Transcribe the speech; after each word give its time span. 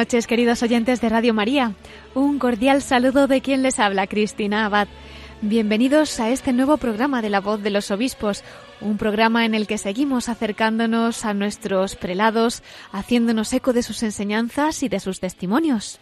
Noches, 0.00 0.26
queridos 0.26 0.62
oyentes 0.62 1.02
de 1.02 1.10
Radio 1.10 1.34
María. 1.34 1.74
Un 2.14 2.38
cordial 2.38 2.80
saludo 2.80 3.26
de 3.26 3.42
quien 3.42 3.62
les 3.62 3.78
habla, 3.78 4.06
Cristina 4.06 4.64
Abad. 4.64 4.88
Bienvenidos 5.42 6.18
a 6.20 6.30
este 6.30 6.54
nuevo 6.54 6.78
programa 6.78 7.20
de 7.20 7.28
La 7.28 7.42
Voz 7.42 7.62
de 7.62 7.68
los 7.68 7.90
Obispos, 7.90 8.42
un 8.80 8.96
programa 8.96 9.44
en 9.44 9.54
el 9.54 9.66
que 9.66 9.76
seguimos 9.76 10.30
acercándonos 10.30 11.26
a 11.26 11.34
nuestros 11.34 11.96
prelados, 11.96 12.62
haciéndonos 12.92 13.52
eco 13.52 13.74
de 13.74 13.82
sus 13.82 14.02
enseñanzas 14.02 14.82
y 14.82 14.88
de 14.88 15.00
sus 15.00 15.20
testimonios. 15.20 16.00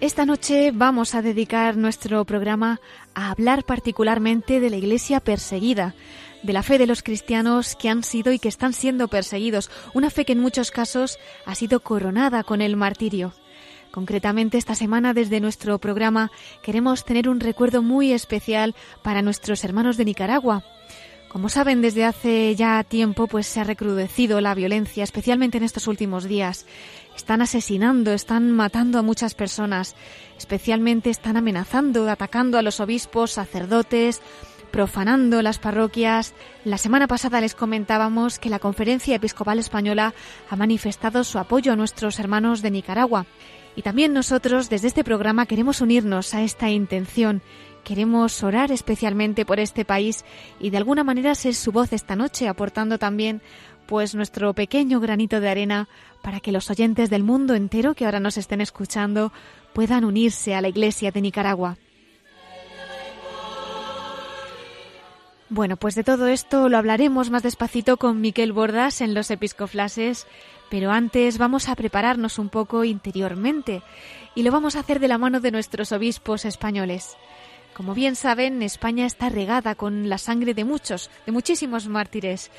Esta 0.00 0.24
noche 0.24 0.70
vamos 0.72 1.14
a 1.14 1.20
dedicar 1.20 1.76
nuestro 1.76 2.24
programa 2.24 2.80
a 3.14 3.30
hablar 3.30 3.64
particularmente 3.64 4.58
de 4.58 4.70
la 4.70 4.76
Iglesia 4.76 5.20
perseguida, 5.20 5.94
de 6.42 6.54
la 6.54 6.62
fe 6.62 6.78
de 6.78 6.86
los 6.86 7.02
cristianos 7.02 7.76
que 7.76 7.90
han 7.90 8.02
sido 8.02 8.32
y 8.32 8.38
que 8.38 8.48
están 8.48 8.72
siendo 8.72 9.08
perseguidos, 9.08 9.70
una 9.92 10.08
fe 10.08 10.24
que 10.24 10.32
en 10.32 10.40
muchos 10.40 10.70
casos 10.70 11.18
ha 11.44 11.54
sido 11.54 11.80
coronada 11.80 12.44
con 12.44 12.62
el 12.62 12.78
martirio. 12.78 13.34
Concretamente 13.90 14.56
esta 14.56 14.74
semana 14.74 15.12
desde 15.12 15.38
nuestro 15.38 15.78
programa 15.78 16.30
queremos 16.62 17.04
tener 17.04 17.28
un 17.28 17.38
recuerdo 17.38 17.82
muy 17.82 18.12
especial 18.12 18.74
para 19.02 19.20
nuestros 19.20 19.64
hermanos 19.64 19.98
de 19.98 20.06
Nicaragua. 20.06 20.64
Como 21.30 21.48
saben, 21.48 21.80
desde 21.80 22.04
hace 22.04 22.56
ya 22.56 22.82
tiempo 22.82 23.28
pues 23.28 23.46
se 23.46 23.60
ha 23.60 23.64
recrudecido 23.64 24.40
la 24.40 24.52
violencia, 24.52 25.04
especialmente 25.04 25.58
en 25.58 25.62
estos 25.62 25.86
últimos 25.86 26.24
días. 26.24 26.66
Están 27.14 27.40
asesinando, 27.40 28.12
están 28.12 28.50
matando 28.50 28.98
a 28.98 29.02
muchas 29.02 29.36
personas, 29.36 29.94
especialmente 30.36 31.08
están 31.08 31.36
amenazando, 31.36 32.10
atacando 32.10 32.58
a 32.58 32.62
los 32.62 32.80
obispos, 32.80 33.30
sacerdotes, 33.30 34.20
profanando 34.72 35.40
las 35.40 35.60
parroquias. 35.60 36.34
La 36.64 36.78
semana 36.78 37.06
pasada 37.06 37.40
les 37.40 37.54
comentábamos 37.54 38.40
que 38.40 38.50
la 38.50 38.58
Conferencia 38.58 39.14
Episcopal 39.14 39.60
Española 39.60 40.14
ha 40.48 40.56
manifestado 40.56 41.22
su 41.22 41.38
apoyo 41.38 41.72
a 41.72 41.76
nuestros 41.76 42.18
hermanos 42.18 42.60
de 42.60 42.72
Nicaragua. 42.72 43.26
Y 43.76 43.82
también 43.82 44.12
nosotros 44.12 44.68
desde 44.68 44.88
este 44.88 45.04
programa 45.04 45.46
queremos 45.46 45.80
unirnos 45.80 46.34
a 46.34 46.42
esta 46.42 46.70
intención. 46.70 47.40
Queremos 47.84 48.42
orar 48.42 48.72
especialmente 48.72 49.44
por 49.44 49.60
este 49.60 49.84
país 49.84 50.24
y 50.60 50.70
de 50.70 50.76
alguna 50.76 51.04
manera 51.04 51.34
ser 51.34 51.54
su 51.54 51.72
voz 51.72 51.92
esta 51.92 52.16
noche, 52.16 52.48
aportando 52.48 52.98
también 52.98 53.42
pues 53.86 54.14
nuestro 54.14 54.54
pequeño 54.54 55.00
granito 55.00 55.40
de 55.40 55.48
arena 55.48 55.88
para 56.22 56.40
que 56.40 56.52
los 56.52 56.70
oyentes 56.70 57.10
del 57.10 57.24
mundo 57.24 57.54
entero 57.54 57.94
que 57.94 58.04
ahora 58.04 58.20
nos 58.20 58.36
estén 58.36 58.60
escuchando 58.60 59.32
puedan 59.72 60.04
unirse 60.04 60.54
a 60.54 60.60
la 60.60 60.68
Iglesia 60.68 61.10
de 61.10 61.20
Nicaragua. 61.20 61.76
Bueno, 65.48 65.76
pues 65.76 65.96
de 65.96 66.04
todo 66.04 66.28
esto 66.28 66.68
lo 66.68 66.78
hablaremos 66.78 67.30
más 67.30 67.42
despacito 67.42 67.96
con 67.96 68.20
Miquel 68.20 68.52
Bordas 68.52 69.00
en 69.00 69.14
los 69.14 69.32
episcoflases, 69.32 70.28
pero 70.70 70.92
antes 70.92 71.38
vamos 71.38 71.68
a 71.68 71.74
prepararnos 71.74 72.38
un 72.38 72.50
poco 72.50 72.84
interiormente 72.84 73.82
y 74.36 74.44
lo 74.44 74.52
vamos 74.52 74.76
a 74.76 74.80
hacer 74.80 75.00
de 75.00 75.08
la 75.08 75.18
mano 75.18 75.40
de 75.40 75.50
nuestros 75.50 75.90
obispos 75.90 76.44
españoles. 76.44 77.16
Como 77.74 77.94
bien 77.94 78.16
saben, 78.16 78.62
España 78.62 79.06
está 79.06 79.28
regada 79.28 79.74
con 79.74 80.08
la 80.08 80.18
sangre 80.18 80.54
de 80.54 80.64
muchos, 80.64 81.10
de 81.24 81.32
muchísimos 81.32 81.88
mártires. 81.88 82.50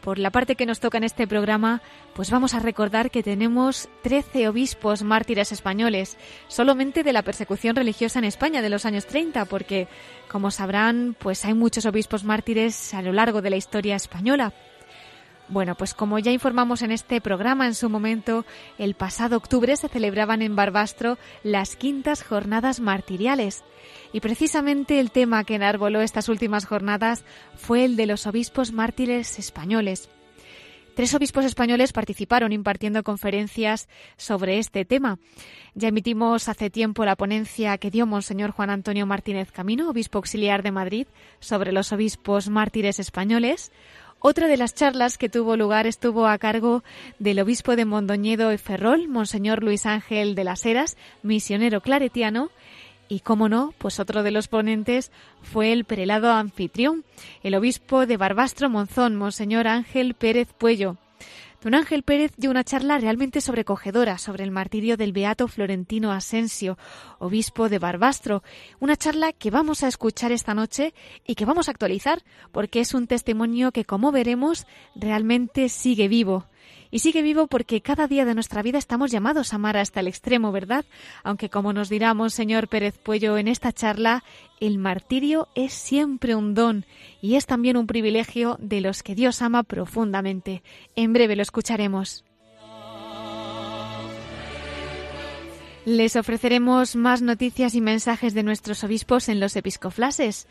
Por 0.00 0.18
la 0.18 0.30
parte 0.30 0.54
que 0.54 0.66
nos 0.66 0.78
toca 0.78 0.98
en 0.98 1.04
este 1.04 1.26
programa, 1.26 1.82
pues 2.14 2.30
vamos 2.30 2.54
a 2.54 2.60
recordar 2.60 3.10
que 3.10 3.22
tenemos 3.22 3.88
13 4.02 4.48
obispos 4.48 5.02
mártires 5.02 5.50
españoles, 5.50 6.16
solamente 6.46 7.02
de 7.02 7.12
la 7.12 7.22
persecución 7.22 7.74
religiosa 7.74 8.20
en 8.20 8.24
España 8.24 8.62
de 8.62 8.68
los 8.68 8.86
años 8.86 9.06
30, 9.06 9.46
porque, 9.46 9.88
como 10.30 10.52
sabrán, 10.52 11.16
pues 11.18 11.44
hay 11.44 11.54
muchos 11.54 11.84
obispos 11.84 12.22
mártires 12.22 12.94
a 12.94 13.02
lo 13.02 13.12
largo 13.12 13.42
de 13.42 13.50
la 13.50 13.56
historia 13.56 13.96
española. 13.96 14.52
Bueno, 15.48 15.74
pues 15.74 15.94
como 15.94 16.18
ya 16.18 16.30
informamos 16.30 16.82
en 16.82 16.92
este 16.92 17.20
programa 17.20 17.66
en 17.66 17.74
su 17.74 17.88
momento, 17.88 18.44
el 18.76 18.94
pasado 18.94 19.36
octubre 19.36 19.76
se 19.76 19.88
celebraban 19.88 20.42
en 20.42 20.54
Barbastro 20.54 21.16
las 21.42 21.74
quintas 21.74 22.22
jornadas 22.22 22.80
martiriales. 22.80 23.64
Y 24.12 24.20
precisamente 24.20 25.00
el 25.00 25.10
tema 25.10 25.44
que 25.44 25.54
enarboló 25.54 26.00
estas 26.00 26.28
últimas 26.28 26.64
jornadas 26.64 27.24
fue 27.56 27.84
el 27.84 27.96
de 27.96 28.06
los 28.06 28.26
obispos 28.26 28.72
mártires 28.72 29.38
españoles. 29.38 30.08
Tres 30.98 31.14
obispos 31.14 31.44
españoles 31.44 31.92
participaron 31.92 32.52
impartiendo 32.52 33.04
conferencias 33.04 33.88
sobre 34.16 34.58
este 34.58 34.84
tema. 34.84 35.20
Ya 35.74 35.90
emitimos 35.90 36.48
hace 36.48 36.70
tiempo 36.70 37.04
la 37.04 37.14
ponencia 37.14 37.78
que 37.78 37.92
dio 37.92 38.04
Monseñor 38.04 38.50
Juan 38.50 38.70
Antonio 38.70 39.06
Martínez 39.06 39.52
Camino, 39.52 39.90
obispo 39.90 40.18
auxiliar 40.18 40.64
de 40.64 40.72
Madrid, 40.72 41.06
sobre 41.38 41.70
los 41.70 41.92
obispos 41.92 42.48
mártires 42.48 42.98
españoles. 42.98 43.70
Otra 44.18 44.48
de 44.48 44.56
las 44.56 44.74
charlas 44.74 45.18
que 45.18 45.28
tuvo 45.28 45.56
lugar 45.56 45.86
estuvo 45.86 46.26
a 46.26 46.36
cargo 46.38 46.82
del 47.20 47.38
obispo 47.38 47.76
de 47.76 47.84
Mondoñedo 47.84 48.52
y 48.52 48.58
Ferrol, 48.58 49.06
Monseñor 49.06 49.62
Luis 49.62 49.86
Ángel 49.86 50.34
de 50.34 50.42
las 50.42 50.66
Heras, 50.66 50.96
misionero 51.22 51.80
claretiano, 51.80 52.50
y 53.08 53.20
cómo 53.20 53.48
no, 53.48 53.72
pues 53.78 54.00
otro 54.00 54.22
de 54.22 54.30
los 54.30 54.48
ponentes 54.48 55.10
fue 55.42 55.72
el 55.72 55.84
prelado 55.84 56.30
anfitrión, 56.30 57.04
el 57.42 57.54
obispo 57.54 58.06
de 58.06 58.16
Barbastro 58.16 58.68
Monzón, 58.70 59.16
Monseñor 59.16 59.66
Ángel 59.66 60.14
Pérez 60.14 60.48
Puello. 60.56 60.96
Don 61.60 61.74
Ángel 61.74 62.04
Pérez 62.04 62.32
dio 62.36 62.52
una 62.52 62.62
charla 62.62 62.98
realmente 62.98 63.40
sobrecogedora 63.40 64.18
sobre 64.18 64.44
el 64.44 64.52
martirio 64.52 64.96
del 64.96 65.12
beato 65.12 65.48
Florentino 65.48 66.12
Asensio, 66.12 66.78
obispo 67.18 67.68
de 67.68 67.80
Barbastro, 67.80 68.44
una 68.78 68.96
charla 68.96 69.32
que 69.32 69.50
vamos 69.50 69.82
a 69.82 69.88
escuchar 69.88 70.30
esta 70.30 70.54
noche 70.54 70.94
y 71.26 71.34
que 71.34 71.44
vamos 71.44 71.66
a 71.66 71.72
actualizar 71.72 72.22
porque 72.52 72.78
es 72.78 72.94
un 72.94 73.08
testimonio 73.08 73.72
que, 73.72 73.84
como 73.84 74.12
veremos, 74.12 74.68
realmente 74.94 75.68
sigue 75.68 76.06
vivo. 76.06 76.46
Y 76.90 77.00
sigue 77.00 77.22
vivo 77.22 77.46
porque 77.46 77.80
cada 77.80 78.06
día 78.06 78.24
de 78.24 78.34
nuestra 78.34 78.62
vida 78.62 78.78
estamos 78.78 79.10
llamados 79.10 79.52
a 79.52 79.56
amar 79.56 79.76
hasta 79.76 80.00
el 80.00 80.08
extremo, 80.08 80.52
¿verdad? 80.52 80.84
Aunque 81.22 81.50
como 81.50 81.72
nos 81.72 81.88
dirá 81.88 82.14
Monseñor 82.14 82.68
Pérez 82.68 82.96
Puello 82.98 83.36
en 83.36 83.48
esta 83.48 83.72
charla, 83.72 84.24
el 84.60 84.78
martirio 84.78 85.48
es 85.54 85.72
siempre 85.72 86.34
un 86.34 86.54
don 86.54 86.86
y 87.20 87.34
es 87.34 87.46
también 87.46 87.76
un 87.76 87.86
privilegio 87.86 88.56
de 88.60 88.80
los 88.80 89.02
que 89.02 89.14
Dios 89.14 89.42
ama 89.42 89.62
profundamente. 89.62 90.62
En 90.96 91.12
breve 91.12 91.36
lo 91.36 91.42
escucharemos. 91.42 92.24
Les 95.84 96.16
ofreceremos 96.16 96.96
más 96.96 97.22
noticias 97.22 97.74
y 97.74 97.80
mensajes 97.80 98.34
de 98.34 98.42
nuestros 98.42 98.84
obispos 98.84 99.30
en 99.30 99.40
los 99.40 99.56
episcoflases. 99.56 100.46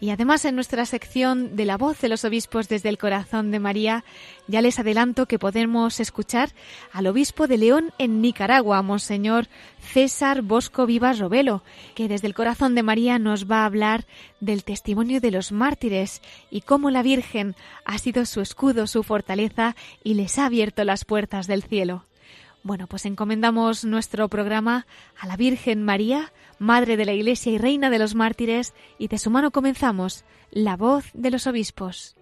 Y 0.00 0.10
además 0.10 0.44
en 0.44 0.54
nuestra 0.54 0.86
sección 0.86 1.56
de 1.56 1.64
la 1.64 1.76
voz 1.76 2.00
de 2.00 2.08
los 2.08 2.24
obispos 2.24 2.68
desde 2.68 2.88
el 2.88 2.98
corazón 2.98 3.50
de 3.50 3.58
María, 3.58 4.04
ya 4.46 4.62
les 4.62 4.78
adelanto 4.78 5.26
que 5.26 5.40
podemos 5.40 5.98
escuchar 5.98 6.50
al 6.92 7.08
obispo 7.08 7.48
de 7.48 7.58
León 7.58 7.92
en 7.98 8.20
Nicaragua, 8.20 8.80
Monseñor 8.82 9.48
César 9.80 10.42
Bosco 10.42 10.86
Vivas 10.86 11.18
Robelo, 11.18 11.64
que 11.96 12.06
desde 12.06 12.28
el 12.28 12.34
corazón 12.34 12.76
de 12.76 12.84
María 12.84 13.18
nos 13.18 13.50
va 13.50 13.62
a 13.62 13.66
hablar 13.66 14.06
del 14.38 14.62
testimonio 14.62 15.20
de 15.20 15.32
los 15.32 15.50
mártires 15.50 16.22
y 16.48 16.60
cómo 16.60 16.90
la 16.90 17.02
Virgen 17.02 17.56
ha 17.84 17.98
sido 17.98 18.24
su 18.24 18.40
escudo, 18.40 18.86
su 18.86 19.02
fortaleza 19.02 19.74
y 20.04 20.14
les 20.14 20.38
ha 20.38 20.46
abierto 20.46 20.84
las 20.84 21.04
puertas 21.04 21.48
del 21.48 21.64
cielo. 21.64 22.04
Bueno, 22.62 22.86
pues 22.86 23.06
encomendamos 23.06 23.84
nuestro 23.84 24.28
programa 24.28 24.86
a 25.18 25.26
la 25.26 25.36
Virgen 25.36 25.84
María, 25.84 26.32
Madre 26.58 26.96
de 26.96 27.06
la 27.06 27.12
Iglesia 27.12 27.52
y 27.52 27.58
Reina 27.58 27.88
de 27.88 27.98
los 27.98 28.14
Mártires, 28.14 28.74
y 28.98 29.08
de 29.08 29.18
su 29.18 29.30
mano 29.30 29.50
comenzamos 29.50 30.24
la 30.50 30.76
voz 30.76 31.06
de 31.14 31.30
los 31.30 31.46
obispos. 31.46 32.17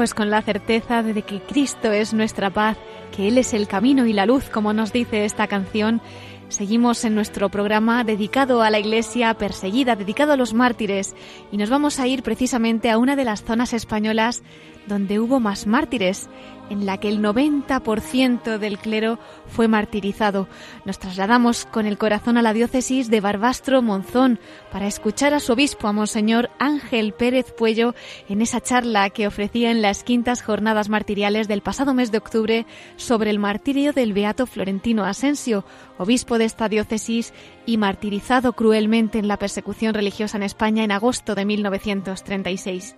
Pues 0.00 0.14
con 0.14 0.30
la 0.30 0.40
certeza 0.40 1.02
de 1.02 1.20
que 1.20 1.42
Cristo 1.42 1.92
es 1.92 2.14
nuestra 2.14 2.48
paz, 2.48 2.78
que 3.14 3.28
Él 3.28 3.36
es 3.36 3.52
el 3.52 3.68
camino 3.68 4.06
y 4.06 4.14
la 4.14 4.24
luz, 4.24 4.48
como 4.48 4.72
nos 4.72 4.94
dice 4.94 5.26
esta 5.26 5.46
canción, 5.46 6.00
Seguimos 6.48 7.04
en 7.04 7.14
nuestro 7.14 7.48
programa 7.48 8.02
dedicado 8.02 8.62
a 8.62 8.70
la 8.70 8.80
iglesia 8.80 9.34
perseguida, 9.34 9.94
dedicado 9.94 10.32
a 10.32 10.36
los 10.36 10.52
mártires, 10.52 11.14
y 11.52 11.58
nos 11.58 11.70
vamos 11.70 12.00
a 12.00 12.08
ir 12.08 12.24
precisamente 12.24 12.90
a 12.90 12.98
una 12.98 13.14
de 13.14 13.24
las 13.24 13.44
zonas 13.44 13.72
españolas 13.72 14.42
donde 14.88 15.20
hubo 15.20 15.38
más 15.38 15.68
mártires, 15.68 16.28
en 16.70 16.86
la 16.86 16.98
que 16.98 17.08
el 17.08 17.20
90% 17.20 18.58
del 18.58 18.78
clero 18.78 19.18
fue 19.46 19.68
martirizado. 19.68 20.48
Nos 20.84 20.98
trasladamos 20.98 21.66
con 21.66 21.86
el 21.86 21.98
corazón 21.98 22.38
a 22.38 22.42
la 22.42 22.54
diócesis 22.54 23.10
de 23.10 23.20
Barbastro 23.20 23.82
Monzón 23.82 24.38
para 24.72 24.86
escuchar 24.86 25.34
a 25.34 25.40
su 25.40 25.52
obispo, 25.52 25.88
a 25.88 25.92
Monseñor 25.92 26.48
Ángel 26.58 27.12
Pérez 27.12 27.52
Puello, 27.52 27.94
en 28.28 28.40
esa 28.40 28.60
charla 28.60 29.10
que 29.10 29.26
ofrecía 29.26 29.70
en 29.70 29.82
las 29.82 30.04
quintas 30.04 30.42
jornadas 30.42 30.88
martiriales 30.88 31.48
del 31.48 31.60
pasado 31.60 31.92
mes 31.92 32.12
de 32.12 32.18
octubre 32.18 32.66
sobre 32.96 33.30
el 33.30 33.38
martirio 33.38 33.92
del 33.92 34.12
beato 34.12 34.46
Florentino 34.46 35.04
Asensio, 35.04 35.64
obispo 35.98 36.38
de 36.38 36.44
esta 36.44 36.68
diócesis 36.68 37.34
y 37.66 37.76
martirizado 37.76 38.52
cruelmente 38.52 39.18
en 39.18 39.28
la 39.28 39.38
persecución 39.38 39.92
religiosa 39.94 40.36
en 40.36 40.44
España 40.44 40.84
en 40.84 40.92
agosto 40.92 41.34
de 41.34 41.44
1936. 41.44 42.96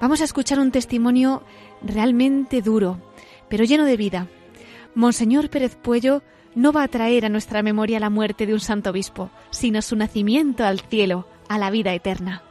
Vamos 0.00 0.20
a 0.20 0.24
escuchar 0.24 0.60
un 0.60 0.70
testimonio 0.70 1.42
realmente 1.82 2.62
duro, 2.62 3.00
pero 3.48 3.64
lleno 3.64 3.84
de 3.84 3.96
vida. 3.96 4.26
Monseñor 4.94 5.50
Pérez 5.50 5.76
Puello 5.76 6.22
no 6.54 6.72
va 6.72 6.82
a 6.82 6.88
traer 6.88 7.24
a 7.24 7.28
nuestra 7.28 7.62
memoria 7.62 8.00
la 8.00 8.10
muerte 8.10 8.46
de 8.46 8.54
un 8.54 8.60
santo 8.60 8.90
obispo, 8.90 9.30
sino 9.50 9.82
su 9.82 9.96
nacimiento 9.96 10.64
al 10.64 10.80
cielo, 10.80 11.28
a 11.48 11.58
la 11.58 11.70
vida 11.70 11.94
eterna. 11.94 12.42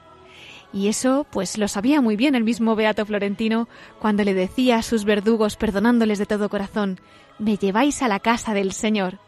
Y 0.73 0.87
eso, 0.87 1.25
pues 1.31 1.57
lo 1.57 1.67
sabía 1.67 2.01
muy 2.01 2.15
bien 2.15 2.35
el 2.35 2.43
mismo 2.43 2.75
Beato 2.75 3.05
Florentino 3.05 3.67
cuando 3.99 4.23
le 4.23 4.33
decía 4.33 4.77
a 4.77 4.83
sus 4.83 5.05
verdugos, 5.05 5.55
perdonándoles 5.55 6.19
de 6.19 6.25
todo 6.25 6.49
corazón, 6.49 6.99
me 7.39 7.57
lleváis 7.57 8.01
a 8.01 8.07
la 8.07 8.19
casa 8.19 8.53
del 8.53 8.73
Señor. 8.73 9.19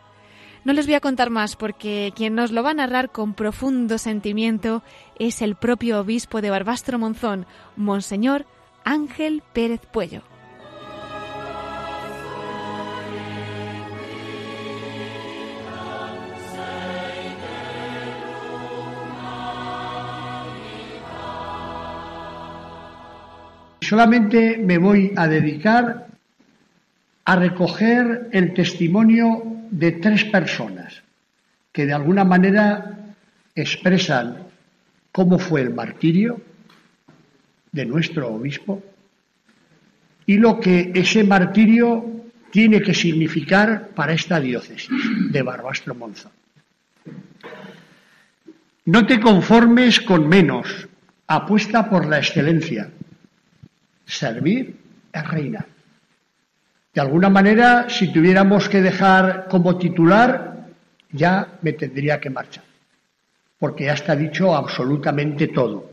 No 0.66 0.74
les 0.74 0.86
voy 0.86 0.96
a 0.96 1.00
contar 1.00 1.30
más 1.30 1.56
porque 1.56 2.12
quien 2.16 2.36
nos 2.36 2.52
lo 2.52 2.62
va 2.64 2.72
a 2.72 2.74
narrar 2.74 3.12
con 3.12 3.34
profundo 3.34 3.98
sentimiento 3.98 4.84
es 5.18 5.42
el 5.42 5.56
propio 5.56 6.02
obispo 6.02 6.42
de 6.42 6.50
Barbastro 6.50 7.00
Monzón, 7.00 7.46
Monseñor 7.78 8.46
Ángel 8.90 9.44
Pérez 9.54 9.82
Puello. 9.86 10.24
Solamente 23.80 24.58
me 24.58 24.80
voy 24.80 25.14
a 25.16 25.28
dedicar 25.28 26.08
a 27.26 27.36
recoger 27.36 28.30
el 28.32 28.56
testimonio 28.56 29.44
de 29.70 29.92
tres 29.92 30.24
personas 30.26 31.04
que 31.72 31.86
de 31.86 31.94
alguna 31.94 32.24
manera 32.24 32.98
expresan 33.54 34.48
cómo 35.12 35.38
fue 35.38 35.62
el 35.62 35.76
martirio 35.76 36.42
de 37.72 37.86
nuestro 37.86 38.34
obispo 38.34 38.82
y 40.26 40.38
lo 40.38 40.60
que 40.60 40.92
ese 40.94 41.24
martirio 41.24 42.06
tiene 42.52 42.82
que 42.82 42.94
significar 42.94 43.90
para 43.90 44.14
esta 44.14 44.40
diócesis 44.40 44.90
de 45.32 45.42
Barbastro 45.42 45.96
Monza. 45.96 46.30
No 48.86 49.06
te 49.06 49.20
conformes 49.20 50.00
con 50.02 50.28
menos, 50.28 50.88
apuesta 51.28 51.90
por 51.90 52.08
la 52.08 52.18
excelencia. 52.18 52.90
Servir 54.06 54.76
es 55.14 55.28
reinar. 55.28 55.68
De 56.94 57.02
alguna 57.02 57.30
manera, 57.30 57.88
si 57.88 58.12
tuviéramos 58.12 58.68
que 58.68 58.82
dejar 58.82 59.48
como 59.48 59.78
titular, 59.78 60.68
ya 61.12 61.60
me 61.62 61.74
tendría 61.74 62.20
que 62.20 62.30
marchar, 62.30 62.64
porque 63.60 63.86
ya 63.86 63.94
está 63.94 64.16
dicho 64.16 64.56
absolutamente 64.56 65.48
todo. 65.48 65.89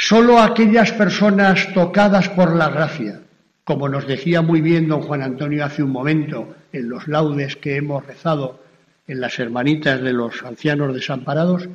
Solo 0.00 0.38
aquellas 0.38 0.92
personas 0.92 1.74
tocadas 1.74 2.28
por 2.28 2.54
la 2.54 2.68
gracia, 2.68 3.20
como 3.64 3.88
nos 3.88 4.06
decía 4.06 4.42
muy 4.42 4.60
bien 4.60 4.86
don 4.86 5.00
Juan 5.00 5.22
Antonio 5.22 5.64
hace 5.64 5.82
un 5.82 5.90
momento 5.90 6.54
en 6.72 6.88
los 6.88 7.08
laudes 7.08 7.56
que 7.56 7.74
hemos 7.74 8.06
rezado 8.06 8.62
en 9.08 9.20
las 9.20 9.40
hermanitas 9.40 10.00
de 10.00 10.12
los 10.12 10.44
ancianos 10.44 10.94
desamparados, 10.94 11.68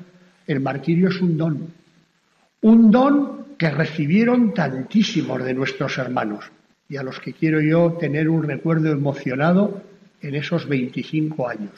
el 0.47 0.61
martirio 0.61 1.09
es 1.09 1.19
un 1.19 1.37
don. 1.37 1.73
Un 2.61 2.91
don 2.91 3.45
que 3.57 3.69
recibieron 3.69 4.53
tantísimos 4.53 5.43
de 5.43 5.53
nuestros 5.53 5.97
hermanos 5.97 6.45
y 6.87 6.95
a 6.95 7.03
los 7.03 7.19
que 7.19 7.33
quiero 7.33 7.59
yo 7.59 7.97
tener 7.99 8.29
un 8.29 8.43
recuerdo 8.43 8.89
emocionado 8.89 9.83
en 10.21 10.35
esos 10.35 10.65
25 10.69 11.49
años. 11.49 11.73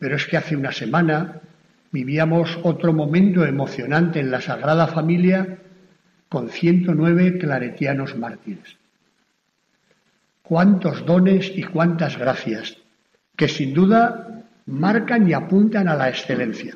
Pero 0.00 0.16
es 0.16 0.26
que 0.26 0.36
hace 0.36 0.56
una 0.56 0.72
semana 0.72 1.42
vivíamos 1.92 2.58
otro 2.64 2.92
momento 2.92 3.44
emocionante 3.44 4.18
en 4.18 4.32
la 4.32 4.40
Sagrada 4.40 4.88
Familia 4.88 5.58
con 6.36 6.50
109 6.50 7.38
claretianos 7.38 8.14
mártires. 8.14 8.76
Cuántos 10.42 11.06
dones 11.06 11.50
y 11.56 11.62
cuántas 11.62 12.18
gracias 12.18 12.76
que 13.34 13.48
sin 13.48 13.72
duda 13.72 14.44
marcan 14.66 15.26
y 15.26 15.32
apuntan 15.32 15.88
a 15.88 15.96
la 15.96 16.10
excelencia. 16.10 16.74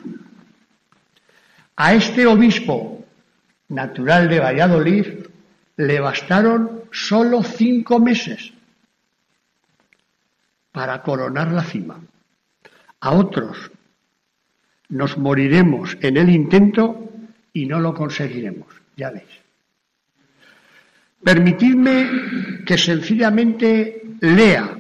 A 1.77 1.93
este 1.93 2.27
obispo 2.27 3.05
natural 3.69 4.31
de 4.31 4.41
Valladolid 4.41 5.07
le 5.77 6.01
bastaron 6.01 6.85
solo 6.91 7.43
cinco 7.43 8.01
meses 8.01 8.55
para 10.73 11.03
coronar 11.03 11.53
la 11.53 11.65
cima. 11.65 12.01
A 13.01 13.11
otros 13.11 13.71
nos 14.89 15.19
moriremos 15.19 15.99
en 16.01 16.17
el 16.17 16.31
intento 16.31 17.11
y 17.53 17.67
no 17.67 17.79
lo 17.79 17.93
conseguiremos, 17.93 18.69
ya 18.97 19.11
veis. 19.11 19.40
Permitidme 21.23 22.65
que 22.65 22.79
sencillamente 22.79 24.03
lea 24.21 24.77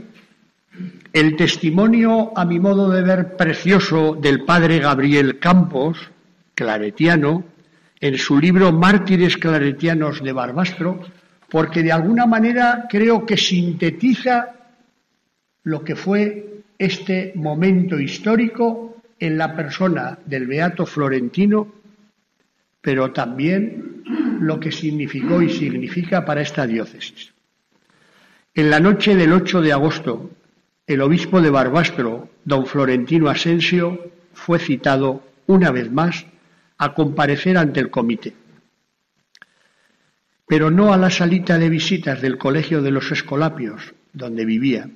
el 1.12 1.36
testimonio, 1.36 2.32
a 2.36 2.44
mi 2.44 2.58
modo 2.58 2.88
de 2.90 3.02
ver, 3.02 3.36
precioso 3.36 4.14
del 4.14 4.44
padre 4.44 4.78
Gabriel 4.78 5.38
Campos, 5.38 5.98
claretiano, 6.54 7.44
en 8.00 8.16
su 8.16 8.38
libro 8.38 8.72
Mártires 8.72 9.36
Claretianos 9.36 10.22
de 10.22 10.32
Barbastro, 10.32 11.00
porque 11.50 11.82
de 11.82 11.92
alguna 11.92 12.26
manera 12.26 12.86
creo 12.88 13.26
que 13.26 13.36
sintetiza 13.36 14.54
lo 15.64 15.84
que 15.84 15.96
fue 15.96 16.62
este 16.78 17.32
momento 17.34 17.98
histórico 17.98 19.02
en 19.18 19.36
la 19.36 19.54
persona 19.54 20.18
del 20.24 20.46
Beato 20.46 20.86
Florentino, 20.86 21.66
pero 22.80 23.12
también 23.12 24.02
lo 24.40 24.58
que 24.58 24.72
significó 24.72 25.42
y 25.42 25.50
significa 25.50 26.24
para 26.24 26.40
esta 26.40 26.66
diócesis. 26.66 27.32
En 28.54 28.70
la 28.70 28.80
noche 28.80 29.14
del 29.14 29.32
8 29.32 29.60
de 29.60 29.72
agosto, 29.72 30.30
el 30.86 31.02
obispo 31.02 31.40
de 31.40 31.50
Barbastro, 31.50 32.30
don 32.44 32.66
Florentino 32.66 33.28
Asensio, 33.28 34.10
fue 34.32 34.58
citado 34.58 35.22
una 35.46 35.70
vez 35.70 35.90
más 35.90 36.26
a 36.78 36.94
comparecer 36.94 37.56
ante 37.58 37.80
el 37.80 37.90
comité. 37.90 38.34
Pero 40.46 40.70
no 40.70 40.92
a 40.92 40.96
la 40.96 41.10
salita 41.10 41.58
de 41.58 41.68
visitas 41.68 42.20
del 42.20 42.38
Colegio 42.38 42.82
de 42.82 42.90
los 42.90 43.12
Escolapios, 43.12 43.94
donde 44.12 44.44
vivía, 44.44 44.88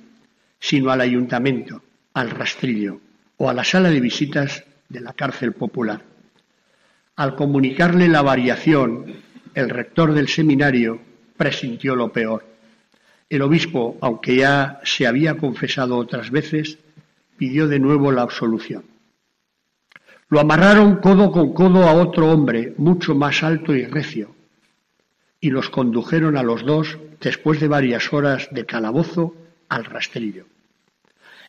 sino 0.59 0.89
al 0.89 0.99
ayuntamiento, 1.01 1.81
al 2.13 2.31
rastrillo 2.31 2.99
o 3.37 3.49
a 3.49 3.53
la 3.53 3.63
sala 3.63 3.89
de 3.89 3.99
visitas 3.99 4.63
de 4.89 5.01
la 5.01 5.13
cárcel 5.13 5.53
popular. 5.53 6.01
Al 7.15 7.35
comunicarle 7.35 8.09
la 8.09 8.21
variación, 8.21 9.05
el 9.55 9.69
rector 9.69 10.13
del 10.13 10.27
seminario 10.27 10.99
presintió 11.37 11.95
lo 11.95 12.11
peor. 12.11 12.45
El 13.29 13.41
obispo, 13.41 13.97
aunque 14.01 14.35
ya 14.35 14.79
se 14.83 15.07
había 15.07 15.35
confesado 15.37 15.97
otras 15.97 16.29
veces, 16.29 16.77
pidió 17.37 17.67
de 17.67 17.79
nuevo 17.79 18.11
la 18.11 18.21
absolución. 18.21 18.83
Lo 20.29 20.39
amarraron 20.39 20.97
codo 20.97 21.31
con 21.31 21.53
codo 21.53 21.87
a 21.87 21.93
otro 21.93 22.29
hombre, 22.29 22.73
mucho 22.77 23.15
más 23.15 23.43
alto 23.43 23.73
y 23.73 23.85
recio, 23.85 24.35
y 25.39 25.49
los 25.49 25.69
condujeron 25.69 26.37
a 26.37 26.43
los 26.43 26.65
dos, 26.65 26.97
después 27.21 27.59
de 27.59 27.67
varias 27.67 28.11
horas 28.11 28.49
de 28.51 28.65
calabozo, 28.65 29.35
al 29.69 29.85
rastrillo. 29.85 30.45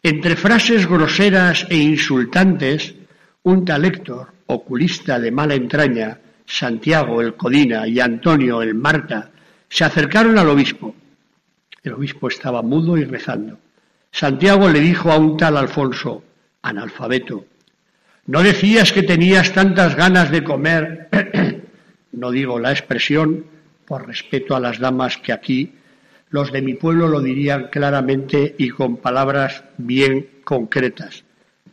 Entre 0.03 0.37
frases 0.37 0.87
groseras 0.87 1.67
e 1.69 1.77
insultantes, 1.77 2.95
un 3.43 3.65
tal 3.65 3.85
Héctor, 3.85 4.33
oculista 4.47 5.19
de 5.19 5.31
mala 5.31 5.55
entraña, 5.55 6.21
Santiago 6.47 7.21
el 7.21 7.35
Codina 7.35 7.87
y 7.87 8.01
Antonio 8.01 8.63
el 8.63 8.75
Marta, 8.75 9.31
se 9.69 9.85
acercaron 9.85 10.39
al 10.39 10.49
obispo. 10.49 10.95
El 11.83 11.95
obispo 11.95 12.29
estaba 12.29 12.63
mudo 12.63 12.97
y 12.97 13.05
rezando. 13.05 13.59
Santiago 14.11 14.69
le 14.69 14.81
dijo 14.81 15.11
a 15.11 15.19
un 15.19 15.37
tal 15.37 15.57
Alfonso, 15.57 16.23
analfabeto, 16.63 17.45
¿No 18.27 18.43
decías 18.43 18.93
que 18.93 19.05
tenías 19.05 19.53
tantas 19.53 19.95
ganas 19.95 20.33
de 20.33 20.43
comer, 20.43 21.09
no 22.13 22.33
digo 22.33 22.59
la 22.59 22.73
expresión, 22.73 23.45
por 23.87 24.05
respeto 24.05 24.57
a 24.57 24.61
las 24.61 24.81
damas 24.81 25.17
que 25.19 25.33
aquí 25.33 25.75
los 26.31 26.51
de 26.51 26.61
mi 26.61 26.75
pueblo 26.75 27.07
lo 27.07 27.21
dirían 27.21 27.69
claramente 27.71 28.57
y 28.59 28.71
con 28.71 28.97
palabras 28.97 29.63
bien 29.79 30.29
concretas, 30.43 31.23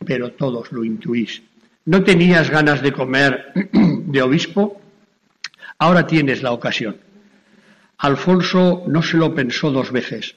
pero 0.06 0.30
todos 0.30 0.70
lo 0.70 0.84
intuís. 0.84 1.42
¿No 1.86 2.04
tenías 2.04 2.50
ganas 2.50 2.82
de 2.82 2.92
comer 2.92 3.52
de 4.14 4.22
obispo? 4.22 4.80
Ahora 5.76 6.06
tienes 6.06 6.40
la 6.40 6.52
ocasión. 6.52 6.96
Alfonso 7.98 8.84
no 8.86 9.02
se 9.02 9.16
lo 9.16 9.34
pensó 9.34 9.72
dos 9.72 9.90
veces. 9.90 10.36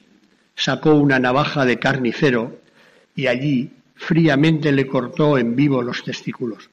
Sacó 0.55 0.96
una 0.96 1.19
navaja 1.19 1.63
de 1.63 1.77
carnicero 1.77 2.60
y 3.15 3.27
allí 3.27 3.72
fríamente 3.96 4.72
le 4.72 4.88
cortó 4.88 5.38
en 5.38 5.55
vivo 5.55 5.84
los 5.84 6.03
testículos. 6.03 6.72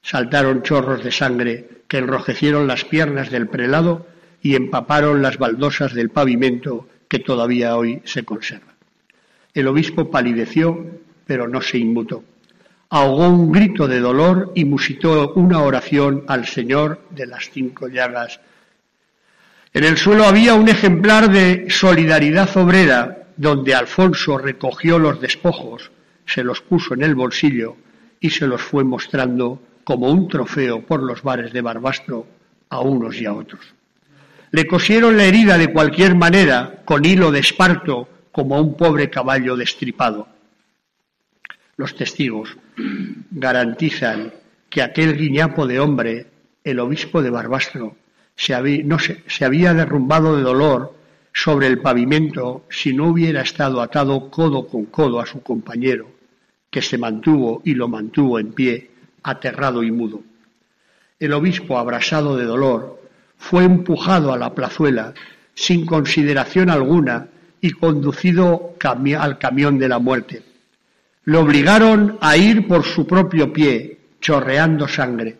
Saltaron 0.00 0.62
chorros 0.62 1.04
de 1.04 1.12
sangre 1.12 1.68
que 1.86 1.98
enrojecieron 1.98 2.66
las 2.66 2.86
piernas 2.86 3.30
del 3.30 3.46
prelado 3.46 4.06
y 4.40 4.56
empaparon 4.56 5.20
las 5.20 5.36
baldosas 5.36 5.92
del 5.92 6.08
pavimento 6.08 6.88
que 7.08 7.18
todavía 7.18 7.76
hoy 7.76 8.00
se 8.04 8.24
conserva. 8.24 8.72
El 9.52 9.68
obispo 9.68 10.10
palideció, 10.10 10.98
pero 11.26 11.46
no 11.46 11.60
se 11.60 11.76
inmutó. 11.76 12.24
Ahogó 12.94 13.26
un 13.26 13.50
grito 13.50 13.88
de 13.88 14.00
dolor 14.00 14.52
y 14.54 14.66
musitó 14.66 15.32
una 15.32 15.62
oración 15.62 16.24
al 16.28 16.46
Señor 16.46 17.00
de 17.08 17.26
las 17.26 17.48
cinco 17.50 17.88
llagas. 17.88 18.38
En 19.72 19.84
el 19.84 19.96
suelo 19.96 20.26
había 20.26 20.52
un 20.52 20.68
ejemplar 20.68 21.30
de 21.30 21.70
solidaridad 21.70 22.54
obrera, 22.54 23.28
donde 23.38 23.74
Alfonso 23.74 24.36
recogió 24.36 24.98
los 24.98 25.22
despojos, 25.22 25.90
se 26.26 26.44
los 26.44 26.60
puso 26.60 26.92
en 26.92 27.02
el 27.02 27.14
bolsillo 27.14 27.76
y 28.20 28.28
se 28.28 28.46
los 28.46 28.60
fue 28.60 28.84
mostrando 28.84 29.62
como 29.84 30.10
un 30.10 30.28
trofeo 30.28 30.82
por 30.84 31.02
los 31.02 31.22
bares 31.22 31.50
de 31.50 31.62
Barbastro 31.62 32.26
a 32.68 32.80
unos 32.80 33.18
y 33.18 33.24
a 33.24 33.32
otros. 33.32 33.64
Le 34.50 34.66
cosieron 34.66 35.16
la 35.16 35.24
herida 35.24 35.56
de 35.56 35.72
cualquier 35.72 36.14
manera, 36.14 36.82
con 36.84 37.06
hilo 37.06 37.30
de 37.30 37.38
esparto, 37.38 38.06
como 38.32 38.54
a 38.56 38.60
un 38.60 38.76
pobre 38.76 39.08
caballo 39.08 39.56
destripado. 39.56 40.28
Los 41.76 41.94
testigos 41.94 42.56
garantizan 43.30 44.32
que 44.68 44.82
aquel 44.82 45.16
guiñapo 45.16 45.66
de 45.66 45.80
hombre, 45.80 46.26
el 46.64 46.80
obispo 46.80 47.22
de 47.22 47.30
Barbastro, 47.30 47.96
se 48.36 48.54
había, 48.54 48.84
no 48.84 48.98
se 48.98 49.44
había 49.44 49.74
derrumbado 49.74 50.36
de 50.36 50.42
dolor 50.42 50.94
sobre 51.32 51.66
el 51.66 51.80
pavimento 51.80 52.64
si 52.68 52.92
no 52.92 53.08
hubiera 53.08 53.42
estado 53.42 53.80
atado 53.80 54.30
codo 54.30 54.66
con 54.66 54.86
codo 54.86 55.20
a 55.20 55.26
su 55.26 55.42
compañero, 55.42 56.10
que 56.70 56.82
se 56.82 56.98
mantuvo 56.98 57.62
y 57.64 57.74
lo 57.74 57.88
mantuvo 57.88 58.38
en 58.38 58.52
pie, 58.52 58.90
aterrado 59.22 59.82
y 59.82 59.90
mudo. 59.90 60.22
El 61.18 61.32
obispo, 61.32 61.78
abrasado 61.78 62.36
de 62.36 62.44
dolor, 62.44 63.00
fue 63.36 63.64
empujado 63.64 64.32
a 64.32 64.38
la 64.38 64.54
plazuela 64.54 65.14
sin 65.54 65.86
consideración 65.86 66.70
alguna 66.70 67.28
y 67.60 67.70
conducido 67.70 68.74
al 69.18 69.38
camión 69.38 69.78
de 69.78 69.88
la 69.88 69.98
muerte. 69.98 70.51
Lo 71.24 71.40
obligaron 71.40 72.18
a 72.20 72.36
ir 72.36 72.66
por 72.66 72.84
su 72.84 73.06
propio 73.06 73.52
pie, 73.52 73.98
chorreando 74.20 74.88
sangre. 74.88 75.36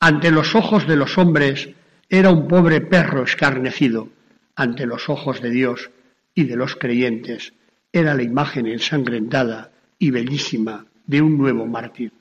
Ante 0.00 0.30
los 0.30 0.54
ojos 0.54 0.86
de 0.86 0.96
los 0.96 1.18
hombres 1.18 1.70
era 2.08 2.30
un 2.30 2.46
pobre 2.46 2.80
perro 2.80 3.24
escarnecido. 3.24 4.08
Ante 4.54 4.86
los 4.86 5.08
ojos 5.08 5.40
de 5.42 5.50
Dios 5.50 5.90
y 6.34 6.44
de 6.44 6.56
los 6.56 6.76
creyentes 6.76 7.52
era 7.92 8.14
la 8.14 8.22
imagen 8.22 8.66
ensangrentada 8.66 9.70
y 9.98 10.10
bellísima 10.10 10.86
de 11.06 11.20
un 11.20 11.36
nuevo 11.36 11.66
mártir. 11.66 12.12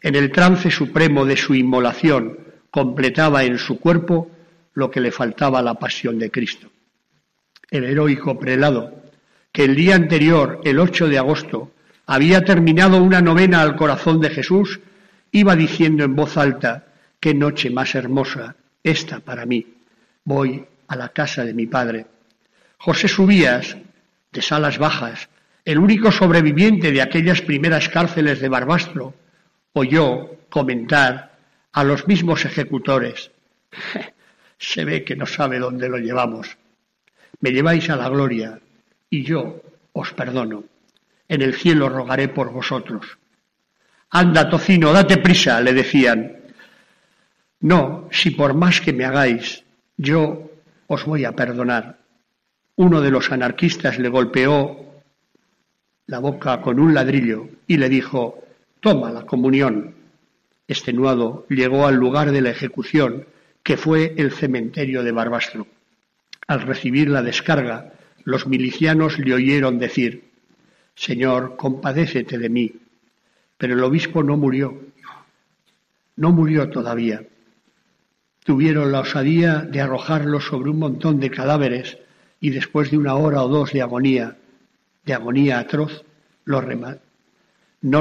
En 0.00 0.14
el 0.14 0.30
trance 0.30 0.70
supremo 0.70 1.24
de 1.24 1.36
su 1.36 1.54
inmolación 1.54 2.38
completaba 2.70 3.44
en 3.44 3.58
su 3.58 3.80
cuerpo 3.80 4.30
lo 4.74 4.90
que 4.90 5.00
le 5.00 5.10
faltaba 5.10 5.58
a 5.58 5.62
la 5.62 5.74
pasión 5.74 6.18
de 6.20 6.30
Cristo. 6.30 6.70
El 7.70 7.84
heroico 7.84 8.38
prelado, 8.38 9.02
que 9.50 9.64
el 9.64 9.74
día 9.74 9.96
anterior, 9.96 10.60
el 10.62 10.78
8 10.78 11.08
de 11.08 11.18
agosto, 11.18 11.72
había 12.08 12.42
terminado 12.42 13.02
una 13.02 13.20
novena 13.20 13.60
al 13.60 13.76
corazón 13.76 14.18
de 14.22 14.30
Jesús, 14.30 14.80
iba 15.30 15.54
diciendo 15.54 16.04
en 16.04 16.16
voz 16.16 16.38
alta, 16.38 16.86
qué 17.20 17.34
noche 17.34 17.68
más 17.68 17.94
hermosa 17.94 18.56
esta 18.82 19.20
para 19.20 19.44
mí. 19.44 19.74
Voy 20.24 20.64
a 20.88 20.96
la 20.96 21.10
casa 21.10 21.44
de 21.44 21.52
mi 21.52 21.66
padre. 21.66 22.06
José 22.78 23.08
Subías, 23.08 23.76
de 24.32 24.40
Salas 24.40 24.78
Bajas, 24.78 25.28
el 25.66 25.78
único 25.78 26.10
sobreviviente 26.10 26.92
de 26.92 27.02
aquellas 27.02 27.42
primeras 27.42 27.90
cárceles 27.90 28.40
de 28.40 28.48
Barbastro, 28.48 29.12
oyó 29.74 30.30
comentar 30.48 31.36
a 31.72 31.84
los 31.84 32.08
mismos 32.08 32.46
ejecutores. 32.46 33.30
Se 34.58 34.86
ve 34.86 35.04
que 35.04 35.14
no 35.14 35.26
sabe 35.26 35.58
dónde 35.58 35.90
lo 35.90 35.98
llevamos. 35.98 36.56
Me 37.40 37.50
lleváis 37.50 37.90
a 37.90 37.96
la 37.96 38.08
gloria 38.08 38.58
y 39.10 39.24
yo 39.24 39.60
os 39.92 40.14
perdono. 40.14 40.64
En 41.28 41.42
el 41.42 41.54
cielo 41.54 41.88
rogaré 41.88 42.28
por 42.28 42.50
vosotros. 42.52 43.18
Anda, 44.10 44.48
tocino, 44.48 44.92
date 44.92 45.18
prisa, 45.18 45.60
le 45.60 45.74
decían. 45.74 46.36
No, 47.60 48.08
si 48.10 48.30
por 48.30 48.54
más 48.54 48.80
que 48.80 48.92
me 48.92 49.04
hagáis, 49.04 49.64
yo 49.96 50.50
os 50.86 51.04
voy 51.04 51.24
a 51.24 51.32
perdonar. 51.32 51.98
Uno 52.76 53.00
de 53.00 53.10
los 53.10 53.30
anarquistas 53.30 53.98
le 53.98 54.08
golpeó 54.08 54.88
la 56.06 56.20
boca 56.20 56.62
con 56.62 56.80
un 56.80 56.94
ladrillo 56.94 57.48
y 57.66 57.76
le 57.76 57.88
dijo, 57.88 58.42
toma 58.80 59.10
la 59.10 59.26
comunión. 59.26 59.94
Extenuado 60.66 61.46
llegó 61.50 61.86
al 61.86 61.96
lugar 61.96 62.30
de 62.30 62.40
la 62.40 62.50
ejecución, 62.50 63.26
que 63.62 63.76
fue 63.76 64.14
el 64.16 64.32
cementerio 64.32 65.02
de 65.02 65.12
Barbastro. 65.12 65.66
Al 66.46 66.62
recibir 66.62 67.10
la 67.10 67.22
descarga, 67.22 67.92
los 68.24 68.46
milicianos 68.46 69.18
le 69.18 69.34
oyeron 69.34 69.78
decir, 69.78 70.27
Señor, 70.98 71.54
compadécete 71.56 72.38
de 72.38 72.48
mí. 72.48 72.72
Pero 73.56 73.74
el 73.74 73.84
obispo 73.84 74.24
no 74.24 74.36
murió, 74.36 74.76
no 76.16 76.32
murió 76.32 76.70
todavía. 76.70 77.22
Tuvieron 78.44 78.90
la 78.90 79.00
osadía 79.00 79.60
de 79.60 79.80
arrojarlo 79.80 80.40
sobre 80.40 80.70
un 80.70 80.80
montón 80.80 81.20
de 81.20 81.30
cadáveres 81.30 81.98
y 82.40 82.50
después 82.50 82.90
de 82.90 82.98
una 82.98 83.14
hora 83.14 83.44
o 83.44 83.48
dos 83.48 83.72
de 83.72 83.80
agonía, 83.80 84.38
de 85.04 85.14
agonía 85.14 85.60
atroz, 85.60 86.04
no 86.46 86.60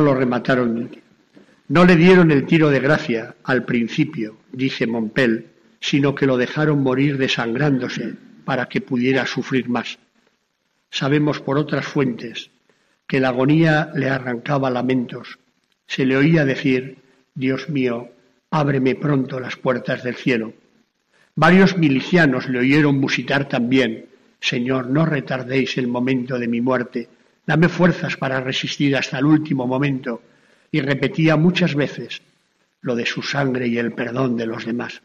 lo 0.01 0.13
remataron. 0.15 0.89
No 1.67 1.85
le 1.85 1.95
dieron 1.97 2.31
el 2.31 2.47
tiro 2.47 2.71
de 2.71 2.79
gracia 2.79 3.35
al 3.43 3.63
principio, 3.65 4.37
dice 4.51 4.87
Montpel, 4.87 5.45
sino 5.79 6.15
que 6.15 6.25
lo 6.25 6.35
dejaron 6.35 6.81
morir 6.81 7.19
desangrándose 7.19 8.15
para 8.43 8.67
que 8.67 8.81
pudiera 8.81 9.27
sufrir 9.27 9.69
más. 9.69 9.99
Sabemos 10.89 11.39
por 11.41 11.59
otras 11.59 11.85
fuentes 11.85 12.49
que 13.07 13.19
la 13.19 13.29
agonía 13.29 13.91
le 13.95 14.09
arrancaba 14.09 14.69
lamentos. 14.69 15.39
Se 15.87 16.05
le 16.05 16.17
oía 16.17 16.43
decir, 16.43 16.97
Dios 17.33 17.69
mío, 17.69 18.09
ábreme 18.51 18.95
pronto 18.95 19.39
las 19.39 19.55
puertas 19.55 20.03
del 20.03 20.15
cielo. 20.15 20.53
Varios 21.35 21.77
milicianos 21.77 22.49
le 22.49 22.59
oyeron 22.59 22.99
musitar 22.99 23.47
también, 23.47 24.07
Señor, 24.39 24.89
no 24.89 25.05
retardéis 25.05 25.77
el 25.77 25.87
momento 25.87 26.37
de 26.37 26.47
mi 26.47 26.61
muerte, 26.61 27.07
dame 27.45 27.69
fuerzas 27.69 28.17
para 28.17 28.41
resistir 28.41 28.95
hasta 28.97 29.19
el 29.19 29.25
último 29.25 29.65
momento, 29.65 30.21
y 30.71 30.81
repetía 30.81 31.37
muchas 31.37 31.75
veces 31.75 32.21
lo 32.81 32.95
de 32.95 33.05
su 33.05 33.21
sangre 33.21 33.67
y 33.67 33.77
el 33.77 33.93
perdón 33.93 34.35
de 34.35 34.47
los 34.47 34.65
demás. 34.65 35.01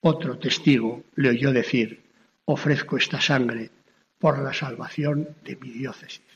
Otro 0.00 0.38
testigo 0.38 1.04
le 1.14 1.30
oyó 1.30 1.52
decir, 1.52 2.00
ofrezco 2.44 2.96
esta 2.96 3.20
sangre 3.20 3.70
por 4.18 4.38
la 4.42 4.52
salvación 4.52 5.28
de 5.44 5.56
mi 5.56 5.70
diócesis. 5.70 6.31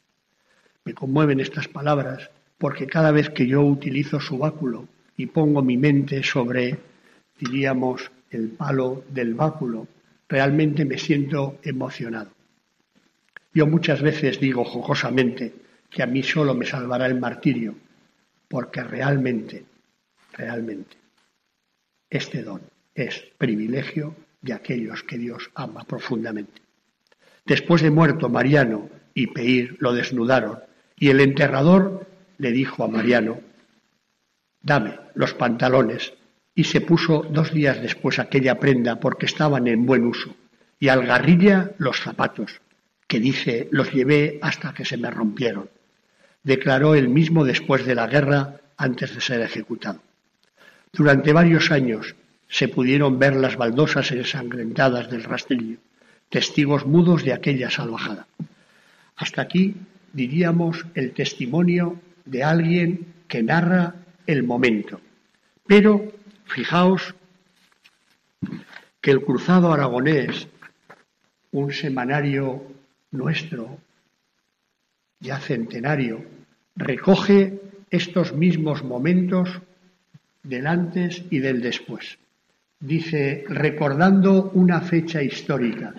Me 0.86 0.94
conmueven 0.94 1.40
estas 1.40 1.66
palabras 1.66 2.30
porque 2.58 2.86
cada 2.86 3.10
vez 3.10 3.28
que 3.30 3.48
yo 3.48 3.60
utilizo 3.60 4.20
su 4.20 4.38
báculo 4.38 4.86
y 5.16 5.26
pongo 5.26 5.60
mi 5.60 5.76
mente 5.76 6.22
sobre, 6.22 6.78
diríamos, 7.40 8.08
el 8.30 8.50
palo 8.50 9.02
del 9.08 9.34
báculo, 9.34 9.88
realmente 10.28 10.84
me 10.84 10.96
siento 10.96 11.58
emocionado. 11.64 12.30
Yo 13.52 13.66
muchas 13.66 14.00
veces 14.00 14.38
digo 14.38 14.64
jocosamente 14.64 15.52
que 15.90 16.04
a 16.04 16.06
mí 16.06 16.22
solo 16.22 16.54
me 16.54 16.66
salvará 16.66 17.06
el 17.06 17.18
martirio, 17.18 17.74
porque 18.46 18.84
realmente, 18.84 19.64
realmente, 20.34 20.96
este 22.08 22.44
don 22.44 22.60
es 22.94 23.24
privilegio 23.36 24.14
de 24.40 24.52
aquellos 24.52 25.02
que 25.02 25.18
Dios 25.18 25.50
ama 25.56 25.82
profundamente. 25.82 26.62
Después 27.44 27.82
de 27.82 27.90
muerto 27.90 28.28
Mariano 28.28 28.88
y 29.14 29.26
Peir 29.26 29.76
lo 29.80 29.92
desnudaron 29.92 30.60
y 30.96 31.10
el 31.10 31.20
enterrador 31.20 32.06
le 32.38 32.52
dijo 32.52 32.84
a 32.84 32.88
Mariano, 32.88 33.40
dame 34.62 34.98
los 35.14 35.34
pantalones 35.34 36.14
y 36.54 36.64
se 36.64 36.80
puso 36.80 37.22
dos 37.30 37.52
días 37.52 37.80
después 37.80 38.18
aquella 38.18 38.58
prenda 38.58 38.98
porque 38.98 39.26
estaban 39.26 39.66
en 39.66 39.86
buen 39.86 40.06
uso 40.06 40.34
y 40.78 40.88
al 40.88 41.06
garrilla 41.06 41.72
los 41.78 42.00
zapatos, 42.00 42.60
que 43.06 43.20
dice 43.20 43.68
los 43.70 43.92
llevé 43.92 44.38
hasta 44.42 44.74
que 44.74 44.84
se 44.84 44.96
me 44.96 45.10
rompieron. 45.10 45.70
Declaró 46.42 46.94
él 46.94 47.08
mismo 47.08 47.44
después 47.44 47.84
de 47.84 47.94
la 47.94 48.06
guerra 48.06 48.60
antes 48.76 49.14
de 49.14 49.20
ser 49.20 49.40
ejecutado. 49.40 50.00
Durante 50.92 51.32
varios 51.32 51.70
años 51.70 52.14
se 52.48 52.68
pudieron 52.68 53.18
ver 53.18 53.36
las 53.36 53.56
baldosas 53.56 54.12
ensangrentadas 54.12 55.10
del 55.10 55.24
rastrillo, 55.24 55.78
testigos 56.28 56.86
mudos 56.86 57.24
de 57.24 57.32
aquella 57.32 57.70
salvajada. 57.70 58.26
Hasta 59.16 59.42
aquí 59.42 59.74
diríamos 60.16 60.86
el 60.94 61.12
testimonio 61.12 62.00
de 62.24 62.42
alguien 62.42 63.14
que 63.28 63.42
narra 63.42 63.94
el 64.26 64.42
momento. 64.42 64.98
Pero 65.66 66.10
fijaos 66.46 67.14
que 69.00 69.10
el 69.10 69.20
Cruzado 69.20 69.72
Aragonés, 69.72 70.48
un 71.52 71.70
semanario 71.70 72.62
nuestro, 73.10 73.78
ya 75.20 75.38
centenario, 75.38 76.24
recoge 76.76 77.60
estos 77.90 78.32
mismos 78.32 78.82
momentos 78.82 79.60
del 80.42 80.66
antes 80.66 81.24
y 81.30 81.40
del 81.40 81.60
después. 81.60 82.18
Dice, 82.80 83.44
recordando 83.48 84.50
una 84.54 84.80
fecha 84.80 85.22
histórica, 85.22 85.94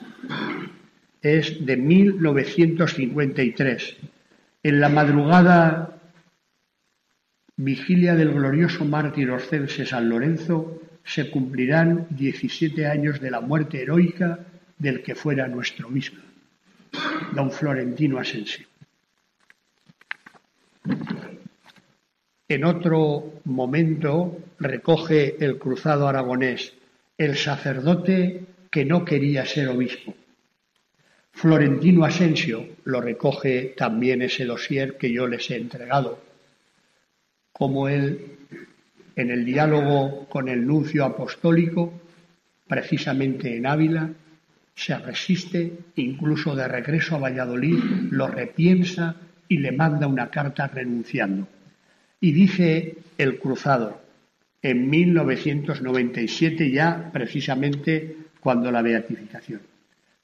es 1.21 1.65
de 1.65 1.77
1953, 1.77 3.97
en 4.63 4.79
la 4.79 4.89
madrugada 4.89 5.99
vigilia 7.55 8.15
del 8.15 8.33
glorioso 8.33 8.83
mártir 8.85 9.29
orcense 9.31 9.85
San 9.85 10.09
Lorenzo, 10.09 10.81
se 11.03 11.29
cumplirán 11.31 12.07
17 12.11 12.85
años 12.85 13.19
de 13.19 13.31
la 13.31 13.41
muerte 13.41 13.81
heroica 13.81 14.39
del 14.77 15.01
que 15.01 15.15
fuera 15.15 15.47
nuestro 15.47 15.87
obispo, 15.87 16.21
don 17.33 17.51
Florentino 17.51 18.19
Asensio. 18.19 18.67
En 22.49 22.63
otro 22.63 23.41
momento 23.45 24.37
recoge 24.59 25.43
el 25.43 25.57
cruzado 25.57 26.07
aragonés 26.07 26.73
el 27.17 27.35
sacerdote 27.35 28.45
que 28.69 28.85
no 28.85 29.03
quería 29.03 29.45
ser 29.45 29.69
obispo. 29.69 30.13
Florentino 31.37 32.03
Asensio 32.03 32.65
lo 32.85 32.99
recoge 32.99 33.75
también 33.77 34.23
ese 34.23 34.43
dossier 34.43 34.97
que 34.97 35.11
yo 35.11 35.27
les 35.27 35.51
he 35.51 35.57
entregado, 35.57 36.19
como 37.51 37.87
él 37.87 38.37
en 39.15 39.29
el 39.29 39.45
diálogo 39.45 40.27
con 40.29 40.49
el 40.49 40.65
nuncio 40.65 41.05
apostólico, 41.05 41.93
precisamente 42.67 43.55
en 43.55 43.67
Ávila, 43.67 44.09
se 44.73 44.97
resiste, 44.97 45.73
incluso 45.97 46.55
de 46.55 46.67
regreso 46.67 47.17
a 47.17 47.19
Valladolid, 47.19 47.83
lo 48.09 48.27
repiensa 48.27 49.17
y 49.47 49.59
le 49.59 49.71
manda 49.71 50.07
una 50.07 50.31
carta 50.31 50.65
renunciando. 50.65 51.47
Y 52.19 52.31
dice 52.31 52.97
el 53.15 53.37
cruzado, 53.37 54.01
en 54.63 54.89
1997 54.89 56.71
ya 56.71 57.11
precisamente 57.13 58.17
cuando 58.39 58.71
la 58.71 58.81
beatificación. 58.81 59.76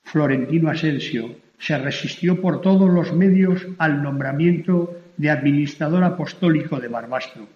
Florentino 0.04 0.70
Asensio 0.70 1.36
se 1.58 1.78
resistió 1.78 2.42
por 2.42 2.62
todos 2.62 2.90
los 2.90 3.14
medios 3.14 3.66
al 3.78 4.04
nombramiento 4.04 5.00
de 5.18 5.30
administrador 5.30 6.04
apostólico 6.04 6.80
de 6.80 6.88
Barbastro, 6.88 7.48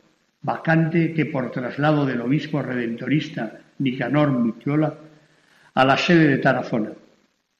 vacante 0.41 1.13
que 1.13 1.25
por 1.25 1.51
traslado 1.51 2.05
del 2.05 2.21
obispo 2.21 2.61
redentorista 2.61 3.59
Nicanor 3.79 4.31
Muciola 4.31 4.95
a 5.73 5.85
la 5.85 5.97
sede 5.97 6.27
de 6.27 6.37
Tarazona. 6.37 6.91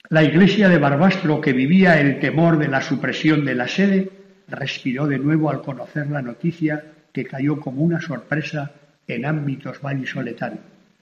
La 0.09 0.23
iglesia 0.23 0.69
de 0.69 0.77
Barbastro, 0.77 1.41
que 1.41 1.53
vivía 1.53 1.99
el 1.99 2.19
temor 2.19 2.57
de 2.57 2.69
la 2.69 2.81
supresión 2.81 3.43
de 3.43 3.55
la 3.55 3.67
sede, 3.67 4.09
respiró 4.47 5.05
de 5.05 5.19
nuevo 5.19 5.49
al 5.49 5.61
conocer 5.61 6.07
la 6.07 6.21
noticia 6.21 6.83
que 7.11 7.25
cayó 7.25 7.59
como 7.59 7.83
una 7.83 7.99
sorpresa 7.99 8.71
en 9.05 9.25
ámbitos 9.25 9.81
vallisoletanos, 9.81 10.59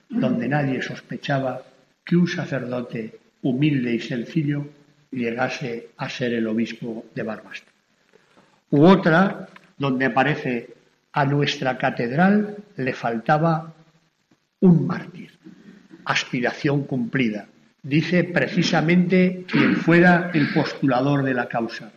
donde 0.10 0.48
nadie 0.48 0.82
sospechaba 0.82 1.62
que 2.04 2.16
un 2.16 2.28
sacerdote 2.28 3.20
humilde 3.46 3.94
y 3.94 4.00
sencillo 4.00 4.68
llegase 5.12 5.90
a 5.98 6.10
ser 6.10 6.34
el 6.34 6.48
obispo 6.48 7.06
de 7.14 7.22
Barbastro. 7.22 7.72
U 8.72 8.84
otra 8.86 9.48
donde 9.78 10.06
aparece 10.06 10.74
a 11.14 11.26
nuestra 11.26 11.78
catedral 11.78 12.58
le 12.76 12.94
faltaba 12.94 13.74
un 14.62 14.88
mártir, 14.88 15.32
aspiración 16.06 16.86
cumplida. 16.86 17.46
Dice 17.84 18.24
precisamente 18.24 19.46
quien 19.48 19.76
fuera 19.76 20.32
el 20.34 20.52
postulador 20.52 21.24
de 21.24 21.36
la 21.36 21.48
causa. 21.48 21.92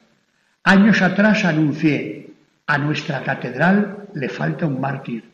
Años 0.64 1.00
atrás 1.00 1.46
anuncié, 1.46 2.28
a 2.66 2.76
nuestra 2.76 3.22
catedral 3.22 4.08
le 4.12 4.28
falta 4.28 4.66
un 4.66 4.78
mártir. 4.78 5.24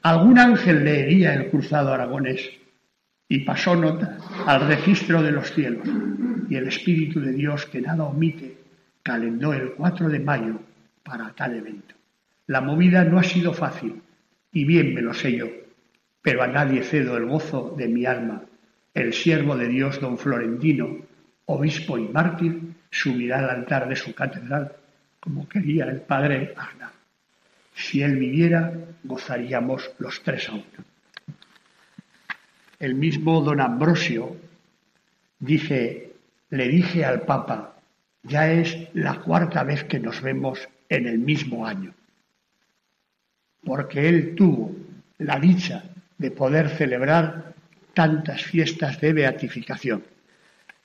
Algún 0.00 0.38
ángel 0.38 0.84
leería 0.84 1.34
el 1.34 1.50
cruzado 1.50 1.92
aragonés 1.92 2.63
y 3.34 3.40
pasó 3.40 3.74
nota 3.74 4.16
al 4.46 4.68
registro 4.68 5.20
de 5.20 5.32
los 5.32 5.52
cielos 5.52 5.88
y 6.48 6.54
el 6.54 6.68
Espíritu 6.68 7.18
de 7.18 7.32
Dios 7.32 7.66
que 7.66 7.80
nada 7.80 8.04
omite 8.04 8.58
calendó 9.02 9.52
el 9.52 9.72
4 9.72 10.08
de 10.08 10.20
mayo 10.20 10.60
para 11.02 11.30
tal 11.30 11.56
evento. 11.56 11.96
La 12.46 12.60
movida 12.60 13.02
no 13.02 13.18
ha 13.18 13.24
sido 13.24 13.52
fácil 13.52 14.00
y 14.52 14.64
bien 14.64 14.94
me 14.94 15.02
lo 15.02 15.12
sé 15.12 15.36
yo, 15.36 15.48
pero 16.22 16.44
a 16.44 16.46
nadie 16.46 16.84
cedo 16.84 17.16
el 17.16 17.26
gozo 17.26 17.74
de 17.76 17.88
mi 17.88 18.06
alma. 18.06 18.42
El 18.94 19.12
siervo 19.12 19.56
de 19.56 19.66
Dios, 19.66 20.00
don 20.00 20.16
Florentino, 20.16 20.98
obispo 21.46 21.98
y 21.98 22.06
mártir, 22.06 22.60
subirá 22.88 23.40
al 23.40 23.50
altar 23.50 23.88
de 23.88 23.96
su 23.96 24.14
catedral, 24.14 24.70
como 25.18 25.48
quería 25.48 25.86
el 25.86 26.02
padre 26.02 26.54
Ana. 26.56 26.92
Si 27.74 28.00
él 28.00 28.16
viviera, 28.16 28.72
gozaríamos 29.02 29.90
los 29.98 30.22
tres 30.22 30.48
aún. 30.48 30.62
El 32.84 32.96
mismo 32.96 33.40
don 33.40 33.62
Ambrosio 33.62 34.36
dice, 35.38 36.12
le 36.50 36.68
dije 36.68 37.02
al 37.02 37.22
Papa, 37.22 37.76
ya 38.22 38.52
es 38.52 38.76
la 38.92 39.20
cuarta 39.20 39.64
vez 39.64 39.84
que 39.84 39.98
nos 39.98 40.20
vemos 40.20 40.68
en 40.90 41.06
el 41.06 41.18
mismo 41.18 41.66
año, 41.66 41.94
porque 43.64 44.06
él 44.06 44.34
tuvo 44.34 44.76
la 45.16 45.40
dicha 45.40 45.84
de 46.18 46.30
poder 46.30 46.68
celebrar 46.76 47.54
tantas 47.94 48.42
fiestas 48.42 49.00
de 49.00 49.14
beatificación 49.14 50.04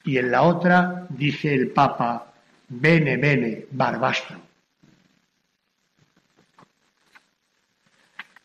y 0.05 0.19
en 0.19 0.31
la 0.31 0.43
otra 0.43 1.05
dice 1.09 1.53
el 1.53 1.71
Papa, 1.71 2.31
bene, 2.69 3.17
bene, 3.17 3.65
barbastro. 3.71 4.39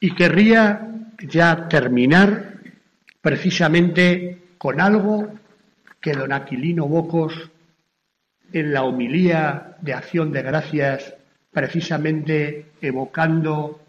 Y 0.01 0.13
querría 0.13 0.89
ya 1.21 1.69
terminar 1.69 2.54
precisamente 3.25 4.53
con 4.59 4.83
algo 4.83 5.33
que 5.99 6.13
don 6.13 6.31
Aquilino 6.31 6.87
Bocos, 6.87 7.33
en 8.53 8.75
la 8.75 8.83
homilía 8.85 9.79
de 9.81 9.95
acción 9.95 10.31
de 10.31 10.43
gracias, 10.43 11.15
precisamente 11.51 12.67
evocando 12.83 13.81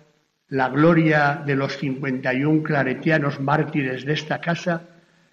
la 0.48 0.70
gloria 0.70 1.44
de 1.46 1.54
los 1.54 1.76
51 1.76 2.64
claretianos 2.64 3.42
mártires 3.42 4.06
de 4.06 4.14
esta 4.14 4.40
casa, 4.40 4.84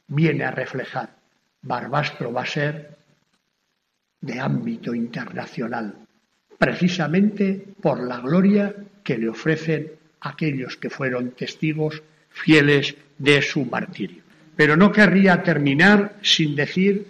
viene 0.09 0.43
a 0.43 0.51
reflejar. 0.51 1.11
Barbastro 1.63 2.33
va 2.33 2.43
a 2.43 2.47
ser 2.47 2.99
de 4.21 4.41
ámbito 4.41 4.97
internacional, 4.97 5.95
precisamente 6.59 7.69
por 7.81 8.03
la 8.03 8.19
gloria 8.19 8.75
que 9.05 9.17
le 9.17 9.29
ofrecen 9.29 9.93
aquellos 10.23 10.77
que 10.77 10.91
fueron 10.91 11.31
testigos 11.31 12.03
fieles 12.33 12.95
de 13.19 13.43
su 13.43 13.65
martirio. 13.65 14.23
Pero 14.57 14.77
no 14.77 14.93
querría 14.93 15.43
terminar 15.43 16.17
sin 16.23 16.55
decir, 16.55 17.07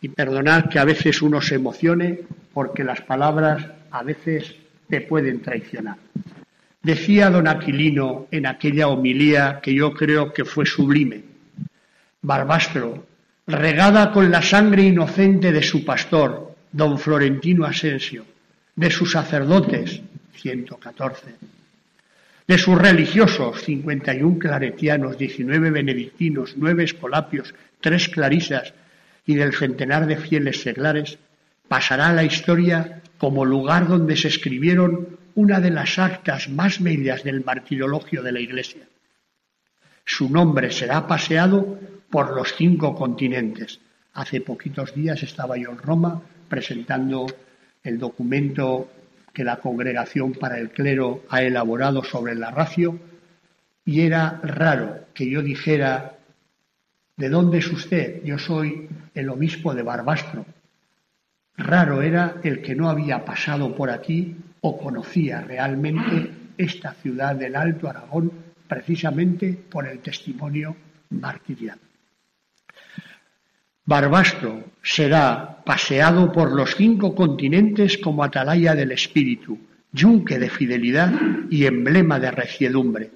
y 0.00 0.08
perdonad 0.08 0.68
que 0.68 0.78
a 0.78 0.84
veces 0.84 1.22
uno 1.22 1.40
se 1.40 1.56
emocione, 1.56 2.20
porque 2.52 2.84
las 2.84 3.00
palabras 3.02 3.64
a 3.90 4.02
veces 4.02 4.54
te 4.88 5.00
pueden 5.00 5.40
traicionar. 5.40 5.96
Decía 6.82 7.30
don 7.30 7.46
Aquilino 7.46 8.26
en 8.30 8.46
aquella 8.46 8.88
homilía 8.88 9.60
que 9.62 9.72
yo 9.74 9.92
creo 9.92 10.32
que 10.32 10.44
fue 10.44 10.66
sublime, 10.66 11.22
Barbastro 12.20 13.06
regada 13.46 14.12
con 14.12 14.30
la 14.30 14.42
sangre 14.42 14.82
inocente 14.82 15.52
de 15.52 15.62
su 15.62 15.84
pastor, 15.84 16.54
don 16.70 16.98
Florentino 16.98 17.64
Asensio, 17.64 18.24
de 18.74 18.90
sus 18.90 19.12
sacerdotes, 19.12 20.00
114, 20.34 21.34
de 22.46 22.58
sus 22.58 22.76
religiosos, 22.76 23.62
51 23.62 24.38
claretianos, 24.38 25.16
19 25.16 25.70
benedictinos, 25.70 26.54
9 26.56 26.84
escolapios, 26.84 27.54
3 27.80 28.08
clarisas 28.08 28.74
y 29.26 29.34
del 29.34 29.54
centenar 29.54 30.06
de 30.06 30.16
fieles 30.16 30.62
seglares, 30.62 31.18
pasará 31.68 32.08
a 32.08 32.12
la 32.12 32.24
historia 32.24 33.02
como 33.18 33.44
lugar 33.44 33.86
donde 33.86 34.16
se 34.16 34.28
escribieron 34.28 35.18
una 35.34 35.60
de 35.60 35.70
las 35.70 35.98
actas 35.98 36.48
más 36.48 36.82
bellas 36.82 37.22
del 37.22 37.44
martirologio 37.44 38.22
de 38.22 38.32
la 38.32 38.40
Iglesia. 38.40 38.82
Su 40.04 40.28
nombre 40.28 40.70
será 40.70 41.06
paseado 41.06 41.78
por 42.10 42.34
los 42.34 42.54
cinco 42.56 42.94
continentes. 42.94 43.80
Hace 44.14 44.40
poquitos 44.40 44.94
días 44.94 45.22
estaba 45.22 45.56
yo 45.56 45.70
en 45.70 45.78
Roma 45.78 46.20
presentando 46.48 47.26
el 47.82 47.98
documento 47.98 48.90
que 49.32 49.44
la 49.44 49.56
Congregación 49.56 50.32
para 50.32 50.58
el 50.58 50.70
Clero 50.70 51.24
ha 51.28 51.42
elaborado 51.42 52.04
sobre 52.04 52.34
la 52.34 52.50
ratio 52.50 52.98
y 53.84 54.02
era 54.02 54.40
raro 54.42 55.06
que 55.14 55.28
yo 55.28 55.42
dijera, 55.42 56.16
¿de 57.16 57.28
dónde 57.28 57.58
es 57.58 57.68
usted? 57.68 58.22
Yo 58.24 58.38
soy 58.38 58.88
el 59.14 59.28
obispo 59.28 59.74
de 59.74 59.82
Barbastro. 59.82 60.46
Raro 61.56 62.02
era 62.02 62.36
el 62.42 62.62
que 62.62 62.74
no 62.74 62.88
había 62.88 63.24
pasado 63.24 63.74
por 63.74 63.90
aquí 63.90 64.36
o 64.60 64.78
conocía 64.78 65.40
realmente 65.40 66.30
esta 66.56 66.92
ciudad 66.94 67.34
del 67.34 67.56
Alto 67.56 67.88
Aragón 67.88 68.30
precisamente 68.68 69.52
por 69.70 69.86
el 69.86 69.98
testimonio 69.98 70.76
martirial. 71.10 71.78
Barbastro 73.84 74.64
será 74.82 75.62
paseado 75.64 76.30
por 76.30 76.52
los 76.52 76.76
cinco 76.76 77.14
continentes 77.14 77.98
como 77.98 78.22
atalaya 78.22 78.74
del 78.74 78.92
espíritu, 78.92 79.58
yunque 79.92 80.38
de 80.38 80.48
fidelidad 80.48 81.12
y 81.50 81.66
emblema 81.66 82.20
de 82.20 82.30
reciedumbre. 82.30 83.10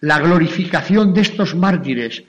La 0.00 0.18
glorificación 0.18 1.12
de 1.12 1.20
estos 1.20 1.54
mártires 1.54 2.24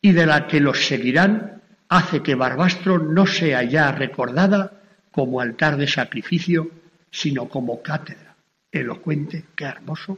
y 0.00 0.12
de 0.12 0.26
la 0.26 0.46
que 0.46 0.60
los 0.60 0.86
seguirán 0.86 1.62
hace 1.88 2.22
que 2.22 2.34
Barbastro 2.34 2.98
no 2.98 3.26
sea 3.26 3.62
ya 3.64 3.92
recordada 3.92 4.80
como 5.10 5.40
altar 5.40 5.76
de 5.76 5.86
sacrificio, 5.86 6.70
sino 7.10 7.48
como 7.48 7.82
cátedra, 7.82 8.34
elocuente, 8.70 9.44
que 9.54 9.64
hermoso, 9.64 10.16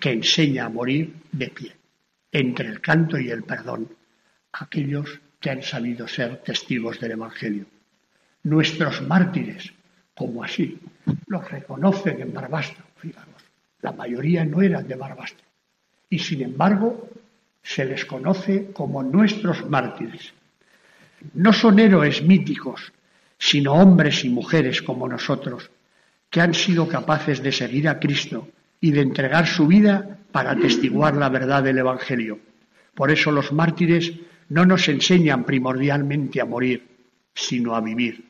que 0.00 0.10
enseña 0.10 0.66
a 0.66 0.68
morir 0.68 1.14
de 1.30 1.48
pie, 1.48 1.76
entre 2.32 2.68
el 2.68 2.80
canto 2.80 3.18
y 3.18 3.30
el 3.30 3.44
perdón, 3.44 3.88
aquellos 4.52 5.21
que 5.42 5.50
han 5.50 5.62
sabido 5.62 6.06
ser 6.06 6.38
testigos 6.38 6.98
del 7.00 7.12
Evangelio. 7.12 7.66
Nuestros 8.44 9.02
mártires, 9.02 9.72
como 10.14 10.42
así, 10.44 10.78
los 11.26 11.50
reconocen 11.50 12.22
en 12.22 12.32
Barbastro, 12.32 12.84
fijaros, 12.96 13.42
la 13.82 13.92
mayoría 13.92 14.44
no 14.44 14.62
eran 14.62 14.86
de 14.86 14.94
Barbastro, 14.94 15.44
y 16.08 16.20
sin 16.20 16.42
embargo 16.42 17.08
se 17.62 17.84
les 17.84 18.04
conoce 18.04 18.70
como 18.72 19.02
nuestros 19.02 19.68
mártires. 19.68 20.32
No 21.34 21.52
son 21.52 21.78
héroes 21.80 22.22
míticos, 22.22 22.92
sino 23.38 23.74
hombres 23.74 24.24
y 24.24 24.28
mujeres 24.28 24.80
como 24.80 25.08
nosotros, 25.08 25.70
que 26.30 26.40
han 26.40 26.54
sido 26.54 26.86
capaces 26.86 27.42
de 27.42 27.52
seguir 27.52 27.88
a 27.88 27.98
Cristo 27.98 28.48
y 28.80 28.92
de 28.92 29.00
entregar 29.00 29.46
su 29.46 29.66
vida 29.66 30.18
para 30.30 30.52
atestiguar 30.52 31.16
la 31.16 31.28
verdad 31.28 31.62
del 31.62 31.78
Evangelio. 31.78 32.38
Por 32.94 33.10
eso 33.10 33.32
los 33.32 33.52
mártires 33.52 34.12
no 34.52 34.66
nos 34.66 34.86
enseñan 34.88 35.44
primordialmente 35.44 36.38
a 36.38 36.44
morir, 36.44 36.86
sino 37.34 37.74
a 37.74 37.80
vivir. 37.80 38.22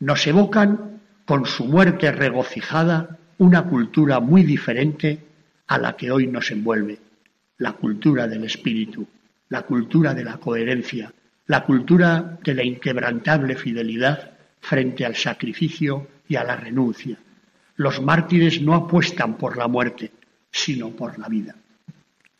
Nos 0.00 0.26
evocan 0.26 1.00
con 1.24 1.46
su 1.46 1.64
muerte 1.64 2.12
regocijada 2.12 3.16
una 3.38 3.64
cultura 3.64 4.20
muy 4.20 4.42
diferente 4.42 5.18
a 5.66 5.78
la 5.78 5.96
que 5.96 6.10
hoy 6.10 6.26
nos 6.26 6.50
envuelve, 6.50 6.98
la 7.56 7.72
cultura 7.72 8.28
del 8.28 8.44
espíritu, 8.44 9.06
la 9.48 9.62
cultura 9.62 10.12
de 10.12 10.24
la 10.24 10.36
coherencia, 10.36 11.10
la 11.46 11.64
cultura 11.64 12.38
de 12.44 12.54
la 12.54 12.64
inquebrantable 12.64 13.56
fidelidad 13.56 14.32
frente 14.60 15.06
al 15.06 15.16
sacrificio 15.16 16.06
y 16.28 16.36
a 16.36 16.44
la 16.44 16.56
renuncia. 16.56 17.16
Los 17.76 18.02
mártires 18.02 18.60
no 18.60 18.74
apuestan 18.74 19.38
por 19.38 19.56
la 19.56 19.68
muerte, 19.68 20.12
sino 20.50 20.90
por 20.90 21.18
la 21.18 21.28
vida. 21.28 21.56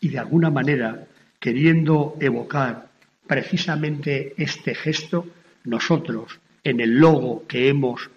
Y 0.00 0.10
de 0.10 0.18
alguna 0.18 0.50
manera, 0.50 1.06
queriendo 1.40 2.18
evocar 2.20 2.91
precisamente 3.26 4.34
este 4.36 4.74
gesto, 4.74 5.26
nosotros 5.64 6.40
en 6.64 6.80
el 6.80 6.98
logo 6.98 7.46
que 7.46 7.68
hemos 7.68 8.10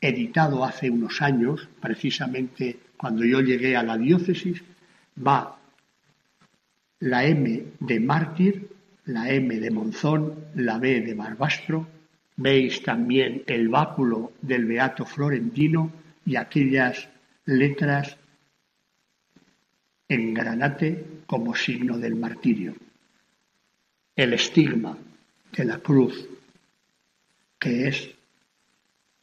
editado 0.00 0.64
hace 0.64 0.90
unos 0.90 1.22
años, 1.22 1.68
precisamente 1.80 2.78
cuando 2.96 3.24
yo 3.24 3.40
llegué 3.40 3.76
a 3.76 3.82
la 3.82 3.96
diócesis, 3.96 4.62
va 5.16 5.58
la 7.00 7.24
M 7.24 7.64
de 7.80 8.00
mártir, 8.00 8.68
la 9.06 9.30
M 9.30 9.58
de 9.58 9.70
Monzón, 9.70 10.34
la 10.54 10.78
B 10.78 11.00
de 11.00 11.14
Barbastro, 11.14 11.86
veis 12.36 12.82
también 12.82 13.42
el 13.46 13.68
báculo 13.68 14.32
del 14.40 14.64
Beato 14.66 15.04
Florentino 15.04 15.92
y 16.24 16.36
aquellas 16.36 17.08
letras 17.44 18.16
en 20.08 20.34
granate 20.34 21.04
como 21.26 21.54
signo 21.54 21.98
del 21.98 22.14
martirio 22.16 22.74
el 24.16 24.32
estigma 24.34 24.96
de 25.56 25.64
la 25.64 25.78
cruz, 25.78 26.28
que 27.58 27.88
es 27.88 28.10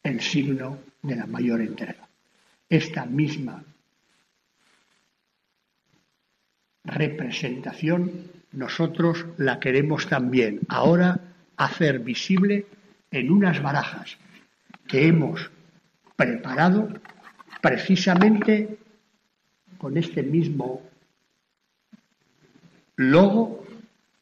el 0.02 0.20
signo 0.20 0.78
de 1.02 1.16
la 1.16 1.26
mayor 1.26 1.60
entrega. 1.60 2.08
Esta 2.68 3.04
misma 3.04 3.62
representación 6.84 8.30
nosotros 8.52 9.24
la 9.36 9.60
queremos 9.60 10.08
también 10.08 10.60
ahora 10.68 11.20
hacer 11.56 12.00
visible 12.00 12.66
en 13.10 13.30
unas 13.30 13.62
barajas 13.62 14.16
que 14.88 15.06
hemos 15.06 15.50
preparado 16.16 16.88
precisamente 17.60 18.78
con 19.78 19.96
este 19.96 20.22
mismo 20.22 20.82
logo 22.96 23.59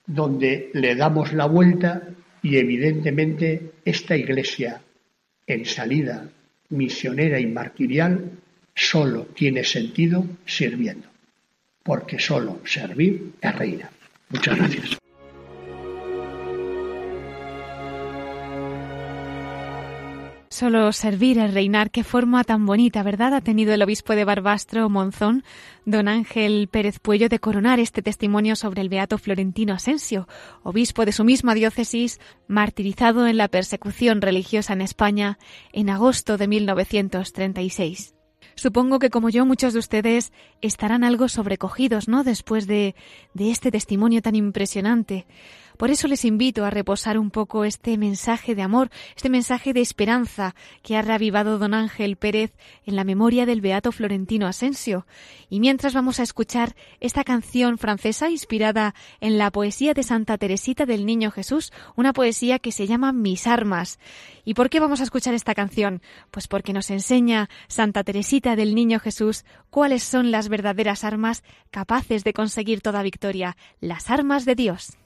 donde 0.09 0.71
le 0.73 0.97
damos 0.97 1.33
la 1.33 1.47
vuelta 1.47 2.03
y 2.43 2.57
evidentemente 2.57 3.73
esta 3.85 4.17
iglesia 4.17 4.81
en 5.47 5.65
salida 5.65 6.29
misionera 6.71 7.39
y 7.39 7.47
martirial 7.47 8.31
solo 8.75 9.27
tiene 9.27 9.65
sentido 9.65 10.25
sirviendo, 10.47 11.09
porque 11.83 12.19
solo 12.19 12.61
servir 12.65 13.33
es 13.41 13.55
reina. 13.55 13.91
Muchas 14.31 14.57
gracias. 14.57 14.99
Solo 20.59 20.91
servir 20.93 21.39
el 21.39 21.55
reinar, 21.55 21.93
qué 21.93 22.03
forma 22.03 22.43
tan 22.43 22.67
bonita, 22.67 23.05
¿verdad? 23.05 23.33
Ha 23.33 23.41
tenido 23.41 23.73
el 23.73 23.81
obispo 23.81 24.17
de 24.17 24.25
Barbastro, 24.25 24.89
Monzón, 24.89 25.45
don 25.85 26.09
Ángel 26.09 26.67
Pérez 26.67 26.99
Puello, 26.99 27.29
de 27.29 27.39
coronar 27.39 27.79
este 27.79 28.03
testimonio 28.03 28.57
sobre 28.57 28.81
el 28.81 28.89
beato 28.89 29.19
Florentino 29.19 29.73
Asensio, 29.73 30.27
obispo 30.65 31.05
de 31.05 31.13
su 31.13 31.23
misma 31.23 31.55
diócesis, 31.55 32.19
martirizado 32.49 33.29
en 33.29 33.37
la 33.37 33.47
persecución 33.47 34.21
religiosa 34.21 34.73
en 34.73 34.81
España 34.81 35.39
en 35.73 35.91
agosto 35.91 36.37
de 36.37 36.49
1936. 36.49 38.17
Supongo 38.57 38.99
que 38.99 39.11
como 39.11 39.29
yo 39.29 39.47
muchos 39.47 39.75
de 39.75 39.79
ustedes 39.79 40.33
estarán 40.61 41.05
algo 41.05 41.29
sobrecogidos, 41.29 42.09
¿no? 42.09 42.25
Después 42.25 42.67
de, 42.67 42.97
de 43.33 43.53
este 43.53 43.71
testimonio 43.71 44.23
tan 44.23 44.35
impresionante. 44.35 45.29
Por 45.79 45.93
eso 45.93 46.09
les 46.09 46.25
invito 46.25 46.65
a 46.65 46.71
reposar 46.71 47.19
un 47.19 47.31
poco 47.31 47.65
este 47.65 47.97
mensaje 47.99 48.57
de 48.57 48.63
amor, 48.63 48.91
este 49.15 49.31
mensaje 49.31 49.73
de 49.73 49.81
esperanza 49.81 50.57
que 50.83 50.97
ha 50.97 51.03
reavivado 51.03 51.57
don 51.57 51.73
Ángel 51.73 52.17
Pérez 52.17 52.53
en 52.85 52.97
la 52.97 53.05
memoria 53.05 53.47
del 53.47 53.61
beato 53.61 53.93
Florentino 53.93 54.49
Asensio. 54.49 55.07
Y 55.49 55.61
mientras 55.61 55.95
vamos 55.95 56.19
a 56.19 56.25
escuchar 56.25 56.75
esta 56.99 57.23
canción 57.23 57.79
francesa 57.79 58.29
inspirada 58.29 58.97
en 59.21 59.39
la 59.39 59.53
poesía 59.53 59.95
de 59.95 60.03
Santa 60.03 60.37
Teresita 60.37 60.85
del 60.85 61.07
Niño 61.07 61.31
Jesús, 61.31 61.73
una 61.95 62.13
poesía 62.13 62.59
que 62.59 62.73
se 62.73 62.89
llama 62.89 63.13
Mis 63.13 63.47
armas. 63.47 64.01
¿Y 64.45 64.55
por 64.55 64.71
qué 64.71 64.81
vamos 64.81 64.99
a 64.99 65.05
escuchar 65.05 65.35
esta 65.35 65.55
canción? 65.55 66.03
Pues 66.33 66.49
porque 66.49 66.73
nos 66.73 66.91
enseña 66.91 67.49
Santa 67.69 68.03
Teresita 68.03 68.57
del 68.57 68.75
Niño 68.75 68.99
Jesús 68.99 69.45
cuáles 69.71 70.03
son 70.03 70.33
las 70.33 70.49
verdaderas 70.49 71.05
armas 71.05 71.45
capaces 71.71 72.25
de 72.25 72.33
conseguir 72.33 72.81
toda 72.81 73.05
victoria, 73.05 73.57
las 73.81 74.11
armas 74.11 74.45
de 74.45 74.57
Dios. 74.57 74.99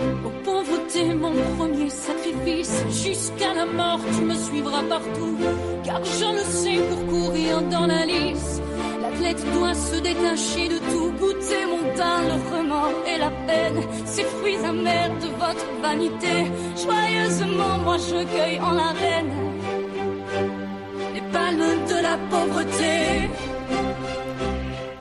Oh 0.00 0.30
pauvreté, 0.44 1.14
mon 1.14 1.32
premier 1.56 1.90
sacrifice, 1.90 2.84
jusqu'à 3.04 3.54
la 3.54 3.66
mort 3.66 4.00
tu 4.16 4.24
me 4.24 4.34
suivras 4.34 4.82
partout, 4.88 5.36
car 5.84 6.04
je 6.04 6.32
le 6.36 6.44
sais 6.44 6.80
pour 6.88 7.06
courir 7.06 7.62
dans 7.62 7.86
la 7.86 8.06
lice. 8.06 8.60
L'athlète 9.02 9.44
doit 9.52 9.74
se 9.74 9.96
détacher 9.96 10.68
de 10.68 10.78
tout, 10.90 11.10
goûter 11.18 11.66
mon 11.66 11.82
teint, 11.96 12.22
le 12.22 12.56
remords 12.56 13.04
et 13.06 13.18
la 13.18 13.30
peine, 13.46 13.82
ces 14.04 14.22
fruits 14.22 14.64
amers 14.64 15.14
de 15.18 15.28
votre 15.42 15.66
vanité. 15.82 16.36
Joyeusement, 16.76 17.78
moi 17.84 17.96
je 17.98 18.24
cueille 18.36 18.60
en 18.60 18.72
la 18.72 18.92
reine 18.92 19.32
les 21.14 21.32
palmes 21.32 21.86
de 21.88 22.02
la 22.02 22.18
pauvreté. 22.30 23.28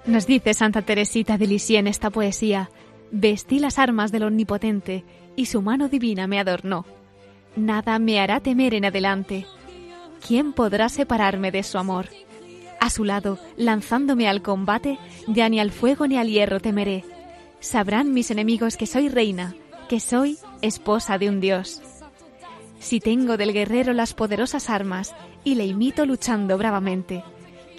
Nos 0.07 0.25
dice 0.25 0.53
Santa 0.53 0.81
Teresita 0.81 1.37
de 1.37 1.45
Lisieux 1.45 1.79
en 1.79 1.87
esta 1.87 2.09
poesía. 2.09 2.69
Vestí 3.11 3.59
las 3.59 3.79
armas 3.79 4.11
del 4.11 4.23
Omnipotente 4.23 5.05
y 5.35 5.45
su 5.45 5.61
mano 5.61 5.87
divina 5.87 6.27
me 6.27 6.39
adornó. 6.39 6.85
Nada 7.55 7.99
me 7.99 8.19
hará 8.19 8.41
temer 8.41 8.73
en 8.73 8.85
adelante. 8.85 9.45
¿Quién 10.25 10.53
podrá 10.53 10.89
separarme 10.89 11.51
de 11.51 11.63
su 11.63 11.77
amor? 11.77 12.09
A 12.79 12.89
su 12.89 13.05
lado, 13.05 13.39
lanzándome 13.55 14.27
al 14.27 14.41
combate, 14.41 14.99
ya 15.27 15.49
ni 15.49 15.59
al 15.59 15.71
fuego 15.71 16.07
ni 16.07 16.17
al 16.17 16.27
hierro 16.27 16.59
temeré. 16.59 17.03
Sabrán 17.59 18.13
mis 18.13 18.29
enemigos 18.29 18.77
que 18.77 18.85
soy 18.85 19.09
reina, 19.09 19.55
que 19.89 19.99
soy 19.99 20.37
esposa 20.61 21.17
de 21.17 21.29
un 21.29 21.39
dios. 21.39 21.81
Si 22.79 22.99
tengo 22.99 23.37
del 23.37 23.53
guerrero 23.53 23.93
las 23.93 24.13
poderosas 24.13 24.69
armas 24.69 25.15
y 25.43 25.55
le 25.55 25.65
imito 25.65 26.05
luchando 26.05 26.57
bravamente, 26.57 27.23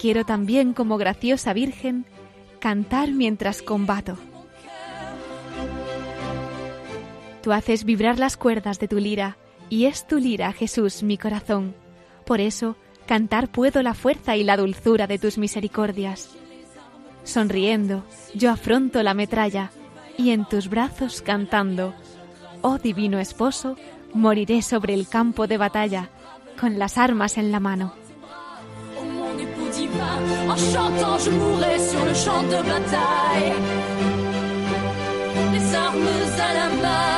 quiero 0.01 0.25
también 0.25 0.73
como 0.73 0.97
graciosa 0.97 1.53
virgen 1.53 2.07
cantar 2.59 3.13
mientras 3.13 3.63
combato. 3.63 4.19
Tú 7.49 7.55
haces 7.55 7.85
vibrar 7.85 8.19
las 8.19 8.37
cuerdas 8.37 8.79
de 8.79 8.89
tu 8.89 8.99
lira, 8.99 9.39
y 9.71 9.87
es 9.87 10.07
tu 10.07 10.19
lira, 10.19 10.53
Jesús, 10.53 11.03
mi 11.03 11.17
corazón. 11.17 11.75
Por 12.27 12.43
eso, 12.43 12.77
cantar 13.07 13.49
puedo 13.49 13.83
la 13.83 13.95
fuerza 13.95 14.37
y 14.37 14.45
la 14.45 14.59
dulzura 14.59 15.07
de 15.07 15.19
tus 15.19 15.39
misericordias. 15.39 16.29
Sonriendo, 17.25 18.05
yo 18.35 18.51
afronto 18.51 19.03
la 19.03 19.15
metralla, 19.15 19.71
y 20.19 20.33
en 20.33 20.45
tus 20.45 20.69
brazos 20.69 21.23
cantando, 21.23 21.95
oh 22.61 22.77
divino 22.77 23.19
esposo, 23.19 23.77
moriré 24.13 24.61
sobre 24.61 24.93
el 24.93 25.09
campo 25.09 25.47
de 25.47 25.57
batalla, 25.57 26.11
con 26.61 26.79
las 26.79 26.99
armas 26.99 27.39
en 27.39 27.51
la 27.51 27.61
mano. 27.61 27.95
En 30.51 30.73
chantant, 30.73 31.17
je 31.17 31.31
sur 31.79 32.05
le 32.05 32.15
champ 32.15 32.43
de. 32.43 32.59
Les 35.53 36.83
la. 36.83 37.18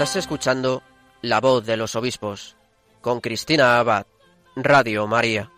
Estás 0.00 0.16
escuchando 0.16 0.82
La 1.20 1.42
voz 1.42 1.66
de 1.66 1.76
los 1.76 1.94
obispos 1.94 2.56
con 3.02 3.20
Cristina 3.20 3.78
Abad, 3.78 4.06
Radio 4.56 5.06
María. 5.06 5.50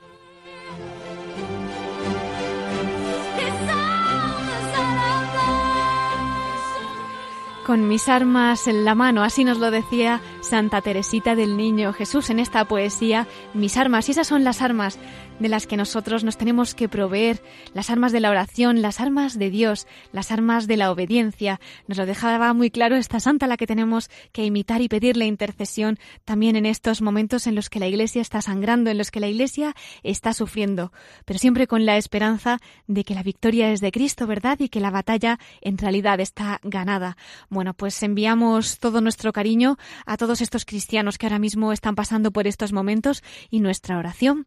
Con 7.65 7.87
mis 7.87 8.09
armas 8.09 8.67
en 8.67 8.85
la 8.85 8.97
mano, 8.97 9.23
así 9.23 9.45
nos 9.45 9.59
lo 9.59 9.71
decía 9.71 10.21
Santa 10.41 10.81
Teresita 10.81 11.37
del 11.37 11.57
Niño 11.57 11.93
Jesús 11.93 12.29
en 12.29 12.41
esta 12.41 12.65
poesía, 12.65 13.29
mis 13.55 13.77
armas, 13.77 14.09
y 14.09 14.11
esas 14.11 14.27
son 14.27 14.43
las 14.43 14.61
armas 14.61 14.99
de 15.43 15.49
las 15.49 15.67
que 15.67 15.77
nosotros 15.77 16.25
nos 16.25 16.37
tenemos 16.37 16.75
que 16.75 16.89
proveer, 16.89 17.43
las 17.75 17.91
armas 17.91 18.13
de 18.13 18.21
la 18.21 18.31
oración, 18.31 18.81
las 18.81 19.01
armas 19.01 19.39
de 19.39 19.51
Dios, 19.51 19.87
las 20.13 20.31
armas 20.31 20.67
de 20.67 20.77
la 20.77 20.91
obediencia. 20.91 21.61
Nos 21.87 21.99
lo 21.99 22.07
dejaba 22.07 22.55
muy 22.55 22.71
claro 22.71 22.97
esta 22.97 23.21
santa 23.21 23.47
la 23.47 23.57
que 23.57 23.67
tenemos 23.67 24.09
que 24.33 24.45
imitar 24.45 24.81
y 24.81 24.89
pedirle 24.89 25.27
intercesión 25.27 25.99
también 26.25 26.57
en 26.57 26.67
estos 26.67 27.03
momentos 27.03 27.47
en 27.47 27.55
los 27.55 27.69
que 27.69 27.81
la 27.81 27.89
Iglesia 27.89 28.23
está 28.23 28.41
sangrando, 28.41 28.91
en 28.91 28.99
los 28.99 29.11
que 29.11 29.21
la 29.21 29.29
Iglesia 29.29 29.75
está 30.03 30.33
sufriendo, 30.33 30.93
pero 31.25 31.39
siempre 31.39 31.67
con 31.67 31.85
la 31.85 31.97
esperanza 31.97 32.59
de 32.87 33.05
que 33.05 33.15
la 33.15 33.23
victoria 33.23 33.73
es 33.73 33.81
de 33.81 33.93
Cristo, 33.93 34.27
¿verdad? 34.27 34.59
Y 34.61 34.69
que 34.69 34.81
la 34.81 34.91
batalla 34.91 35.39
en 35.61 35.77
realidad 35.79 36.21
está 36.21 36.61
ganada. 36.63 37.17
Bueno, 37.49 37.75
pues 37.75 38.03
enviamos 38.03 38.79
todo 38.79 39.01
nuestro 39.01 39.33
cariño 39.33 39.77
a 40.07 40.17
todos 40.17 40.41
estos 40.41 40.65
cristianos 40.65 41.19
que 41.19 41.27
ahora 41.27 41.39
mismo 41.39 41.73
están 41.73 41.95
pasando 41.95 42.31
por 42.31 42.47
estos 42.47 42.73
momentos 42.73 43.23
y 43.51 43.61
nuestra 43.61 43.99
oración. 43.99 44.47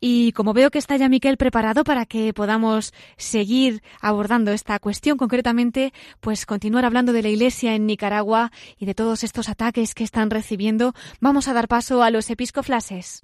Y 0.00 0.32
como 0.32 0.52
veo 0.52 0.70
que 0.70 0.78
está 0.78 0.96
ya 0.96 1.08
Miquel 1.08 1.36
preparado 1.36 1.84
para 1.84 2.04
que 2.04 2.34
podamos 2.34 2.92
seguir 3.16 3.82
abordando 4.00 4.52
esta 4.52 4.78
cuestión, 4.78 5.16
concretamente, 5.16 5.92
pues 6.20 6.44
continuar 6.44 6.84
hablando 6.84 7.12
de 7.12 7.22
la 7.22 7.28
Iglesia 7.28 7.74
en 7.74 7.86
Nicaragua 7.86 8.52
y 8.78 8.86
de 8.86 8.94
todos 8.94 9.24
estos 9.24 9.48
ataques 9.48 9.94
que 9.94 10.04
están 10.04 10.30
recibiendo, 10.30 10.92
vamos 11.20 11.48
a 11.48 11.54
dar 11.54 11.68
paso 11.68 12.02
a 12.02 12.10
los 12.10 12.28
episcoflases. 12.30 13.22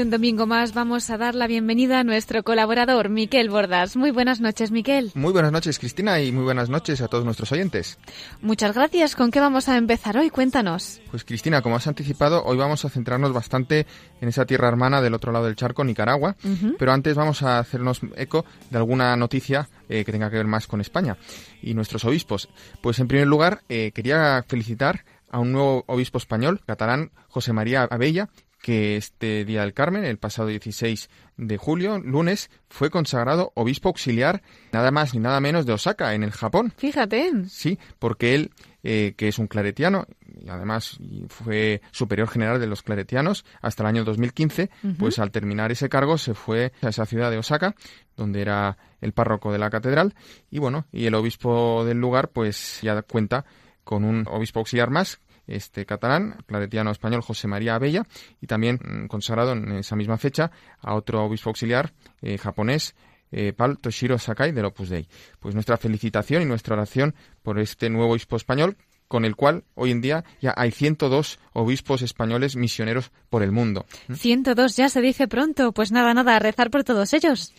Y 0.00 0.02
un 0.02 0.08
domingo 0.08 0.46
más 0.46 0.72
vamos 0.72 1.10
a 1.10 1.18
dar 1.18 1.34
la 1.34 1.46
bienvenida 1.46 2.00
a 2.00 2.04
nuestro 2.04 2.42
colaborador, 2.42 3.10
Miquel 3.10 3.50
Bordas. 3.50 3.96
Muy 3.96 4.10
buenas 4.10 4.40
noches, 4.40 4.70
Miquel. 4.70 5.12
Muy 5.14 5.30
buenas 5.30 5.52
noches, 5.52 5.78
Cristina, 5.78 6.22
y 6.22 6.32
muy 6.32 6.42
buenas 6.42 6.70
noches 6.70 7.02
a 7.02 7.08
todos 7.08 7.26
nuestros 7.26 7.52
oyentes. 7.52 7.98
Muchas 8.40 8.74
gracias. 8.74 9.14
¿Con 9.14 9.30
qué 9.30 9.40
vamos 9.40 9.68
a 9.68 9.76
empezar 9.76 10.16
hoy? 10.16 10.30
Cuéntanos. 10.30 11.02
Pues 11.10 11.22
Cristina, 11.24 11.60
como 11.60 11.76
has 11.76 11.86
anticipado, 11.86 12.42
hoy 12.46 12.56
vamos 12.56 12.82
a 12.86 12.88
centrarnos 12.88 13.34
bastante 13.34 13.86
en 14.22 14.28
esa 14.30 14.46
tierra 14.46 14.68
hermana 14.68 15.02
del 15.02 15.12
otro 15.12 15.32
lado 15.32 15.44
del 15.44 15.56
charco, 15.56 15.84
Nicaragua, 15.84 16.34
pero 16.78 16.92
antes 16.92 17.14
vamos 17.14 17.42
a 17.42 17.58
hacernos 17.58 18.00
eco 18.16 18.46
de 18.70 18.78
alguna 18.78 19.14
noticia 19.16 19.68
eh, 19.90 20.02
que 20.06 20.12
tenga 20.12 20.30
que 20.30 20.36
ver 20.38 20.46
más 20.46 20.66
con 20.66 20.80
España 20.80 21.18
y 21.60 21.74
nuestros 21.74 22.06
obispos. 22.06 22.48
Pues 22.80 22.98
en 23.00 23.08
primer 23.08 23.26
lugar, 23.26 23.64
eh, 23.68 23.92
quería 23.94 24.42
felicitar 24.48 25.04
a 25.30 25.40
un 25.40 25.52
nuevo 25.52 25.84
obispo 25.86 26.16
español, 26.16 26.62
catalán, 26.66 27.12
José 27.28 27.52
María 27.52 27.82
Abella, 27.82 28.30
que 28.60 28.96
este 28.96 29.44
día 29.44 29.62
del 29.62 29.72
Carmen, 29.72 30.04
el 30.04 30.18
pasado 30.18 30.48
16 30.48 31.08
de 31.36 31.56
julio, 31.56 31.98
lunes, 31.98 32.50
fue 32.68 32.90
consagrado 32.90 33.52
obispo 33.54 33.88
auxiliar 33.88 34.42
nada 34.72 34.90
más 34.90 35.14
ni 35.14 35.20
nada 35.20 35.40
menos 35.40 35.66
de 35.66 35.72
Osaka, 35.72 36.14
en 36.14 36.22
el 36.22 36.30
Japón. 36.30 36.72
Fíjate. 36.76 37.32
Sí, 37.48 37.78
porque 37.98 38.34
él, 38.34 38.50
eh, 38.82 39.14
que 39.16 39.28
es 39.28 39.38
un 39.38 39.46
claretiano, 39.46 40.06
y 40.40 40.48
además 40.48 40.98
fue 41.28 41.80
superior 41.90 42.28
general 42.28 42.60
de 42.60 42.66
los 42.66 42.82
claretianos 42.82 43.44
hasta 43.62 43.82
el 43.82 43.88
año 43.88 44.04
2015, 44.04 44.70
pues 44.98 45.18
al 45.18 45.30
terminar 45.30 45.72
ese 45.72 45.88
cargo 45.88 46.18
se 46.18 46.34
fue 46.34 46.72
a 46.82 46.88
esa 46.88 47.06
ciudad 47.06 47.30
de 47.30 47.38
Osaka, 47.38 47.74
donde 48.16 48.42
era 48.42 48.76
el 49.00 49.12
párroco 49.12 49.52
de 49.52 49.58
la 49.58 49.70
catedral, 49.70 50.14
y 50.50 50.58
bueno, 50.58 50.86
y 50.92 51.06
el 51.06 51.14
obispo 51.14 51.84
del 51.84 51.98
lugar 51.98 52.28
pues 52.28 52.80
ya 52.82 53.00
cuenta 53.02 53.44
con 53.84 54.04
un 54.04 54.26
obispo 54.28 54.60
auxiliar 54.60 54.90
más, 54.90 55.20
este 55.50 55.84
catalán, 55.86 56.36
claretiano 56.46 56.90
español 56.90 57.22
José 57.22 57.48
María 57.48 57.74
Abella, 57.74 58.06
y 58.40 58.46
también 58.46 58.78
mm, 58.82 59.06
consagrado 59.06 59.52
en 59.52 59.72
esa 59.72 59.96
misma 59.96 60.18
fecha 60.18 60.50
a 60.80 60.94
otro 60.94 61.24
obispo 61.24 61.50
auxiliar 61.50 61.92
eh, 62.22 62.38
japonés, 62.38 62.94
eh, 63.32 63.52
Pal 63.52 63.78
Toshiro 63.78 64.18
Sakai 64.18 64.52
del 64.52 64.64
Opus 64.64 64.88
Dei. 64.88 65.06
Pues 65.38 65.54
nuestra 65.54 65.76
felicitación 65.76 66.42
y 66.42 66.46
nuestra 66.46 66.74
oración 66.74 67.14
por 67.42 67.58
este 67.58 67.88
nuevo 67.90 68.12
obispo 68.12 68.36
español, 68.36 68.76
con 69.06 69.24
el 69.24 69.34
cual 69.34 69.64
hoy 69.74 69.90
en 69.90 70.00
día 70.00 70.24
ya 70.40 70.54
hay 70.56 70.70
102 70.70 71.38
obispos 71.52 72.02
españoles 72.02 72.56
misioneros 72.56 73.10
por 73.28 73.42
el 73.42 73.50
mundo. 73.50 73.86
102 74.12 74.76
ya 74.76 74.88
se 74.88 75.00
dice 75.00 75.26
pronto. 75.26 75.72
Pues 75.72 75.90
nada, 75.90 76.14
nada, 76.14 76.36
a 76.36 76.38
rezar 76.38 76.70
por 76.70 76.84
todos 76.84 77.12
ellos. 77.12 77.52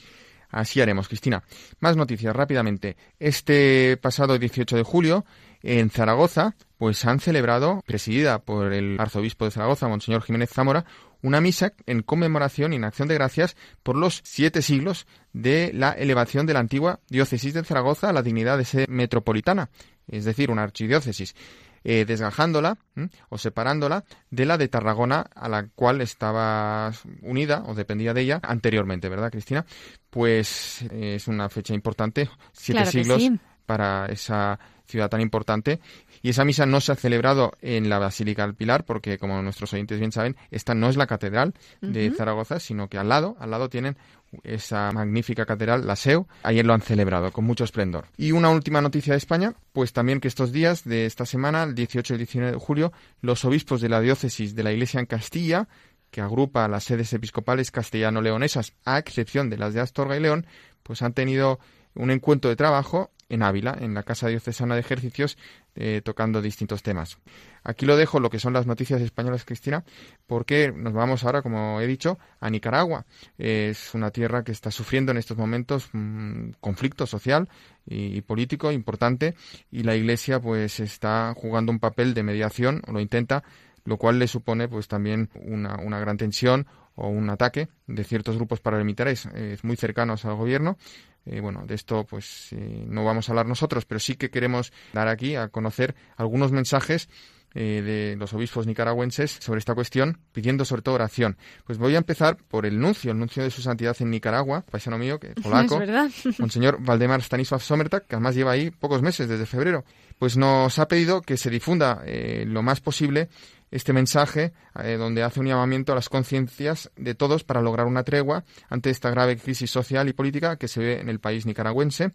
Así 0.50 0.82
haremos, 0.82 1.08
Cristina. 1.08 1.44
Más 1.80 1.96
noticias 1.96 2.36
rápidamente. 2.36 2.98
Este 3.20 3.98
pasado 3.98 4.38
18 4.38 4.76
de 4.76 4.84
julio, 4.84 5.26
en 5.64 5.90
Zaragoza, 5.90 6.56
pues 6.78 7.06
han 7.06 7.20
celebrado, 7.20 7.82
presidida 7.86 8.40
por 8.40 8.74
el 8.74 9.00
arzobispo 9.00 9.46
de 9.46 9.52
Zaragoza, 9.52 9.88
Monseñor 9.88 10.24
Jiménez 10.24 10.50
Zamora, 10.50 10.86
una 11.22 11.42
misa 11.42 11.74
en 11.86 12.02
conmemoración 12.02 12.74
y 12.74 12.78
en 12.78 12.84
acción 12.84 13.08
de 13.08 13.14
gracias 13.14 13.56
por 13.84 13.96
los 13.96 14.22
siete 14.24 14.62
siglos 14.62 15.06
de 15.34 15.72
la 15.74 15.92
elevación 15.92 16.46
de 16.46 16.54
la 16.54 16.60
antigua 16.60 17.00
diócesis 17.10 17.54
de 17.54 17.64
Zaragoza 17.64 18.10
a 18.10 18.14
la 18.14 18.24
dignidad 18.24 18.58
de 18.58 18.66
sede 18.66 18.86
metropolitana, 18.90 19.70
es 20.08 20.26
decir, 20.26 20.50
una 20.50 20.64
archidiócesis, 20.64 21.36
eh, 21.84 22.06
desgajándola 22.06 22.78
¿m? 22.96 23.10
o 23.30 23.38
separándola 23.38 24.04
de 24.30 24.46
la 24.46 24.58
de 24.58 24.68
Tarragona 24.68 25.26
a 25.34 25.50
la 25.50 25.68
cual 25.68 26.02
estaba 26.02 26.92
unida 27.22 27.64
o 27.66 27.74
dependía 27.74 28.14
de 28.14 28.22
ella 28.22 28.40
anteriormente, 28.44 29.10
¿verdad, 29.10 29.32
Cristina? 29.32 29.66
Pues 30.10 30.84
eh, 30.92 31.16
es 31.16 31.28
una 31.28 31.50
fecha 31.50 31.74
importante, 31.74 32.30
siete 32.52 32.82
Claro 32.82 32.92
siglos 32.92 33.22
sí. 33.24 33.40
para 33.66 34.06
esa 34.08 34.60
ciudad 34.92 35.10
tan 35.10 35.22
importante. 35.22 35.80
Y 36.22 36.30
esa 36.30 36.46
misa 36.46 36.66
no 36.66 36.82
se 36.82 36.92
ha 36.92 36.96
celebrado 36.96 37.54
en 37.62 37.90
la 37.90 37.98
Basílica 37.98 38.46
del 38.46 38.56
Pilar, 38.56 38.86
porque 38.86 39.18
como 39.18 39.42
nuestros 39.42 39.74
oyentes 39.74 40.00
bien 40.00 40.12
saben, 40.12 40.36
esta 40.52 40.76
no 40.76 40.90
es 40.90 40.98
la 40.98 41.08
catedral 41.08 41.54
de. 41.82 42.12
Zaragoza, 42.12 42.60
sino 42.60 42.90
que 42.90 42.98
al 42.98 43.10
lado, 43.10 43.38
al 43.40 43.52
lado 43.52 43.70
tienen 43.70 43.98
esa 44.44 44.92
magnífica 44.92 45.46
catedral, 45.46 45.86
la 45.86 45.96
SEU. 45.96 46.28
Ayer 46.44 46.66
lo 46.66 46.74
han 46.74 46.82
celebrado 46.82 47.32
con 47.32 47.46
mucho 47.46 47.64
esplendor. 47.64 48.06
Y 48.18 48.32
una 48.32 48.50
última 48.50 48.82
noticia 48.82 49.14
de 49.14 49.18
España, 49.18 49.54
pues 49.74 49.94
también 49.94 50.20
que 50.20 50.28
estos 50.28 50.52
días 50.52 50.84
de 50.84 51.06
esta 51.06 51.26
semana, 51.26 51.64
el 51.64 51.76
18 51.76 52.14
y 52.14 52.16
el 52.16 52.20
19 52.20 52.52
de 52.54 52.58
julio, 52.58 52.94
los 53.22 53.46
obispos 53.46 53.82
de 53.82 53.90
la 53.90 54.02
diócesis 54.02 54.56
de 54.56 54.64
la 54.64 54.72
Iglesia 54.72 55.00
en 55.00 55.06
Castilla, 55.06 55.68
que 56.12 56.22
agrupa 56.22 56.68
las 56.68 56.84
sedes 56.84 57.14
episcopales 57.14 57.72
castellano-leonesas, 57.72 58.74
a 58.86 59.00
excepción 59.00 59.50
de 59.50 59.58
las 59.58 59.74
de 59.74 59.82
Astorga 59.82 60.18
y 60.18 60.20
León, 60.20 60.46
pues 60.84 61.02
han 61.02 61.14
tenido 61.14 61.60
un 61.96 62.12
encuentro 62.12 62.50
de 62.50 62.56
trabajo 62.56 63.12
en 63.32 63.44
Ávila, 63.44 63.78
en 63.80 63.94
la 63.94 64.04
Casa 64.04 64.28
Diocesana 64.28 64.76
de 64.76 64.82
Ejercicios, 64.82 65.38
eh, 65.76 66.02
tocando 66.04 66.42
distintos 66.42 66.84
temas. 66.84 67.18
Aquí 67.64 67.86
lo 67.86 67.96
dejo, 67.96 68.20
lo 68.20 68.30
que 68.30 68.40
son 68.40 68.52
las 68.52 68.68
noticias 68.68 69.02
españolas, 69.02 69.46
Cristina, 69.46 69.86
porque 70.28 70.74
nos 70.76 70.94
vamos 70.94 71.24
ahora, 71.24 71.42
como 71.42 71.80
he 71.80 71.88
dicho, 71.88 72.20
a 72.42 72.50
Nicaragua. 72.50 73.06
es 73.38 73.94
una 73.94 74.12
tierra 74.12 74.44
que 74.44 74.52
está 74.52 74.70
sufriendo 74.70 75.12
en 75.12 75.18
estos 75.18 75.38
momentos 75.38 75.90
un 75.94 76.56
conflicto 76.60 77.08
social 77.08 77.48
y, 77.86 78.20
político 78.22 78.72
importante 78.72 79.36
y 79.72 79.84
la 79.84 79.96
Iglesia 79.96 80.40
pues 80.40 80.80
está 80.80 81.34
jugando 81.36 81.72
un 81.72 81.80
papel 81.80 82.14
de 82.14 82.24
mediación, 82.24 82.82
o 82.88 82.92
lo 82.92 83.00
intenta, 83.00 83.44
lo 83.86 83.98
cual 83.98 84.20
le 84.20 84.28
supone 84.28 84.68
pues 84.68 84.90
también 84.90 85.30
una, 85.36 85.78
una 85.78 86.00
gran 86.00 86.18
tensión 86.18 86.68
o 86.96 87.08
un 87.08 87.30
ataque 87.30 87.70
de 87.88 88.04
ciertos 88.04 88.36
grupos 88.36 88.60
paramilitares 88.60 89.28
muy 89.64 89.78
cercanos 89.78 90.26
al 90.26 90.36
gobierno 90.36 90.78
eh, 91.26 91.40
bueno, 91.40 91.66
de 91.68 91.76
esto 91.76 92.04
pues 92.06 92.52
eh, 92.52 92.84
no 92.88 93.06
vamos 93.06 93.30
a 93.30 93.32
hablar 93.32 93.46
nosotros, 93.46 93.86
pero 93.86 94.00
sí 94.00 94.16
que 94.16 94.30
queremos 94.30 94.74
dar 94.94 95.08
aquí 95.08 95.36
a 95.36 95.50
conocer 95.50 95.96
algunos 96.18 96.52
mensajes 96.52 97.10
eh, 97.54 97.82
de 97.84 98.16
los 98.16 98.34
obispos 98.34 98.66
nicaragüenses 98.66 99.38
sobre 99.40 99.60
esta 99.60 99.76
cuestión, 99.76 100.20
pidiendo 100.32 100.66
sobre 100.66 100.82
todo 100.82 100.96
oración. 100.96 101.38
Pues 101.66 101.78
voy 101.78 101.96
a 101.96 102.00
empezar 102.00 102.38
por 102.38 102.66
el 102.66 102.80
nuncio, 102.80 103.12
el 103.12 103.20
nuncio 103.20 103.44
de 103.44 103.52
su 103.52 103.62
santidad 103.62 103.96
en 104.00 104.10
Nicaragua, 104.10 104.64
paisano 104.72 104.98
mío, 104.98 105.20
que 105.20 105.28
es 105.28 105.36
polaco, 105.44 105.80
es 105.82 106.40
Monseñor 106.40 106.82
Valdemar 106.82 107.22
Stanisław 107.22 107.60
Somertak, 107.60 108.08
que 108.08 108.16
además 108.16 108.36
lleva 108.36 108.52
ahí 108.52 108.72
pocos 108.72 109.02
meses, 109.02 109.28
desde 109.28 109.46
febrero. 109.46 109.84
Pues 110.18 110.38
nos 110.38 110.80
ha 110.80 110.88
pedido 110.88 111.22
que 111.22 111.36
se 111.36 111.50
difunda 111.50 112.04
lo 112.46 112.62
más 112.62 112.80
posible 112.80 113.28
este 113.72 113.94
mensaje 113.94 114.54
eh, 114.84 114.98
donde 114.98 115.24
hace 115.24 115.40
un 115.40 115.48
llamamiento 115.48 115.94
a 115.94 115.96
las 115.96 116.10
conciencias 116.10 116.92
de 116.98 117.16
todos 117.16 117.44
para 117.44 117.62
lograr 117.62 117.88
una 117.88 118.04
tregua 118.04 118.44
ante 118.70 118.90
esta 118.90 119.10
grave 119.10 119.38
crisis 119.38 119.72
social 119.72 120.08
y 120.10 120.14
política 120.14 120.58
que 120.58 120.68
se 120.68 120.82
ve 120.82 121.00
en 121.00 121.10
el 121.10 121.20
país 121.20 121.46
nicaragüense 121.46 122.12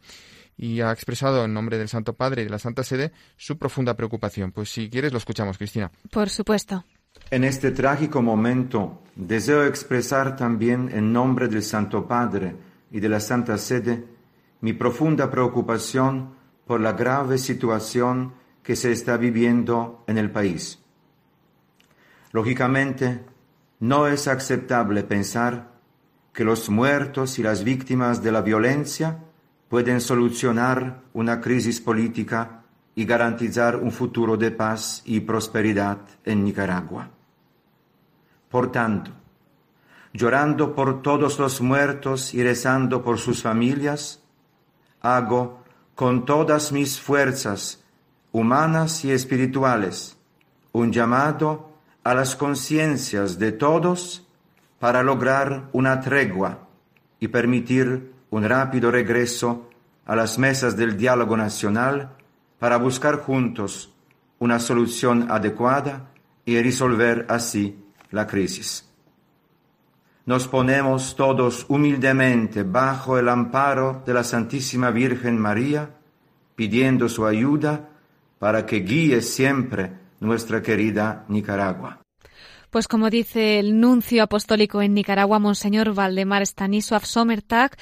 y 0.59 0.81
ha 0.83 0.93
expresado 0.93 1.45
en 1.45 1.55
nombre 1.55 1.79
del 1.79 1.89
Santo 1.89 2.15
Padre 2.15 2.43
y 2.43 2.45
de 2.45 2.51
la 2.51 2.59
Santa 2.59 2.85
Sede 2.85 3.13
su 3.37 3.59
profunda 3.59 3.95
preocupación. 3.95 4.53
Pues 4.53 4.71
si 4.71 4.89
quieres 4.89 5.13
lo 5.13 5.19
escuchamos, 5.19 5.59
Cristina. 5.59 5.91
Por 6.11 6.31
supuesto. 6.31 6.85
En 7.31 7.45
este 7.45 7.73
trágico 7.73 8.23
momento 8.23 9.03
deseo 9.17 9.65
expresar 9.65 10.37
también 10.37 10.91
en 10.93 11.13
nombre 11.13 11.49
del 11.49 11.63
Santo 11.63 12.07
Padre 12.07 12.55
y 12.91 13.01
de 13.01 13.09
la 13.09 13.21
Santa 13.21 13.59
Sede 13.59 14.05
mi 14.61 14.75
profunda 14.75 15.31
preocupación 15.31 16.35
por 16.67 16.81
la 16.81 16.93
grave 16.93 17.39
situación 17.39 18.35
que 18.63 18.77
se 18.77 18.93
está 18.93 19.17
viviendo 19.17 20.05
en 20.07 20.19
el 20.19 20.31
país 20.31 20.79
Lógicamente, 22.37 23.25
no 23.81 24.09
es 24.09 24.29
aceptable 24.29 25.05
pensar 25.05 25.71
que 26.35 26.45
los 26.45 26.69
muertos 26.69 27.39
y 27.39 27.43
las 27.43 27.65
víctimas 27.65 28.23
de 28.23 28.31
la 28.31 28.43
violencia 28.43 29.21
pueden 29.71 30.03
solucionar 30.03 31.01
una 31.15 31.41
crisis 31.41 31.81
política 31.81 32.61
y 32.95 33.07
garantizar 33.07 33.77
un 33.77 33.91
futuro 33.91 34.37
de 34.37 34.51
paz 34.51 35.01
y 35.07 35.21
prosperidad 35.21 35.97
en 36.27 36.45
Nicaragua. 36.45 37.09
Por 38.51 38.71
tanto, 38.71 39.13
llorando 40.13 40.75
por 40.75 41.01
todos 41.01 41.39
los 41.39 41.63
muertos 41.63 42.35
y 42.35 42.43
rezando 42.43 43.03
por 43.03 43.17
sus 43.17 43.41
familias, 43.41 44.23
hago 45.01 45.65
con 45.95 46.27
todas 46.27 46.71
mis 46.71 47.01
fuerzas 47.01 47.83
humanas 48.31 49.07
y 49.07 49.11
espirituales 49.11 50.19
un 50.73 50.93
llamado 50.93 51.66
a 52.07 52.15
las 52.15 52.37
conciencias 52.37 53.37
de 53.37 53.51
todos 53.51 54.25
para 54.79 55.03
lograr 55.03 55.71
una 55.73 56.01
tregua 56.01 56.69
y 57.19 57.27
permitir 57.27 58.13
un 58.31 58.45
rápido 58.45 58.93
regreso 58.93 59.69
a 60.05 60.15
las 60.15 60.39
mesas 60.39 60.77
del 60.77 60.97
diálogo 60.97 61.37
nacional 61.37 62.13
para 62.61 62.77
buscar 62.77 63.17
juntos 63.17 63.93
una 64.39 64.61
solución 64.61 65.33
adecuada 65.33 66.13
y 66.45 66.63
resolver 66.63 67.27
así 67.29 67.77
la 68.13 68.25
crisis. 68.29 68.89
Nos 70.27 70.47
ponemos 70.47 71.17
todos 71.17 71.67
humildemente 71.69 72.63
bajo 72.63 73.19
el 73.19 73.29
amparo 73.29 74.05
de 74.07 74.15
la 74.15 74.23
Santísima 74.23 74.93
Virgen 74.93 75.41
María, 75.41 75.91
pidiendo 76.55 77.09
su 77.09 77.27
ayuda 77.27 77.89
para 78.39 78.65
que 78.65 78.77
guíe 78.77 79.23
siempre 79.23 80.06
nuestra 80.21 80.63
querida 80.63 81.25
Nicaragua. 81.29 82.01
Pues 82.71 82.89
como 82.89 83.11
dice 83.11 83.59
el 83.59 83.81
nuncio 83.81 84.23
apostólico 84.23 84.83
en 84.83 84.93
Nicaragua, 84.93 85.39
Monseñor 85.39 85.95
Valdemar 85.95 86.43
Stanisław 86.43 87.05
Somertag, 87.05 87.77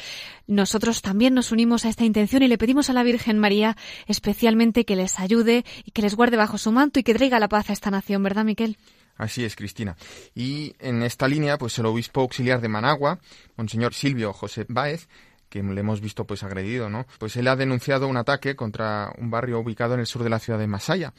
nosotros 0.47 1.03
también 1.03 1.35
nos 1.35 1.53
unimos 1.53 1.85
a 1.85 1.88
esta 1.88 2.05
intención 2.05 2.42
y 2.42 2.49
le 2.49 2.59
pedimos 2.59 2.90
a 2.90 2.92
la 2.92 3.03
Virgen 3.03 3.38
María 3.38 3.77
especialmente 4.07 4.85
que 4.85 4.94
les 4.94 5.18
ayude 5.18 5.64
y 5.85 5.90
que 5.90 6.03
les 6.03 6.14
guarde 6.14 6.37
bajo 6.37 6.59
su 6.59 6.70
manto 6.70 7.01
y 7.01 7.03
que 7.03 7.14
traiga 7.14 7.40
la 7.40 7.49
paz 7.49 7.70
a 7.70 7.73
esta 7.73 7.90
nación, 7.90 8.23
¿verdad, 8.23 8.44
Miquel? 8.44 8.77
Así 9.16 9.44
es, 9.44 9.57
Cristina. 9.57 9.97
Y 10.35 10.75
en 10.79 11.03
esta 11.03 11.29
línea, 11.29 11.57
pues 11.57 11.79
el 11.79 11.87
obispo 11.87 12.20
auxiliar 12.20 12.61
de 12.61 12.68
Managua, 12.68 13.20
Monseñor 13.57 13.94
Silvio 13.94 14.33
José 14.33 14.66
Báez, 14.68 15.09
que 15.49 15.62
le 15.62 15.81
hemos 15.81 16.01
visto 16.01 16.27
pues 16.27 16.42
agredido, 16.42 16.90
¿no? 16.90 17.07
Pues 17.18 17.37
él 17.37 17.47
ha 17.49 17.57
denunciado 17.57 18.09
un 18.09 18.16
ataque 18.16 18.57
contra 18.57 19.12
un 19.18 19.31
barrio 19.31 19.61
ubicado 19.61 19.94
en 19.94 20.01
el 20.01 20.07
sur 20.07 20.25
de 20.25 20.31
la 20.31 20.40
ciudad 20.40 20.59
de 20.59 20.66
Masaya 20.66 21.14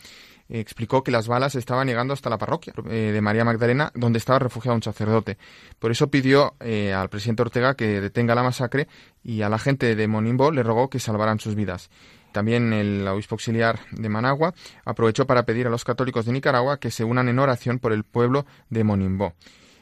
explicó 0.50 1.04
que 1.04 1.12
las 1.12 1.28
balas 1.28 1.56
estaban 1.56 1.88
llegando 1.88 2.14
hasta 2.14 2.30
la 2.30 2.38
parroquia 2.38 2.74
eh, 2.90 3.12
de 3.14 3.22
María 3.22 3.44
Magdalena, 3.44 3.92
donde 3.96 4.20
estaba 4.20 4.40
refugiado 4.40 4.76
un 4.76 4.84
sacerdote. 4.84 5.38
Por 5.80 5.92
eso 5.92 6.10
pidió 6.10 6.56
eh, 6.60 6.94
al 6.94 7.10
presidente 7.10 7.42
Ortega 7.42 7.76
que 7.76 8.02
detenga 8.02 8.36
la 8.36 8.44
masacre 8.44 8.88
y 9.24 9.42
a 9.42 9.50
la 9.50 9.60
gente 9.60 9.96
de 9.96 10.08
Monimbo 10.08 10.52
le 10.52 10.64
rogó 10.64 10.90
que 10.90 11.00
salvaran 11.00 11.40
sus 11.40 11.56
vidas. 11.56 11.90
También 12.32 12.74
el 12.74 13.08
obispo 13.08 13.36
auxiliar 13.36 13.80
de 13.92 14.10
Managua 14.10 14.54
aprovechó 14.84 15.26
para 15.26 15.46
pedir 15.46 15.68
a 15.68 15.70
los 15.70 15.86
católicos 15.86 16.26
de 16.26 16.34
Nicaragua 16.34 16.80
que 16.80 16.92
se 16.92 17.06
unan 17.06 17.30
en 17.30 17.40
oración 17.40 17.80
por 17.80 17.94
el 17.94 18.04
pueblo 18.04 18.46
de 18.70 18.84
Monimbo. 18.84 19.34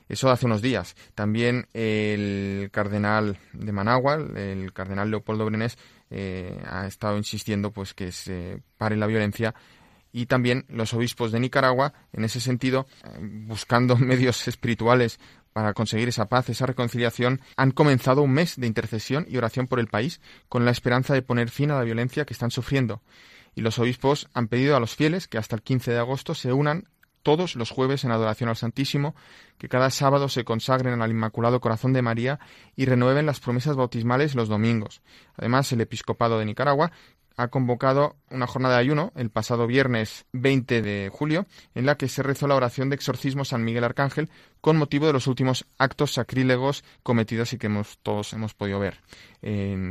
Eso 0.08 0.30
hace 0.30 0.46
unos 0.46 0.62
días. 0.62 0.96
También 1.16 1.68
el 1.74 2.70
cardenal 2.72 3.40
de 3.54 3.72
Managua, 3.72 4.16
el 4.36 4.72
cardenal 4.72 5.10
Leopoldo 5.10 5.46
Brenes, 5.46 5.78
eh, 6.12 6.62
ha 6.70 6.86
estado 6.86 7.18
insistiendo 7.18 7.72
pues 7.72 7.96
que 7.96 8.12
se 8.12 8.62
pare 8.78 8.96
la 8.96 9.08
violencia 9.08 9.56
y 10.14 10.28
también 10.28 10.66
los 10.70 10.94
obispos 10.94 11.34
de 11.34 11.42
Nicaragua, 11.42 11.94
en 12.14 12.24
ese 12.24 12.40
sentido, 12.40 12.86
eh, 13.04 13.18
buscando 13.20 13.98
medios 13.98 14.48
espirituales 14.48 15.20
para 15.52 15.74
conseguir 15.74 16.08
esa 16.08 16.30
paz, 16.30 16.50
esa 16.50 16.66
reconciliación, 16.66 17.42
han 17.58 17.72
comenzado 17.72 18.22
un 18.22 18.32
mes 18.32 18.56
de 18.56 18.68
intercesión 18.68 19.26
y 19.28 19.38
oración 19.38 19.68
por 19.68 19.80
el 19.80 19.88
país, 19.88 20.22
con 20.48 20.66
la 20.66 20.72
esperanza 20.72 21.14
de 21.14 21.22
poner 21.24 21.50
fin 21.50 21.72
a 21.72 21.76
la 21.76 21.84
violencia 21.84 22.26
que 22.26 22.34
están 22.34 22.52
sufriendo. 22.52 23.02
Y 23.56 23.62
los 23.62 23.78
obispos 23.80 24.30
han 24.34 24.48
pedido 24.48 24.76
a 24.76 24.80
los 24.80 24.96
fieles 24.96 25.28
que 25.28 25.38
hasta 25.38 25.56
el 25.56 25.62
15 25.62 25.92
de 25.92 26.00
agosto 26.00 26.34
se 26.34 26.54
unan 26.54 26.88
todos 27.24 27.56
los 27.56 27.72
jueves 27.72 28.04
en 28.04 28.12
adoración 28.12 28.50
al 28.50 28.58
Santísimo, 28.58 29.16
que 29.58 29.70
cada 29.70 29.90
sábado 29.90 30.30
se 30.30 30.44
consagren 30.44 31.02
al 31.02 31.12
Inmaculado 31.12 31.62
Corazón 31.62 31.94
de 31.94 32.02
María 32.02 32.40
y 32.76 32.86
renueven 32.86 33.26
las 33.26 33.40
promesas 33.40 33.76
bautismales 33.76 34.36
los 34.36 34.50
domingos. 34.50 35.02
Además, 35.38 35.72
el 35.72 35.82
Episcopado 35.82 36.38
de 36.38 36.46
Nicaragua 36.46 36.92
ha 37.36 37.48
convocado 37.48 38.16
una 38.30 38.48
jornada 38.48 38.76
de 38.76 38.82
ayuno 38.82 39.12
el 39.16 39.30
pasado 39.30 39.68
viernes 39.68 40.26
20 40.34 40.82
de 40.82 41.10
julio, 41.12 41.46
en 41.76 41.86
la 41.86 41.96
que 41.96 42.08
se 42.08 42.24
rezó 42.24 42.48
la 42.48 42.56
oración 42.56 42.90
de 42.90 42.96
exorcismo 42.96 43.46
San 43.46 43.64
Miguel 43.64 43.84
Arcángel 43.84 44.30
con 44.62 44.78
motivo 44.78 45.08
de 45.08 45.14
los 45.14 45.28
últimos 45.28 45.66
actos 45.78 46.14
sacrílegos 46.14 46.84
cometidos 47.04 47.54
y 47.54 47.58
que 47.58 47.68
hemos, 47.68 48.00
todos 48.02 48.34
hemos 48.34 48.54
podido 48.54 48.80
ver 48.80 49.00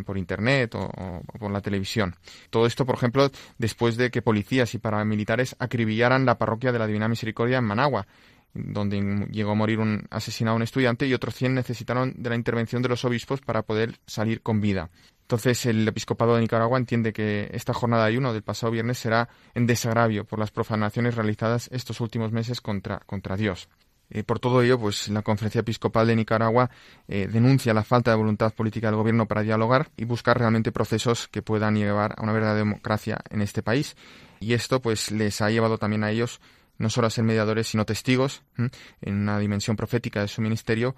por 0.06 0.16
internet 0.16 0.74
o, 0.74 1.22
por 1.38 1.50
la 1.50 1.60
televisión. 1.60 2.16
Todo 2.50 2.66
esto, 2.66 2.86
por 2.86 2.94
ejemplo, 2.94 3.30
después 3.58 3.96
de 3.96 4.10
que 4.10 4.22
policías 4.22 4.74
y 4.74 4.78
paramilitares 4.78 5.56
acribillaran 5.58 6.24
la 6.24 6.38
parroquia 6.38 6.72
de 6.72 6.78
la 6.78 6.86
Divina 6.86 7.08
Misericordia 7.08 7.58
en 7.58 7.64
Managua, 7.64 8.06
donde 8.54 9.26
llegó 9.30 9.52
a 9.52 9.54
morir 9.54 9.78
un 9.78 10.06
asesinado 10.10 10.56
un 10.56 10.62
estudiante 10.62 11.06
y 11.06 11.14
otros 11.14 11.34
100 11.34 11.54
necesitaron 11.54 12.14
de 12.16 12.30
la 12.30 12.36
intervención 12.36 12.82
de 12.82 12.88
los 12.88 13.04
obispos 13.04 13.40
para 13.40 13.62
poder 13.62 13.98
salir 14.06 14.42
con 14.42 14.60
vida. 14.60 14.90
Entonces 15.32 15.64
el 15.64 15.88
episcopado 15.88 16.34
de 16.34 16.42
Nicaragua 16.42 16.76
entiende 16.76 17.14
que 17.14 17.48
esta 17.54 17.72
jornada 17.72 18.02
de 18.02 18.10
ayuno 18.10 18.34
del 18.34 18.42
pasado 18.42 18.70
viernes 18.70 18.98
será 18.98 19.30
en 19.54 19.66
desagravio 19.66 20.26
por 20.26 20.38
las 20.38 20.50
profanaciones 20.50 21.14
realizadas 21.14 21.70
estos 21.72 22.02
últimos 22.02 22.32
meses 22.32 22.60
contra, 22.60 22.98
contra 23.06 23.34
Dios. 23.38 23.70
Eh, 24.10 24.24
por 24.24 24.40
todo 24.40 24.60
ello, 24.60 24.78
pues 24.78 25.08
la 25.08 25.22
Conferencia 25.22 25.62
Episcopal 25.62 26.06
de 26.06 26.16
Nicaragua 26.16 26.68
eh, 27.08 27.30
denuncia 27.32 27.72
la 27.72 27.82
falta 27.82 28.10
de 28.10 28.18
voluntad 28.18 28.52
política 28.52 28.88
del 28.88 28.96
gobierno 28.96 29.26
para 29.26 29.40
dialogar 29.40 29.88
y 29.96 30.04
buscar 30.04 30.38
realmente 30.38 30.70
procesos 30.70 31.28
que 31.28 31.40
puedan 31.40 31.76
llevar 31.76 32.14
a 32.18 32.22
una 32.22 32.34
verdadera 32.34 32.58
democracia 32.58 33.18
en 33.30 33.40
este 33.40 33.62
país. 33.62 33.96
Y 34.38 34.52
esto, 34.52 34.82
pues, 34.82 35.10
les 35.12 35.40
ha 35.40 35.48
llevado 35.48 35.78
también 35.78 36.04
a 36.04 36.10
ellos 36.10 36.42
no 36.76 36.90
solo 36.90 37.06
a 37.06 37.10
ser 37.10 37.24
mediadores, 37.24 37.68
sino 37.68 37.86
testigos 37.86 38.42
en 38.56 39.14
una 39.14 39.38
dimensión 39.38 39.76
profética 39.76 40.20
de 40.20 40.28
su 40.28 40.42
ministerio 40.42 40.96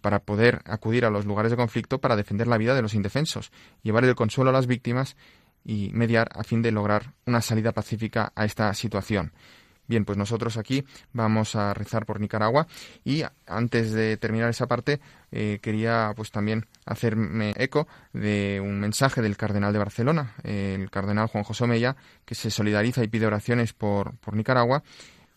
para 0.00 0.20
poder 0.20 0.62
acudir 0.64 1.04
a 1.04 1.10
los 1.10 1.26
lugares 1.26 1.50
de 1.50 1.56
conflicto 1.56 2.00
para 2.00 2.16
defender 2.16 2.46
la 2.46 2.58
vida 2.58 2.74
de 2.74 2.82
los 2.82 2.94
indefensos, 2.94 3.52
llevar 3.82 4.04
el 4.04 4.14
consuelo 4.14 4.50
a 4.50 4.52
las 4.52 4.66
víctimas 4.66 5.16
y 5.64 5.90
mediar 5.94 6.28
a 6.34 6.44
fin 6.44 6.62
de 6.62 6.72
lograr 6.72 7.12
una 7.26 7.40
salida 7.40 7.72
pacífica 7.72 8.32
a 8.34 8.44
esta 8.44 8.72
situación. 8.74 9.32
Bien, 9.86 10.06
pues 10.06 10.16
nosotros 10.16 10.56
aquí 10.56 10.84
vamos 11.12 11.56
a 11.56 11.74
rezar 11.74 12.06
por 12.06 12.18
Nicaragua 12.18 12.66
y 13.04 13.22
antes 13.46 13.92
de 13.92 14.16
terminar 14.16 14.48
esa 14.48 14.66
parte 14.66 14.98
eh, 15.30 15.58
quería 15.60 16.12
pues 16.16 16.30
también 16.30 16.66
hacerme 16.86 17.52
eco 17.56 17.86
de 18.14 18.62
un 18.64 18.80
mensaje 18.80 19.20
del 19.20 19.36
cardenal 19.36 19.74
de 19.74 19.78
Barcelona, 19.78 20.34
el 20.42 20.90
cardenal 20.90 21.26
Juan 21.28 21.44
José 21.44 21.64
Omeya, 21.64 21.96
que 22.24 22.34
se 22.34 22.50
solidariza 22.50 23.04
y 23.04 23.08
pide 23.08 23.26
oraciones 23.26 23.74
por, 23.74 24.16
por 24.16 24.34
Nicaragua 24.34 24.82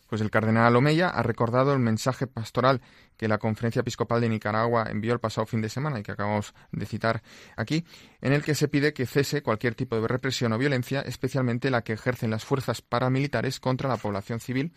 pues 0.07 0.21
el 0.21 0.31
cardenal 0.31 0.75
Omeya 0.75 1.09
ha 1.09 1.23
recordado 1.23 1.73
el 1.73 1.79
mensaje 1.79 2.27
pastoral 2.27 2.81
que 3.17 3.27
la 3.27 3.37
Conferencia 3.37 3.81
Episcopal 3.81 4.21
de 4.21 4.29
Nicaragua 4.29 4.87
envió 4.89 5.13
el 5.13 5.19
pasado 5.19 5.45
fin 5.45 5.61
de 5.61 5.69
semana 5.69 5.99
y 5.99 6.03
que 6.03 6.11
acabamos 6.11 6.53
de 6.71 6.85
citar 6.85 7.23
aquí, 7.55 7.85
en 8.21 8.33
el 8.33 8.43
que 8.43 8.55
se 8.55 8.67
pide 8.67 8.93
que 8.93 9.05
cese 9.05 9.43
cualquier 9.43 9.75
tipo 9.75 9.99
de 9.99 10.07
represión 10.07 10.53
o 10.53 10.57
violencia, 10.57 11.01
especialmente 11.01 11.69
la 11.69 11.83
que 11.83 11.93
ejercen 11.93 12.31
las 12.31 12.45
fuerzas 12.45 12.81
paramilitares 12.81 13.59
contra 13.59 13.89
la 13.89 13.97
población 13.97 14.39
civil 14.39 14.73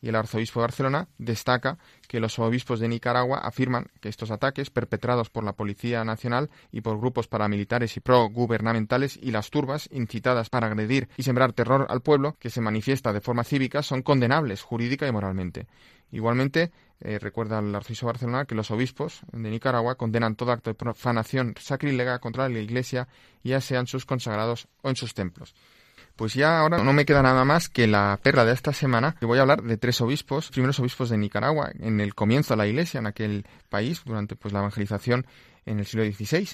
y 0.00 0.08
el 0.08 0.16
arzobispo 0.16 0.60
de 0.60 0.64
Barcelona 0.64 1.08
destaca 1.18 1.78
que 2.08 2.20
los 2.20 2.38
obispos 2.38 2.80
de 2.80 2.88
Nicaragua 2.88 3.38
afirman 3.38 3.86
que 4.00 4.08
estos 4.08 4.30
ataques 4.30 4.70
perpetrados 4.70 5.30
por 5.30 5.44
la 5.44 5.54
Policía 5.54 6.04
Nacional 6.04 6.50
y 6.70 6.80
por 6.80 6.98
grupos 6.98 7.28
paramilitares 7.28 7.96
y 7.96 8.00
pro-gubernamentales 8.00 9.18
y 9.20 9.30
las 9.30 9.50
turbas 9.50 9.88
incitadas 9.92 10.50
para 10.50 10.66
agredir 10.66 11.08
y 11.16 11.22
sembrar 11.22 11.52
terror 11.52 11.86
al 11.88 12.02
pueblo 12.02 12.36
que 12.38 12.50
se 12.50 12.60
manifiesta 12.60 13.12
de 13.12 13.20
forma 13.20 13.44
cívica 13.44 13.82
son 13.82 14.02
condenables 14.02 14.62
jurídica 14.62 15.06
y 15.06 15.12
moralmente. 15.12 15.66
Igualmente, 16.12 16.70
eh, 17.00 17.18
recuerda 17.18 17.58
el 17.58 17.74
arzobispo 17.74 18.06
de 18.06 18.12
Barcelona 18.12 18.44
que 18.44 18.54
los 18.54 18.70
obispos 18.70 19.22
de 19.32 19.50
Nicaragua 19.50 19.96
condenan 19.96 20.36
todo 20.36 20.52
acto 20.52 20.70
de 20.70 20.74
profanación 20.74 21.54
sacrílega 21.60 22.20
contra 22.20 22.48
la 22.48 22.58
Iglesia, 22.58 23.08
ya 23.42 23.60
sean 23.60 23.86
sus 23.86 24.06
consagrados 24.06 24.68
o 24.82 24.88
en 24.88 24.96
sus 24.96 25.14
templos. 25.14 25.54
Pues 26.16 26.32
ya 26.32 26.60
ahora 26.60 26.82
no 26.82 26.92
me 26.94 27.04
queda 27.04 27.22
nada 27.22 27.44
más 27.44 27.68
que 27.68 27.86
la 27.86 28.18
perla 28.22 28.46
de 28.46 28.54
esta 28.54 28.72
semana, 28.72 29.14
que 29.20 29.26
voy 29.26 29.38
a 29.38 29.42
hablar 29.42 29.62
de 29.62 29.76
tres 29.76 30.00
obispos, 30.00 30.50
primeros 30.50 30.80
obispos 30.80 31.10
de 31.10 31.18
Nicaragua, 31.18 31.70
en 31.78 32.00
el 32.00 32.14
comienzo 32.14 32.54
de 32.54 32.58
la 32.58 32.66
iglesia 32.66 32.98
en 32.98 33.06
aquel 33.06 33.44
país, 33.68 34.02
durante 34.04 34.34
pues 34.34 34.54
la 34.54 34.60
evangelización 34.60 35.26
en 35.66 35.78
el 35.78 35.84
siglo 35.84 36.04
XVI, 36.04 36.48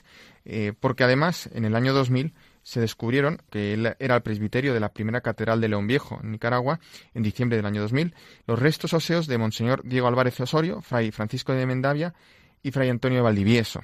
eh, 0.44 0.72
porque 0.78 1.04
además 1.04 1.48
en 1.52 1.64
el 1.64 1.76
año 1.76 1.92
2000 1.92 2.34
se 2.62 2.80
descubrieron 2.80 3.40
que 3.50 3.74
él 3.74 3.94
era 3.98 4.16
el 4.16 4.22
presbiterio 4.22 4.74
de 4.74 4.80
la 4.80 4.92
primera 4.92 5.20
catedral 5.20 5.60
de 5.60 5.68
León 5.68 5.86
Viejo, 5.86 6.18
en 6.22 6.32
Nicaragua, 6.32 6.80
en 7.14 7.22
diciembre 7.22 7.56
del 7.56 7.66
año 7.66 7.82
2000, 7.82 8.14
los 8.46 8.58
restos 8.58 8.92
óseos 8.94 9.26
de 9.26 9.38
Monseñor 9.38 9.82
Diego 9.84 10.08
Álvarez 10.08 10.40
Osorio, 10.40 10.80
Fray 10.80 11.10
Francisco 11.12 11.52
de 11.52 11.66
Mendavia 11.66 12.14
y 12.62 12.70
Fray 12.70 12.88
Antonio 12.88 13.22
Valdivieso. 13.22 13.82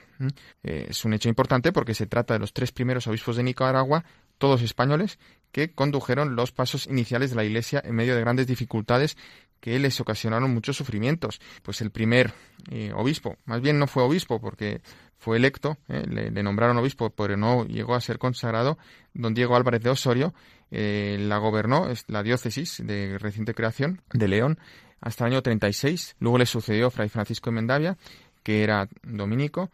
Eh, 0.63 0.87
es 0.91 1.05
un 1.05 1.13
hecho 1.13 1.29
importante 1.29 1.73
porque 1.73 1.95
se 1.95 2.07
trata 2.07 2.35
de 2.35 2.41
los 2.41 2.53
tres 2.53 2.73
primeros 2.73 3.07
obispos 3.07 3.37
de 3.37 3.43
Nicaragua, 3.43 4.05
todos 4.39 4.63
españoles, 4.63 5.19
que 5.53 5.73
condujeron 5.73 6.37
los 6.37 6.53
pasos 6.53 6.87
iniciales 6.87 7.31
de 7.31 7.37
la 7.37 7.45
Iglesia 7.45 7.83
en 7.85 7.95
medio 7.95 8.15
de 8.15 8.21
grandes 8.21 8.47
dificultades 8.47 9.17
que 9.61 9.79
les 9.79 10.01
ocasionaron 10.01 10.53
muchos 10.53 10.77
sufrimientos. 10.77 11.41
Pues 11.63 11.81
el 11.81 11.91
primer 11.91 12.33
eh, 12.71 12.93
obispo, 12.95 13.37
más 13.45 13.61
bien 13.61 13.79
no 13.79 13.87
fue 13.87 14.03
obispo 14.03 14.41
porque 14.41 14.81
fue 15.19 15.37
electo, 15.37 15.79
eh, 15.89 16.05
le, 16.07 16.43
nombraron 16.43 16.77
obispo, 16.77 17.11
pero 17.11 17.37
no 17.37 17.65
llegó 17.67 17.95
a 17.95 18.01
ser 18.01 18.19
consagrado, 18.19 18.79
don 19.15 19.35
Diego 19.35 19.57
Álvarez 19.57 19.83
de 19.83 19.91
Osorio, 19.91 20.33
eh, 20.71 21.17
la 21.21 21.39
gobernó, 21.39 21.89
es 21.89 22.05
la 22.09 22.23
diócesis 22.23 22.81
de 22.85 23.19
reciente 23.19 23.55
creación 23.55 24.01
de 24.13 24.29
León, 24.29 24.59
hasta 25.01 25.25
el 25.25 25.33
año 25.33 25.43
36. 25.43 26.17
Luego 26.21 26.39
le 26.39 26.47
sucedió 26.47 26.91
Fray 26.91 27.09
Francisco 27.09 27.51
de 27.51 27.55
Mendavia, 27.57 27.97
que 28.43 28.63
era 28.63 28.89
dominico, 29.03 29.71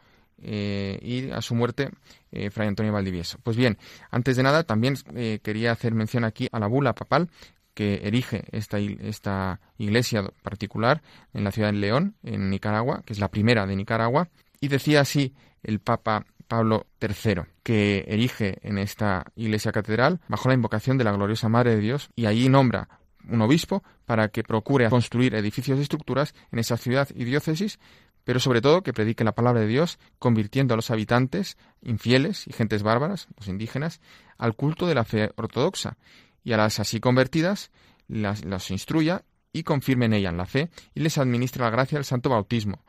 y 0.46 1.30
a 1.30 1.40
su 1.40 1.54
muerte 1.54 1.90
eh, 2.35 2.51
Fray 2.51 2.68
Antonio 2.68 2.93
Valdivieso. 2.93 3.39
Pues 3.43 3.57
bien, 3.57 3.78
antes 4.11 4.37
de 4.37 4.43
nada 4.43 4.64
también 4.64 4.97
eh, 5.14 5.41
quería 5.43 5.72
hacer 5.72 5.95
mención 5.95 6.24
aquí 6.24 6.49
a 6.53 6.59
la 6.59 6.66
bula 6.66 6.95
papal 6.95 7.30
que 7.74 8.03
erige 8.05 8.45
esta, 8.53 8.78
esta 8.78 9.61
iglesia 9.78 10.24
particular 10.43 11.03
en 11.32 11.45
la 11.45 11.51
ciudad 11.51 11.72
de 11.72 11.78
León, 11.78 12.14
en 12.22 12.51
Nicaragua, 12.51 13.03
que 13.05 13.12
es 13.12 13.18
la 13.18 13.28
primera 13.28 13.66
de 13.66 13.76
Nicaragua, 13.76 14.28
y 14.61 14.68
decía 14.68 15.01
así 15.01 15.35
el 15.62 15.80
Papa 15.80 16.24
Pablo 16.47 16.87
III, 17.01 17.43
que 17.62 18.05
erige 18.07 18.59
en 18.62 18.78
esta 18.78 19.24
iglesia 19.35 19.72
catedral 19.72 20.20
bajo 20.28 20.49
la 20.49 20.55
invocación 20.55 20.99
de 20.99 21.05
la 21.05 21.12
gloriosa 21.12 21.49
Madre 21.49 21.74
de 21.74 21.80
Dios 21.80 22.11
y 22.14 22.26
allí 22.26 22.49
nombra 22.49 22.89
un 23.28 23.41
obispo 23.41 23.82
para 24.05 24.28
que 24.28 24.43
procure 24.43 24.89
construir 24.91 25.35
edificios 25.35 25.78
y 25.78 25.82
estructuras 25.82 26.35
en 26.53 26.59
esa 26.59 26.76
ciudad 26.76 27.09
y 27.14 27.24
diócesis 27.24 27.78
pero 28.24 28.40
sobre 28.40 28.60
todo 28.60 28.82
que 28.82 28.92
predique 28.92 29.24
la 29.24 29.34
palabra 29.34 29.60
de 29.60 29.66
Dios, 29.66 29.98
convirtiendo 30.18 30.74
a 30.74 30.76
los 30.76 30.90
habitantes 30.90 31.56
infieles 31.82 32.46
y 32.46 32.52
gentes 32.52 32.82
bárbaras, 32.82 33.28
los 33.36 33.48
indígenas, 33.48 34.00
al 34.38 34.54
culto 34.54 34.86
de 34.86 34.94
la 34.94 35.04
fe 35.04 35.30
ortodoxa, 35.36 35.96
y 36.42 36.52
a 36.52 36.56
las 36.56 36.80
así 36.80 37.00
convertidas 37.00 37.70
las, 38.08 38.44
las 38.44 38.70
instruya 38.70 39.24
y 39.52 39.62
confirme 39.62 40.06
en 40.06 40.14
ellas 40.14 40.34
la 40.34 40.46
fe 40.46 40.70
y 40.94 41.00
les 41.00 41.16
administre 41.18 41.62
la 41.62 41.70
gracia 41.70 41.96
del 41.96 42.04
santo 42.04 42.30
bautismo, 42.30 42.82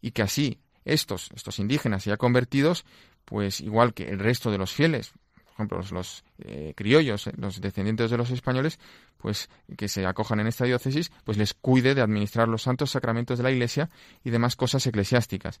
y 0.00 0.10
que 0.10 0.22
así 0.22 0.58
estos, 0.84 1.30
estos 1.34 1.58
indígenas 1.58 2.04
ya 2.04 2.16
convertidos, 2.16 2.84
pues 3.24 3.60
igual 3.60 3.94
que 3.94 4.08
el 4.08 4.18
resto 4.18 4.50
de 4.50 4.58
los 4.58 4.72
fieles, 4.72 5.12
ejemplo, 5.60 5.80
los, 5.92 6.24
eh, 6.38 6.72
criollos, 6.76 7.26
eh, 7.26 7.32
los 7.36 7.60
descendientes 7.60 8.10
de 8.10 8.16
los 8.16 8.30
españoles, 8.30 8.78
pues 9.16 9.48
que 9.76 9.88
se 9.88 10.06
acojan 10.06 10.40
en 10.40 10.46
esta 10.46 10.64
diócesis, 10.64 11.10
pues 11.24 11.38
les 11.38 11.54
cuide 11.54 11.94
de 11.94 12.00
administrar 12.00 12.48
los 12.48 12.62
santos 12.62 12.90
sacramentos 12.90 13.38
de 13.38 13.44
la 13.44 13.50
Iglesia 13.50 13.90
y 14.24 14.30
demás 14.30 14.56
cosas 14.56 14.86
eclesiásticas. 14.86 15.60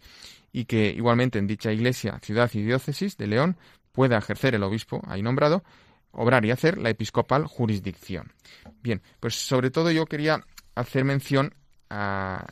Y 0.52 0.64
que 0.64 0.90
igualmente 0.90 1.38
en 1.38 1.46
dicha 1.46 1.72
Iglesia, 1.72 2.18
ciudad 2.22 2.50
y 2.54 2.62
diócesis 2.62 3.16
de 3.16 3.26
León 3.26 3.56
pueda 3.92 4.18
ejercer 4.18 4.54
el 4.54 4.62
obispo 4.62 5.02
ahí 5.06 5.22
nombrado, 5.22 5.62
obrar 6.12 6.44
y 6.44 6.50
hacer 6.50 6.78
la 6.78 6.90
episcopal 6.90 7.46
jurisdicción. 7.46 8.32
Bien, 8.82 9.02
pues 9.20 9.34
sobre 9.34 9.70
todo 9.70 9.90
yo 9.90 10.06
quería 10.06 10.44
hacer 10.74 11.04
mención 11.04 11.54
a 11.88 12.46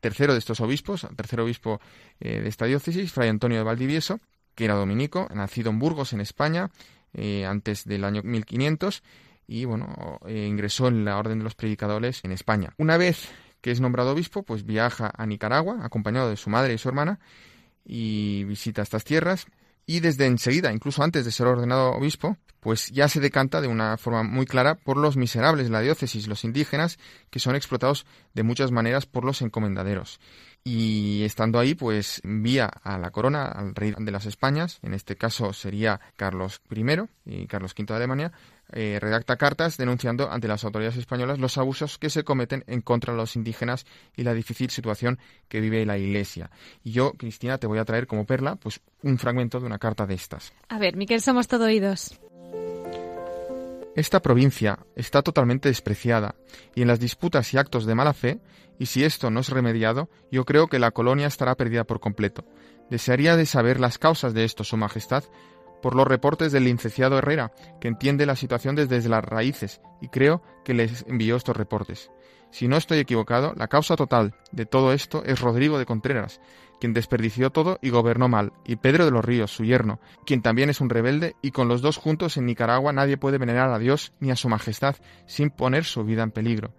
tercero 0.00 0.34
de 0.34 0.38
estos 0.38 0.60
obispos, 0.60 1.04
al 1.04 1.16
tercer 1.16 1.40
obispo 1.40 1.80
eh, 2.20 2.40
de 2.40 2.48
esta 2.48 2.66
diócesis, 2.66 3.10
Fray 3.10 3.30
Antonio 3.30 3.58
de 3.58 3.64
Valdivieso, 3.64 4.20
que 4.54 4.64
era 4.64 4.74
dominico, 4.74 5.28
nacido 5.34 5.70
en 5.70 5.78
Burgos, 5.78 6.12
en 6.12 6.20
España, 6.20 6.70
eh, 7.12 7.46
antes 7.46 7.84
del 7.84 8.04
año 8.04 8.22
1500, 8.22 9.02
y 9.46 9.64
bueno, 9.64 10.20
eh, 10.26 10.46
ingresó 10.48 10.88
en 10.88 11.04
la 11.04 11.18
Orden 11.18 11.38
de 11.38 11.44
los 11.44 11.54
Predicadores 11.54 12.20
en 12.24 12.32
España. 12.32 12.74
Una 12.78 12.96
vez 12.96 13.28
que 13.60 13.70
es 13.70 13.80
nombrado 13.80 14.12
obispo, 14.12 14.42
pues 14.42 14.64
viaja 14.64 15.10
a 15.16 15.26
Nicaragua, 15.26 15.78
acompañado 15.82 16.28
de 16.28 16.36
su 16.36 16.50
madre 16.50 16.74
y 16.74 16.78
su 16.78 16.88
hermana, 16.88 17.18
y 17.84 18.44
visita 18.44 18.82
estas 18.82 19.04
tierras, 19.04 19.46
y 19.86 20.00
desde 20.00 20.26
enseguida, 20.26 20.72
incluso 20.72 21.02
antes 21.02 21.24
de 21.24 21.32
ser 21.32 21.46
ordenado 21.46 21.92
obispo, 21.92 22.38
pues 22.60 22.90
ya 22.90 23.08
se 23.08 23.20
decanta 23.20 23.60
de 23.60 23.68
una 23.68 23.98
forma 23.98 24.22
muy 24.22 24.46
clara 24.46 24.74
por 24.76 24.96
los 24.96 25.18
miserables 25.18 25.66
de 25.66 25.72
la 25.72 25.80
diócesis, 25.80 26.26
los 26.26 26.44
indígenas, 26.44 26.98
que 27.30 27.38
son 27.38 27.56
explotados 27.56 28.06
de 28.32 28.42
muchas 28.42 28.70
maneras 28.70 29.04
por 29.04 29.24
los 29.24 29.42
encomendaderos. 29.42 30.20
Y 30.66 31.24
estando 31.24 31.58
ahí, 31.58 31.74
pues 31.74 32.22
envía 32.24 32.70
a 32.82 32.96
la 32.96 33.10
corona 33.10 33.44
al 33.44 33.74
rey 33.74 33.92
de 33.98 34.10
las 34.10 34.24
Españas, 34.24 34.78
en 34.80 34.94
este 34.94 35.14
caso 35.14 35.52
sería 35.52 36.00
Carlos 36.16 36.62
I 36.74 36.84
y 37.26 37.46
Carlos 37.46 37.74
V 37.78 37.84
de 37.84 37.94
Alemania, 37.94 38.32
eh, 38.72 38.98
redacta 38.98 39.36
cartas 39.36 39.76
denunciando 39.76 40.30
ante 40.32 40.48
las 40.48 40.64
autoridades 40.64 40.96
españolas 40.96 41.38
los 41.38 41.58
abusos 41.58 41.98
que 41.98 42.08
se 42.08 42.24
cometen 42.24 42.64
en 42.66 42.80
contra 42.80 43.12
de 43.12 43.18
los 43.18 43.36
indígenas 43.36 43.84
y 44.16 44.22
la 44.22 44.32
difícil 44.32 44.70
situación 44.70 45.18
que 45.48 45.60
vive 45.60 45.84
la 45.84 45.98
Iglesia. 45.98 46.50
Y 46.82 46.92
yo, 46.92 47.12
Cristina, 47.12 47.58
te 47.58 47.66
voy 47.66 47.78
a 47.78 47.84
traer 47.84 48.06
como 48.06 48.24
perla 48.24 48.56
pues 48.56 48.80
un 49.02 49.18
fragmento 49.18 49.60
de 49.60 49.66
una 49.66 49.78
carta 49.78 50.06
de 50.06 50.14
estas. 50.14 50.54
A 50.70 50.78
ver, 50.78 50.96
Miquel, 50.96 51.20
somos 51.20 51.46
todo 51.46 51.66
oídos. 51.66 52.18
Esta 53.94 54.20
provincia 54.20 54.78
está 54.96 55.22
totalmente 55.22 55.68
despreciada 55.68 56.34
y 56.74 56.82
en 56.82 56.88
las 56.88 56.98
disputas 56.98 57.54
y 57.54 57.58
actos 57.58 57.86
de 57.86 57.94
mala 57.94 58.12
fe 58.12 58.40
y 58.78 58.86
si 58.86 59.04
esto 59.04 59.30
no 59.30 59.40
es 59.40 59.48
remediado, 59.48 60.08
yo 60.30 60.44
creo 60.44 60.68
que 60.68 60.78
la 60.78 60.90
colonia 60.90 61.26
estará 61.26 61.54
perdida 61.54 61.84
por 61.84 62.00
completo. 62.00 62.44
Desearía 62.90 63.36
de 63.36 63.46
saber 63.46 63.80
las 63.80 63.98
causas 63.98 64.34
de 64.34 64.44
esto, 64.44 64.64
Su 64.64 64.76
Majestad, 64.76 65.24
por 65.82 65.94
los 65.94 66.06
reportes 66.06 66.50
del 66.52 66.64
licenciado 66.64 67.18
Herrera, 67.18 67.52
que 67.80 67.88
entiende 67.88 68.26
la 68.26 68.36
situación 68.36 68.74
desde 68.74 69.06
las 69.08 69.24
raíces, 69.24 69.80
y 70.00 70.08
creo 70.08 70.42
que 70.64 70.74
les 70.74 71.04
envió 71.06 71.36
estos 71.36 71.56
reportes. 71.56 72.10
Si 72.50 72.68
no 72.68 72.76
estoy 72.76 72.98
equivocado, 73.00 73.52
la 73.56 73.68
causa 73.68 73.96
total 73.96 74.34
de 74.52 74.64
todo 74.64 74.92
esto 74.92 75.24
es 75.24 75.40
Rodrigo 75.40 75.78
de 75.78 75.86
Contreras, 75.86 76.40
quien 76.80 76.94
desperdició 76.94 77.50
todo 77.50 77.78
y 77.82 77.90
gobernó 77.90 78.28
mal, 78.28 78.52
y 78.64 78.76
Pedro 78.76 79.04
de 79.04 79.10
los 79.10 79.24
Ríos, 79.24 79.50
su 79.50 79.64
yerno, 79.64 80.00
quien 80.24 80.40
también 80.40 80.70
es 80.70 80.80
un 80.80 80.88
rebelde, 80.88 81.34
y 81.42 81.50
con 81.50 81.68
los 81.68 81.82
dos 81.82 81.96
juntos 81.96 82.36
en 82.36 82.46
Nicaragua 82.46 82.92
nadie 82.92 83.16
puede 83.16 83.38
venerar 83.38 83.70
a 83.70 83.78
Dios 83.78 84.12
ni 84.20 84.30
a 84.30 84.36
su 84.36 84.48
Majestad 84.48 84.96
sin 85.26 85.50
poner 85.50 85.84
su 85.84 86.04
vida 86.04 86.22
en 86.22 86.30
peligro. 86.30 86.72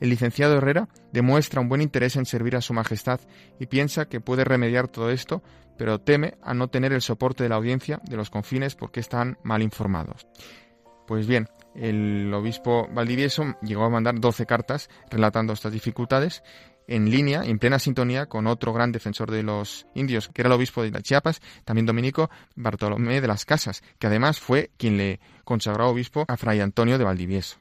El 0.00 0.10
licenciado 0.10 0.56
Herrera 0.56 0.88
demuestra 1.12 1.60
un 1.60 1.68
buen 1.68 1.82
interés 1.82 2.16
en 2.16 2.26
servir 2.26 2.56
a 2.56 2.62
Su 2.62 2.72
Majestad 2.72 3.20
y 3.58 3.66
piensa 3.66 4.08
que 4.08 4.20
puede 4.20 4.44
remediar 4.44 4.88
todo 4.88 5.10
esto, 5.10 5.42
pero 5.76 6.00
teme 6.00 6.38
a 6.42 6.54
no 6.54 6.68
tener 6.68 6.92
el 6.92 7.02
soporte 7.02 7.42
de 7.42 7.50
la 7.50 7.56
audiencia 7.56 8.00
de 8.04 8.16
los 8.16 8.30
confines 8.30 8.74
porque 8.74 9.00
están 9.00 9.38
mal 9.42 9.62
informados. 9.62 10.26
Pues 11.06 11.26
bien, 11.26 11.48
el 11.74 12.32
obispo 12.32 12.88
Valdivieso 12.92 13.56
llegó 13.62 13.84
a 13.84 13.90
mandar 13.90 14.18
12 14.18 14.46
cartas 14.46 14.88
relatando 15.10 15.52
estas 15.52 15.72
dificultades 15.72 16.42
en 16.86 17.08
línea, 17.10 17.42
en 17.44 17.58
plena 17.58 17.78
sintonía 17.78 18.26
con 18.26 18.46
otro 18.48 18.72
gran 18.72 18.90
defensor 18.90 19.30
de 19.30 19.44
los 19.44 19.86
indios, 19.94 20.28
que 20.28 20.42
era 20.42 20.48
el 20.48 20.54
obispo 20.54 20.82
de 20.82 20.90
Chiapas, 21.02 21.40
también 21.64 21.86
dominico, 21.86 22.30
Bartolomé 22.56 23.20
de 23.20 23.28
las 23.28 23.44
Casas, 23.44 23.82
que 23.98 24.08
además 24.08 24.40
fue 24.40 24.72
quien 24.76 24.96
le 24.96 25.20
consagró 25.44 25.88
obispo 25.88 26.24
a 26.26 26.36
Fray 26.36 26.60
Antonio 26.60 26.98
de 26.98 27.04
Valdivieso. 27.04 27.58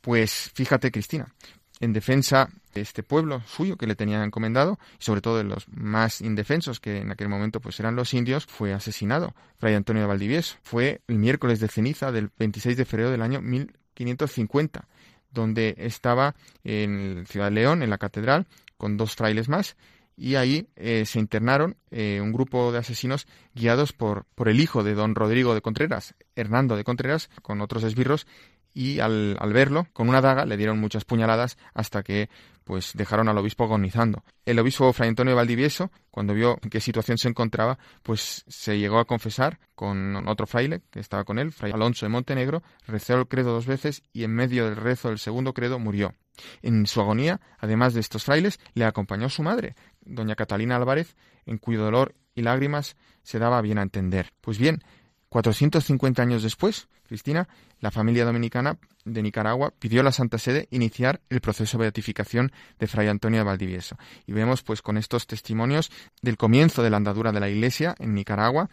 Pues 0.00 0.50
fíjate, 0.54 0.90
Cristina, 0.90 1.34
en 1.80 1.92
defensa 1.92 2.50
de 2.74 2.82
este 2.82 3.02
pueblo 3.02 3.42
suyo 3.46 3.76
que 3.76 3.86
le 3.86 3.96
tenía 3.96 4.22
encomendado, 4.22 4.78
y 4.98 5.02
sobre 5.02 5.20
todo 5.20 5.38
de 5.38 5.44
los 5.44 5.66
más 5.68 6.20
indefensos, 6.20 6.78
que 6.78 6.98
en 6.98 7.10
aquel 7.10 7.28
momento 7.28 7.60
pues 7.60 7.80
eran 7.80 7.96
los 7.96 8.14
indios, 8.14 8.46
fue 8.46 8.72
asesinado 8.72 9.34
Fray 9.56 9.74
Antonio 9.74 10.02
de 10.02 10.08
Valdivieso. 10.08 10.56
Fue 10.62 11.00
el 11.08 11.16
miércoles 11.16 11.58
de 11.58 11.68
ceniza 11.68 12.12
del 12.12 12.30
26 12.38 12.76
de 12.76 12.84
febrero 12.84 13.10
del 13.10 13.22
año 13.22 13.40
1550, 13.40 14.86
donde 15.32 15.74
estaba 15.78 16.34
en 16.64 17.24
Ciudad 17.26 17.46
de 17.46 17.52
León, 17.52 17.82
en 17.82 17.90
la 17.90 17.98
catedral, 17.98 18.46
con 18.76 18.96
dos 18.96 19.16
frailes 19.16 19.48
más, 19.48 19.76
y 20.20 20.34
ahí 20.34 20.68
eh, 20.76 21.06
se 21.06 21.18
internaron 21.18 21.76
eh, 21.90 22.20
un 22.22 22.30
grupo 22.30 22.72
de 22.72 22.78
asesinos 22.78 23.26
guiados 23.54 23.94
por, 23.94 24.26
por 24.34 24.50
el 24.50 24.60
hijo 24.60 24.84
de 24.84 24.94
don 24.94 25.14
Rodrigo 25.14 25.54
de 25.54 25.62
Contreras, 25.62 26.14
Hernando 26.36 26.76
de 26.76 26.84
Contreras, 26.84 27.30
con 27.40 27.62
otros 27.62 27.84
esbirros, 27.84 28.26
y 28.72 29.00
al, 29.00 29.36
verlo, 29.52 29.86
con 29.92 30.08
una 30.08 30.20
daga, 30.20 30.44
le 30.44 30.56
dieron 30.56 30.78
muchas 30.78 31.04
puñaladas 31.04 31.58
hasta 31.74 32.02
que 32.02 32.28
pues 32.64 32.92
dejaron 32.94 33.28
al 33.28 33.38
obispo 33.38 33.64
agonizando. 33.64 34.22
El 34.44 34.58
obispo 34.60 34.92
Fray 34.92 35.08
Antonio 35.08 35.34
Valdivieso, 35.34 35.90
cuando 36.10 36.34
vio 36.34 36.58
en 36.62 36.70
qué 36.70 36.80
situación 36.80 37.18
se 37.18 37.28
encontraba, 37.28 37.78
pues 38.02 38.44
se 38.46 38.78
llegó 38.78 39.00
a 39.00 39.06
confesar 39.06 39.58
con 39.74 40.28
otro 40.28 40.46
fraile 40.46 40.82
que 40.90 41.00
estaba 41.00 41.24
con 41.24 41.38
él, 41.38 41.50
Fray 41.50 41.72
Alonso 41.72 42.06
de 42.06 42.10
Montenegro, 42.10 42.62
rezó 42.86 43.16
el 43.16 43.26
credo 43.26 43.52
dos 43.52 43.66
veces 43.66 44.02
y 44.12 44.22
en 44.22 44.34
medio 44.34 44.66
del 44.66 44.76
rezo 44.76 45.08
del 45.08 45.18
segundo 45.18 45.52
credo 45.52 45.78
murió. 45.78 46.14
En 46.62 46.86
su 46.86 47.00
agonía, 47.00 47.40
además 47.58 47.94
de 47.94 48.00
estos 48.00 48.24
frailes, 48.24 48.60
le 48.74 48.84
acompañó 48.84 49.28
su 49.28 49.42
madre, 49.42 49.74
doña 50.00 50.36
Catalina 50.36 50.76
Álvarez, 50.76 51.16
en 51.46 51.58
cuyo 51.58 51.82
dolor 51.82 52.14
y 52.34 52.42
lágrimas 52.42 52.96
se 53.22 53.38
daba 53.38 53.60
bien 53.60 53.78
a 53.78 53.82
entender. 53.82 54.32
Pues 54.40 54.58
bien, 54.58 54.82
450 55.30 56.22
años 56.22 56.42
después, 56.42 56.88
Cristina, 57.06 57.48
la 57.80 57.92
familia 57.92 58.24
dominicana 58.24 58.78
de 59.04 59.22
Nicaragua 59.22 59.72
pidió 59.78 60.00
a 60.00 60.04
la 60.04 60.12
Santa 60.12 60.38
Sede 60.38 60.66
iniciar 60.70 61.20
el 61.30 61.40
proceso 61.40 61.78
de 61.78 61.82
beatificación 61.82 62.52
de 62.80 62.88
Fray 62.88 63.06
Antonio 63.06 63.38
de 63.38 63.44
Valdivieso. 63.44 63.96
Y 64.26 64.32
vemos 64.32 64.62
pues 64.62 64.82
con 64.82 64.98
estos 64.98 65.28
testimonios 65.28 65.90
del 66.20 66.36
comienzo 66.36 66.82
de 66.82 66.90
la 66.90 66.96
andadura 66.96 67.30
de 67.30 67.40
la 67.40 67.48
Iglesia 67.48 67.94
en 68.00 68.12
Nicaragua, 68.12 68.68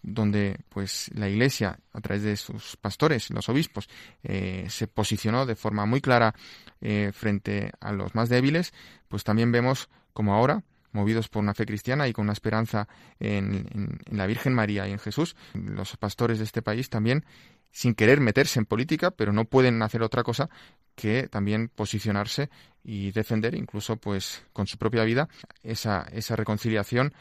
donde 0.00 0.60
pues 0.68 1.10
la 1.12 1.28
Iglesia 1.28 1.80
a 1.92 2.00
través 2.00 2.22
de 2.22 2.36
sus 2.36 2.76
pastores, 2.76 3.28
los 3.30 3.48
obispos, 3.48 3.88
eh, 4.22 4.66
se 4.68 4.86
posicionó 4.86 5.44
de 5.44 5.56
forma 5.56 5.86
muy 5.86 6.00
clara 6.00 6.36
eh, 6.80 7.10
frente 7.12 7.72
a 7.80 7.90
los 7.90 8.14
más 8.14 8.28
débiles, 8.28 8.72
pues 9.08 9.24
también 9.24 9.50
vemos 9.50 9.88
como 10.12 10.34
ahora 10.34 10.62
movidos 10.96 11.28
por 11.28 11.42
una 11.42 11.54
fe 11.54 11.66
cristiana 11.66 12.08
y 12.08 12.12
con 12.12 12.24
una 12.24 12.32
esperanza 12.32 12.88
en, 13.20 14.00
la 14.10 14.26
Virgen 14.26 14.54
María 14.54 14.88
y 14.88 14.92
en 14.92 14.98
Jesús, 14.98 15.36
los 15.54 15.96
pastores 15.96 16.38
de 16.38 16.44
este 16.44 16.62
país 16.62 16.90
también, 16.90 17.24
sin 17.70 17.94
querer 17.94 18.20
meterse 18.20 18.58
en 18.58 18.64
política, 18.64 19.10
pero 19.10 19.32
no 19.32 19.44
pueden 19.44 19.82
hacer 19.82 20.02
otra 20.02 20.22
cosa 20.22 20.48
que 20.94 21.28
también 21.28 21.68
posicionarse 21.68 22.48
y 22.82 23.12
defender, 23.12 23.54
incluso 23.54 23.96
pues 23.96 24.42
con 24.52 24.66
su 24.66 24.78
propia 24.78 25.04
vida, 25.04 25.28
esa, 25.62 26.06
esa 26.12 26.36
reconciliación 26.36 27.12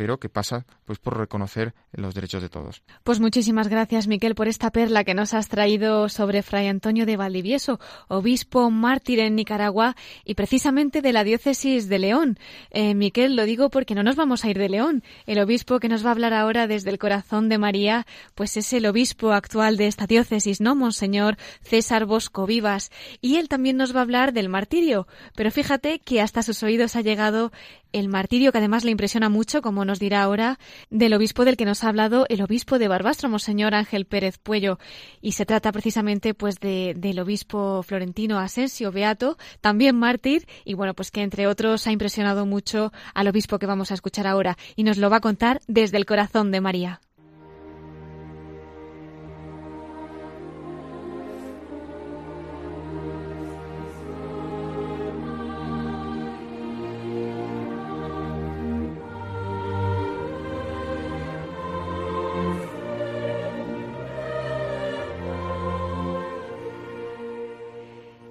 pero 0.00 0.18
que 0.18 0.30
pasa 0.30 0.64
pues 0.86 0.98
por 0.98 1.18
reconocer 1.18 1.74
los 1.92 2.14
derechos 2.14 2.40
de 2.40 2.48
todos. 2.48 2.82
Pues 3.04 3.20
muchísimas 3.20 3.68
gracias, 3.68 4.08
Miquel, 4.08 4.34
por 4.34 4.48
esta 4.48 4.70
perla 4.70 5.04
que 5.04 5.12
nos 5.12 5.34
has 5.34 5.48
traído 5.48 6.08
sobre 6.08 6.42
Fray 6.42 6.68
Antonio 6.68 7.04
de 7.04 7.18
Valdivieso, 7.18 7.78
obispo 8.08 8.70
mártir 8.70 9.20
en 9.20 9.34
Nicaragua 9.34 9.96
y 10.24 10.36
precisamente 10.36 11.02
de 11.02 11.12
la 11.12 11.22
diócesis 11.22 11.90
de 11.90 11.98
León. 11.98 12.38
Eh, 12.70 12.94
Miquel, 12.94 13.36
lo 13.36 13.44
digo 13.44 13.68
porque 13.68 13.94
no 13.94 14.02
nos 14.02 14.16
vamos 14.16 14.42
a 14.42 14.48
ir 14.48 14.56
de 14.56 14.70
León. 14.70 15.04
El 15.26 15.38
obispo 15.38 15.80
que 15.80 15.90
nos 15.90 16.02
va 16.02 16.08
a 16.08 16.12
hablar 16.12 16.32
ahora 16.32 16.66
desde 16.66 16.88
el 16.88 16.98
corazón 16.98 17.50
de 17.50 17.58
María, 17.58 18.06
pues 18.34 18.56
es 18.56 18.72
el 18.72 18.86
obispo 18.86 19.32
actual 19.32 19.76
de 19.76 19.86
esta 19.86 20.06
diócesis, 20.06 20.62
¿no? 20.62 20.74
Monseñor 20.74 21.36
César 21.60 22.06
Bosco 22.06 22.46
Vivas. 22.46 22.90
Y 23.20 23.36
él 23.36 23.50
también 23.50 23.76
nos 23.76 23.94
va 23.94 23.98
a 23.98 24.04
hablar 24.04 24.32
del 24.32 24.48
martirio. 24.48 25.06
Pero 25.36 25.50
fíjate 25.50 25.98
que 25.98 26.22
hasta 26.22 26.42
sus 26.42 26.62
oídos 26.62 26.96
ha 26.96 27.02
llegado 27.02 27.52
el 27.92 28.08
martirio 28.08 28.52
que 28.52 28.58
además 28.58 28.84
le 28.84 28.90
impresiona 28.90 29.28
mucho, 29.28 29.62
como 29.62 29.84
nos 29.84 29.98
dirá 29.98 30.22
ahora, 30.22 30.58
del 30.90 31.14
obispo 31.14 31.44
del 31.44 31.56
que 31.56 31.64
nos 31.64 31.84
ha 31.84 31.88
hablado 31.88 32.26
el 32.28 32.42
obispo 32.42 32.78
de 32.78 32.88
Barbastro, 32.88 33.28
Monseñor 33.28 33.74
Ángel 33.74 34.06
Pérez 34.06 34.38
Puello. 34.38 34.78
Y 35.20 35.32
se 35.32 35.46
trata 35.46 35.72
precisamente 35.72 36.34
pues 36.34 36.60
de, 36.60 36.94
del 36.96 37.20
obispo 37.20 37.82
florentino 37.82 38.38
Asensio 38.38 38.92
Beato, 38.92 39.36
también 39.60 39.96
mártir, 39.96 40.46
y 40.64 40.74
bueno, 40.74 40.94
pues 40.94 41.10
que 41.10 41.22
entre 41.22 41.46
otros 41.46 41.86
ha 41.86 41.92
impresionado 41.92 42.46
mucho 42.46 42.92
al 43.14 43.28
obispo 43.28 43.58
que 43.58 43.66
vamos 43.66 43.90
a 43.90 43.94
escuchar 43.94 44.26
ahora. 44.26 44.56
Y 44.76 44.84
nos 44.84 44.98
lo 44.98 45.10
va 45.10 45.16
a 45.16 45.20
contar 45.20 45.60
desde 45.66 45.96
el 45.96 46.06
corazón 46.06 46.50
de 46.50 46.60
María. 46.60 47.00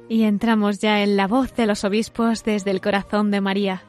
Y 0.10 0.24
entramos 0.24 0.80
ya 0.80 1.04
en 1.04 1.16
la 1.16 1.28
voz 1.28 1.56
de 1.56 1.68
los 1.68 1.84
obispos 1.84 2.44
desde 2.44 2.72
el 2.72 2.82
corazón 2.82 3.30
de 3.30 3.42
María. 3.42 3.84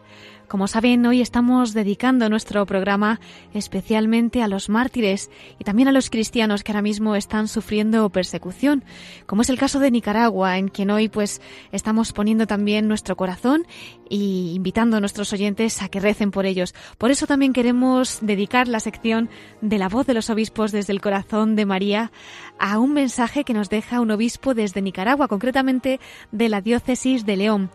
Como 0.50 0.66
saben, 0.66 1.06
hoy 1.06 1.20
estamos 1.20 1.74
dedicando 1.74 2.28
nuestro 2.28 2.66
programa 2.66 3.20
especialmente 3.54 4.42
a 4.42 4.48
los 4.48 4.68
mártires 4.68 5.30
y 5.60 5.62
también 5.62 5.86
a 5.86 5.92
los 5.92 6.10
cristianos 6.10 6.64
que 6.64 6.72
ahora 6.72 6.82
mismo 6.82 7.14
están 7.14 7.46
sufriendo 7.46 8.10
persecución, 8.10 8.82
como 9.26 9.42
es 9.42 9.48
el 9.48 9.60
caso 9.60 9.78
de 9.78 9.92
Nicaragua, 9.92 10.58
en 10.58 10.66
quien 10.66 10.90
hoy 10.90 11.08
pues 11.08 11.40
estamos 11.70 12.12
poniendo 12.12 12.48
también 12.48 12.88
nuestro 12.88 13.14
corazón 13.14 13.64
y 14.08 14.54
invitando 14.56 14.96
a 14.96 15.00
nuestros 15.00 15.32
oyentes 15.32 15.82
a 15.82 15.88
que 15.88 16.00
recen 16.00 16.32
por 16.32 16.46
ellos. 16.46 16.74
Por 16.98 17.12
eso 17.12 17.28
también 17.28 17.52
queremos 17.52 18.18
dedicar 18.20 18.66
la 18.66 18.80
sección 18.80 19.30
de 19.60 19.78
la 19.78 19.88
voz 19.88 20.04
de 20.08 20.14
los 20.14 20.30
obispos 20.30 20.72
desde 20.72 20.92
el 20.92 21.00
corazón 21.00 21.54
de 21.54 21.64
María 21.64 22.10
a 22.58 22.80
un 22.80 22.92
mensaje 22.92 23.44
que 23.44 23.54
nos 23.54 23.70
deja 23.70 24.00
un 24.00 24.10
obispo 24.10 24.52
desde 24.54 24.82
Nicaragua, 24.82 25.28
concretamente 25.28 26.00
de 26.32 26.48
la 26.48 26.60
diócesis 26.60 27.24
de 27.24 27.36
León. 27.36 27.70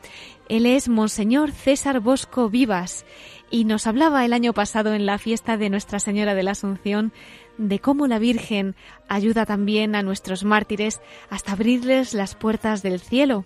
Él 0.48 0.68
es 0.68 0.90
Monseñor 0.90 1.52
César 1.52 2.00
Bosco 2.02 2.50
Vivas 2.50 3.06
y 3.50 3.66
nos 3.66 3.88
hablaba 3.88 4.26
el 4.26 4.34
año 4.34 4.54
pasado 4.54 4.94
en 4.94 5.08
la 5.08 5.18
fiesta 5.18 5.58
de 5.58 5.72
Nuestra 5.72 6.00
Señora 6.00 6.36
de 6.36 6.44
la 6.44 6.52
Asunción 6.52 7.14
de 7.58 7.80
cómo 7.80 8.06
la 8.06 8.20
Virgen 8.20 8.76
ayuda 9.08 9.46
también 9.46 9.96
a 9.96 10.04
nuestros 10.04 10.44
mártires 10.44 11.02
hasta 11.30 11.54
abrirles 11.54 12.14
las 12.14 12.36
puertas 12.36 12.84
del 12.84 13.00
cielo. 13.00 13.46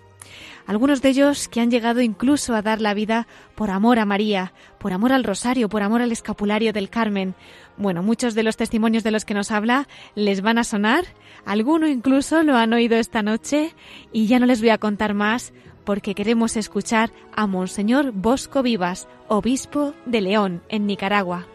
Algunos 0.67 1.01
de 1.01 1.09
ellos 1.09 1.47
que 1.47 1.61
han 1.61 1.71
llegado 1.71 2.01
incluso 2.01 2.53
a 2.53 2.61
dar 2.61 2.81
la 2.81 2.93
vida 2.93 3.27
por 3.55 3.71
amor 3.71 3.97
a 3.97 4.05
María, 4.05 4.53
por 4.77 4.91
amor 4.91 5.13
al 5.13 5.23
rosario, 5.23 5.69
por 5.69 5.81
amor 5.81 6.01
al 6.01 6.11
escapulario 6.11 6.73
del 6.73 6.89
Carmen. 6.89 7.33
Bueno, 7.77 8.03
muchos 8.03 8.35
de 8.35 8.43
los 8.43 8.57
testimonios 8.57 9.03
de 9.03 9.11
los 9.11 9.25
que 9.25 9.33
nos 9.33 9.51
habla 9.51 9.87
les 10.15 10.41
van 10.41 10.57
a 10.57 10.63
sonar, 10.63 11.05
alguno 11.45 11.87
incluso 11.87 12.43
lo 12.43 12.57
han 12.57 12.73
oído 12.73 12.97
esta 12.97 13.23
noche 13.23 13.73
y 14.11 14.27
ya 14.27 14.37
no 14.37 14.45
les 14.45 14.59
voy 14.59 14.69
a 14.69 14.77
contar 14.77 15.13
más 15.13 15.53
porque 15.83 16.15
queremos 16.15 16.55
escuchar 16.55 17.11
a 17.35 17.47
Monseñor 17.47 18.11
Bosco 18.11 18.61
Vivas, 18.61 19.07
obispo 19.27 19.93
de 20.05 20.21
León, 20.21 20.61
en 20.69 20.87
Nicaragua. 20.87 21.45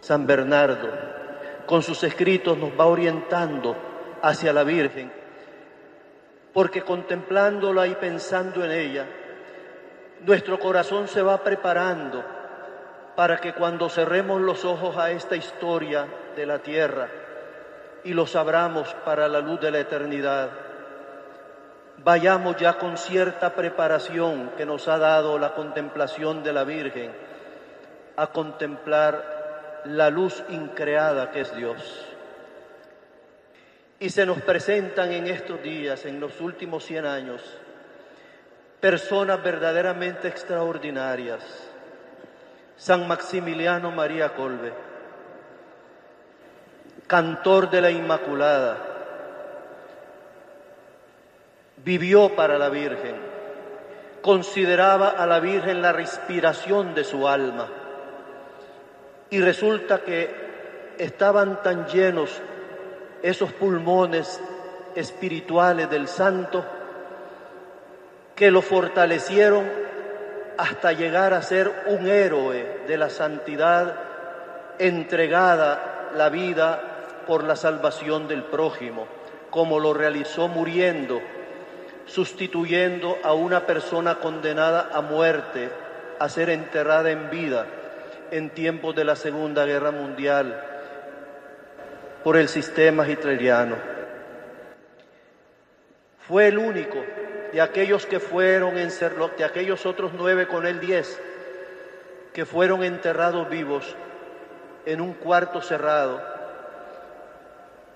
San 0.00 0.26
Bernardo, 0.26 0.90
con 1.66 1.82
sus 1.82 2.02
escritos 2.04 2.56
nos 2.56 2.70
va 2.70 2.86
orientando 2.86 3.76
hacia 4.22 4.52
la 4.52 4.64
Virgen, 4.64 5.12
porque 6.52 6.82
contemplándola 6.82 7.86
y 7.86 7.94
pensando 7.94 8.64
en 8.64 8.70
ella, 8.70 9.06
nuestro 10.24 10.58
corazón 10.58 11.08
se 11.08 11.22
va 11.22 11.42
preparando 11.42 12.24
para 13.14 13.38
que 13.38 13.52
cuando 13.52 13.88
cerremos 13.88 14.40
los 14.40 14.64
ojos 14.64 14.96
a 14.96 15.10
esta 15.10 15.36
historia 15.36 16.06
de 16.36 16.46
la 16.46 16.60
tierra 16.60 17.08
y 18.04 18.14
los 18.14 18.36
abramos 18.36 18.94
para 19.04 19.28
la 19.28 19.40
luz 19.40 19.60
de 19.60 19.70
la 19.70 19.80
eternidad, 19.80 20.50
vayamos 22.04 22.56
ya 22.56 22.78
con 22.78 22.96
cierta 22.96 23.54
preparación 23.54 24.50
que 24.56 24.66
nos 24.66 24.88
ha 24.88 24.98
dado 24.98 25.38
la 25.38 25.54
contemplación 25.54 26.42
de 26.42 26.52
la 26.52 26.64
Virgen 26.64 27.10
a 28.16 28.28
contemplar 28.28 29.82
la 29.84 30.10
luz 30.10 30.42
increada 30.48 31.30
que 31.30 31.40
es 31.40 31.54
Dios. 31.56 32.04
Y 34.00 34.10
se 34.10 34.26
nos 34.26 34.40
presentan 34.42 35.12
en 35.12 35.26
estos 35.26 35.62
días, 35.62 36.04
en 36.04 36.20
los 36.20 36.40
últimos 36.40 36.84
100 36.84 37.06
años, 37.06 37.42
personas 38.80 39.42
verdaderamente 39.42 40.28
extraordinarias. 40.28 41.42
San 42.76 43.08
Maximiliano 43.08 43.90
María 43.90 44.34
Colbe, 44.34 44.72
cantor 47.08 47.70
de 47.70 47.80
la 47.80 47.90
Inmaculada, 47.90 48.87
vivió 51.84 52.34
para 52.34 52.58
la 52.58 52.68
Virgen, 52.68 53.16
consideraba 54.22 55.10
a 55.10 55.26
la 55.26 55.40
Virgen 55.40 55.82
la 55.82 55.92
respiración 55.92 56.94
de 56.94 57.04
su 57.04 57.28
alma. 57.28 57.68
Y 59.30 59.40
resulta 59.40 60.00
que 60.00 60.48
estaban 60.98 61.62
tan 61.62 61.86
llenos 61.86 62.40
esos 63.22 63.52
pulmones 63.52 64.40
espirituales 64.94 65.90
del 65.90 66.08
santo 66.08 66.64
que 68.34 68.50
lo 68.50 68.62
fortalecieron 68.62 69.66
hasta 70.56 70.92
llegar 70.92 71.34
a 71.34 71.42
ser 71.42 71.70
un 71.86 72.08
héroe 72.08 72.82
de 72.86 72.96
la 72.96 73.10
santidad 73.10 73.94
entregada 74.78 76.10
la 76.14 76.28
vida 76.28 76.80
por 77.26 77.44
la 77.44 77.56
salvación 77.56 78.26
del 78.26 78.44
prójimo, 78.44 79.06
como 79.50 79.78
lo 79.78 79.92
realizó 79.92 80.48
muriendo, 80.48 81.20
sustituyendo 82.08 83.18
a 83.22 83.34
una 83.34 83.66
persona 83.66 84.16
condenada 84.16 84.90
a 84.92 85.00
muerte, 85.00 85.70
a 86.18 86.28
ser 86.28 86.50
enterrada 86.50 87.10
en 87.10 87.30
vida 87.30 87.66
en 88.30 88.50
tiempos 88.50 88.94
de 88.94 89.04
la 89.04 89.16
Segunda 89.16 89.64
Guerra 89.64 89.90
Mundial 89.90 90.64
por 92.24 92.36
el 92.36 92.48
sistema 92.48 93.08
hitleriano. 93.08 93.76
Fue 96.26 96.48
el 96.48 96.58
único 96.58 96.98
de 97.52 97.60
aquellos 97.60 98.04
que 98.04 98.20
fueron 98.20 98.74
de 98.74 99.44
aquellos 99.44 99.86
otros 99.86 100.12
nueve 100.14 100.46
con 100.46 100.66
él 100.66 100.80
diez, 100.80 101.20
que 102.34 102.44
fueron 102.44 102.84
enterrados 102.84 103.48
vivos 103.48 103.96
en 104.84 105.00
un 105.00 105.14
cuarto 105.14 105.62
cerrado, 105.62 106.22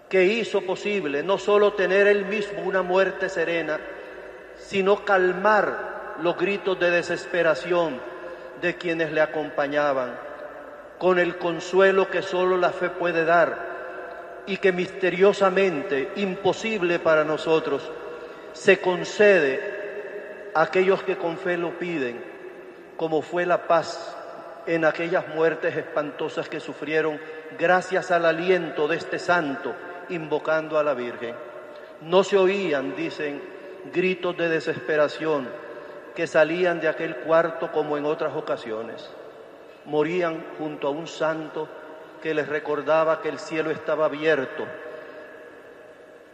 que 0.09 0.25
hizo 0.25 0.63
posible 0.63 1.23
no 1.23 1.39
solo 1.39 1.75
tener 1.75 2.07
él 2.07 2.25
mismo 2.25 2.63
una 2.63 2.83
muerte 2.83 3.29
serena, 3.29 3.81
sino 4.73 5.05
calmar 5.05 6.15
los 6.23 6.35
gritos 6.39 6.81
de 6.81 6.91
desesperación 6.91 8.01
de 8.63 8.79
quienes 8.79 9.13
le 9.13 9.21
acompañaban, 9.21 10.15
con 10.99 11.19
el 11.19 11.37
consuelo 11.37 12.09
que 12.09 12.23
solo 12.23 12.57
la 12.57 12.71
fe 12.71 12.89
puede 12.89 13.27
dar 13.27 14.43
y 14.47 14.57
que 14.57 14.73
misteriosamente, 14.73 16.13
imposible 16.17 17.01
para 17.01 17.23
nosotros, 17.23 17.93
se 18.55 18.81
concede 18.81 20.51
a 20.55 20.63
aquellos 20.63 21.03
que 21.03 21.19
con 21.19 21.37
fe 21.37 21.59
lo 21.59 21.79
piden, 21.79 22.25
como 22.97 23.21
fue 23.21 23.45
la 23.45 23.67
paz 23.67 24.17
en 24.67 24.87
aquellas 24.87 25.29
muertes 25.35 25.77
espantosas 25.77 26.49
que 26.49 26.61
sufrieron 26.61 27.21
gracias 27.59 28.11
al 28.11 28.25
aliento 28.25 28.89
de 28.89 28.97
este 28.97 29.19
santo 29.19 29.75
invocando 30.09 30.79
a 30.79 30.83
la 30.83 30.95
Virgen. 30.95 31.35
No 32.01 32.25
se 32.25 32.39
oían, 32.39 32.97
dicen, 32.97 33.52
gritos 33.93 34.37
de 34.37 34.49
desesperación 34.49 35.49
que 36.15 36.27
salían 36.27 36.81
de 36.81 36.89
aquel 36.89 37.17
cuarto 37.17 37.73
como 37.73 37.97
en 37.97 38.05
otras 38.05 38.35
ocasiones. 38.37 39.09
Morían 39.85 40.45
junto 40.59 40.89
a 40.89 40.91
un 40.91 41.07
santo 41.07 41.69
que 42.23 42.35
les 42.35 42.49
recordaba 42.49 43.21
que 43.21 43.29
el 43.29 43.39
cielo 43.39 43.71
estaba 43.71 44.05
abierto 44.07 44.67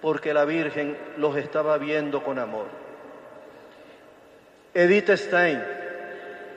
porque 0.00 0.32
la 0.32 0.44
Virgen 0.44 0.96
los 1.16 1.36
estaba 1.36 1.78
viendo 1.78 2.22
con 2.22 2.38
amor. 2.38 2.66
Edith 4.74 5.10
Stein, 5.10 5.62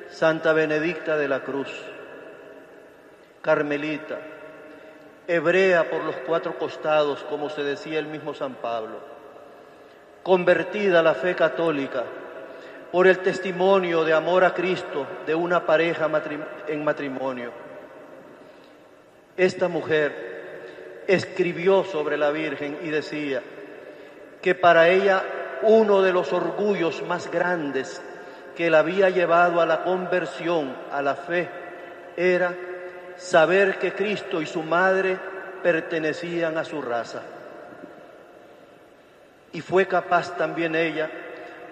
Santa 0.10 0.54
Benedicta 0.54 1.18
de 1.18 1.28
la 1.28 1.40
Cruz, 1.40 1.70
Carmelita, 3.42 4.20
hebrea 5.28 5.90
por 5.90 6.04
los 6.04 6.16
cuatro 6.28 6.58
costados, 6.60 7.24
como 7.24 7.50
se 7.50 7.64
decía 7.64 8.00
el 8.00 8.08
mismo 8.08 8.34
San 8.34 8.56
Pablo, 8.56 9.00
convertida 10.24 11.00
a 11.00 11.04
la 11.04 11.14
fe 11.14 11.36
católica 11.36 12.04
por 12.92 13.08
el 13.08 13.20
testimonio 13.20 14.04
de 14.04 14.14
amor 14.14 14.44
a 14.44 14.54
Cristo 14.54 15.08
de 15.26 15.34
una 15.34 15.66
pareja 15.66 16.10
en 16.68 16.84
matrimonio. 16.84 17.52
Esta 19.38 19.68
mujer 19.68 21.02
escribió 21.08 21.84
sobre 21.84 22.18
la 22.18 22.32
Virgen 22.32 22.80
y 22.84 22.90
decía 22.90 23.42
que 24.42 24.56
para 24.56 24.90
ella 24.90 25.24
uno 25.64 26.02
de 26.02 26.12
los 26.12 26.34
orgullos 26.34 27.02
más 27.04 27.32
grandes 27.32 28.02
que 28.56 28.70
la 28.70 28.80
había 28.80 29.10
llevado 29.10 29.62
a 29.62 29.66
la 29.66 29.84
conversión, 29.84 30.76
a 30.92 31.02
la 31.02 31.16
fe, 31.16 31.50
era 32.18 32.54
saber 33.16 33.80
que 33.80 33.94
Cristo 33.94 34.42
y 34.42 34.46
su 34.46 34.64
madre 34.64 35.18
pertenecían 35.64 36.58
a 36.58 36.66
su 36.66 36.82
raza. 36.82 37.22
Y 39.54 39.62
fue 39.62 39.88
capaz 39.88 40.38
también 40.38 40.76
ella 40.76 41.10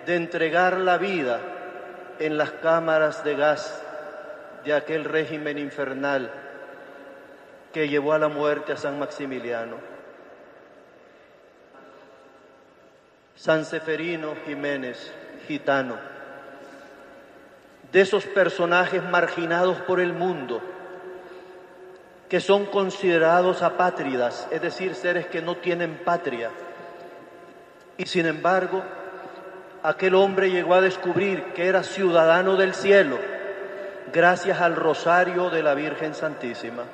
de 0.06 0.16
entregar 0.16 0.78
la 0.78 0.98
vida 0.98 1.40
en 2.20 2.38
las 2.38 2.52
cámaras 2.52 3.24
de 3.24 3.36
gas 3.36 3.82
de 4.66 4.74
aquel 4.74 5.06
régimen 5.06 5.58
infernal 5.58 6.32
que 7.74 7.88
llevó 7.88 8.14
a 8.14 8.20
la 8.20 8.28
muerte 8.28 8.74
a 8.74 8.78
San 8.78 9.00
Maximiliano. 9.00 9.78
San 13.36 13.64
Seferino 13.64 14.34
Jiménez, 14.46 15.14
gitano, 15.48 15.96
de 17.92 18.02
esos 18.02 18.26
personajes 18.26 19.02
marginados 19.04 19.78
por 19.82 20.00
el 20.02 20.14
mundo, 20.14 20.62
que 22.28 22.42
son 22.42 22.66
considerados 22.66 23.62
apátridas, 23.62 24.48
es 24.52 24.62
decir, 24.62 24.94
seres 24.94 25.28
que 25.28 25.42
no 25.42 25.56
tienen 25.56 26.02
patria. 26.04 26.52
Y 28.00 28.08
sin 28.08 28.26
embargo, 28.26 28.82
aquel 29.84 30.16
hombre 30.16 30.50
llegó 30.50 30.74
a 30.74 30.82
descubrir 30.82 31.44
que 31.54 31.68
era 31.68 31.84
ciudadano 31.84 32.56
del 32.56 32.74
cielo 32.74 33.20
gracias 34.12 34.60
al 34.60 34.76
rosario 34.76 35.52
de 35.52 35.62
la 35.62 35.76
Virgen 35.76 36.16
Santísima 36.16 36.86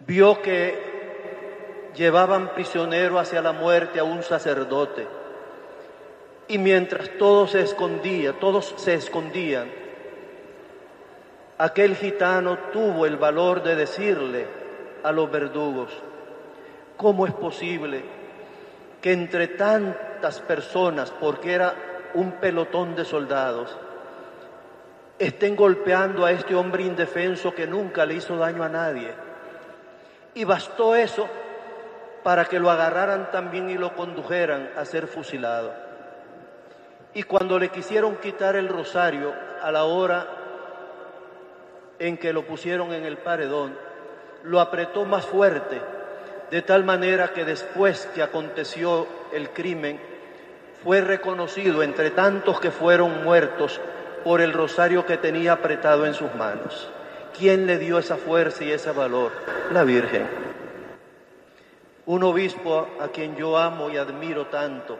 vio 0.00 0.40
que 0.42 1.90
llevaban 1.94 2.52
prisionero 2.54 3.18
hacia 3.18 3.40
la 3.40 3.52
muerte 3.52 3.98
a 3.98 4.04
un 4.04 4.22
sacerdote. 4.22 5.06
Y 6.48 6.58
mientras 6.58 7.10
todo 7.18 7.46
se 7.46 7.62
escondía, 7.62 8.34
todos 8.34 8.74
se 8.76 8.94
escondían, 8.94 9.68
aquel 11.58 11.96
gitano 11.96 12.58
tuvo 12.72 13.06
el 13.06 13.16
valor 13.16 13.62
de 13.62 13.74
decirle 13.74 14.46
a 15.02 15.10
los 15.10 15.30
verdugos, 15.30 15.90
¿cómo 16.96 17.26
es 17.26 17.32
posible 17.32 18.04
que 19.00 19.12
entre 19.12 19.48
tantas 19.48 20.40
personas, 20.40 21.10
porque 21.10 21.52
era 21.52 21.74
un 22.14 22.32
pelotón 22.32 22.96
de 22.96 23.04
soldados, 23.04 23.76
estén 25.18 25.56
golpeando 25.56 26.24
a 26.24 26.32
este 26.32 26.54
hombre 26.54 26.84
indefenso 26.84 27.54
que 27.54 27.66
nunca 27.66 28.04
le 28.04 28.14
hizo 28.14 28.36
daño 28.36 28.62
a 28.62 28.68
nadie? 28.68 29.12
Y 30.34 30.44
bastó 30.44 30.94
eso 30.94 31.28
para 32.22 32.44
que 32.44 32.58
lo 32.58 32.70
agarraran 32.70 33.30
también 33.30 33.70
y 33.70 33.78
lo 33.78 33.94
condujeran 33.94 34.70
a 34.76 34.84
ser 34.84 35.06
fusilado. 35.06 35.72
Y 37.14 37.22
cuando 37.22 37.58
le 37.58 37.70
quisieron 37.70 38.16
quitar 38.16 38.56
el 38.56 38.68
rosario 38.68 39.32
a 39.62 39.72
la 39.72 39.84
hora 39.84 40.26
en 41.98 42.18
que 42.18 42.32
lo 42.32 42.44
pusieron 42.46 42.92
en 42.92 43.04
el 43.04 43.16
paredón, 43.18 43.78
lo 44.42 44.60
apretó 44.60 45.04
más 45.04 45.24
fuerte, 45.24 45.80
de 46.50 46.62
tal 46.62 46.84
manera 46.84 47.32
que 47.32 47.44
después 47.44 48.08
que 48.14 48.22
aconteció 48.22 49.06
el 49.32 49.50
crimen, 49.50 50.00
fue 50.82 51.00
reconocido 51.00 51.82
entre 51.82 52.10
tantos 52.10 52.60
que 52.60 52.70
fueron 52.70 53.24
muertos 53.24 53.80
por 54.22 54.40
el 54.40 54.52
rosario 54.52 55.06
que 55.06 55.16
tenía 55.16 55.52
apretado 55.52 56.06
en 56.06 56.14
sus 56.14 56.34
manos. 56.34 56.88
¿Quién 57.36 57.66
le 57.66 57.78
dio 57.78 57.98
esa 57.98 58.16
fuerza 58.16 58.64
y 58.64 58.72
ese 58.72 58.90
valor? 58.92 59.32
La 59.72 59.84
Virgen. 59.84 60.26
Un 62.06 62.22
obispo 62.22 62.88
a 63.00 63.08
quien 63.08 63.36
yo 63.36 63.58
amo 63.58 63.90
y 63.90 63.96
admiro 63.96 64.46
tanto, 64.46 64.98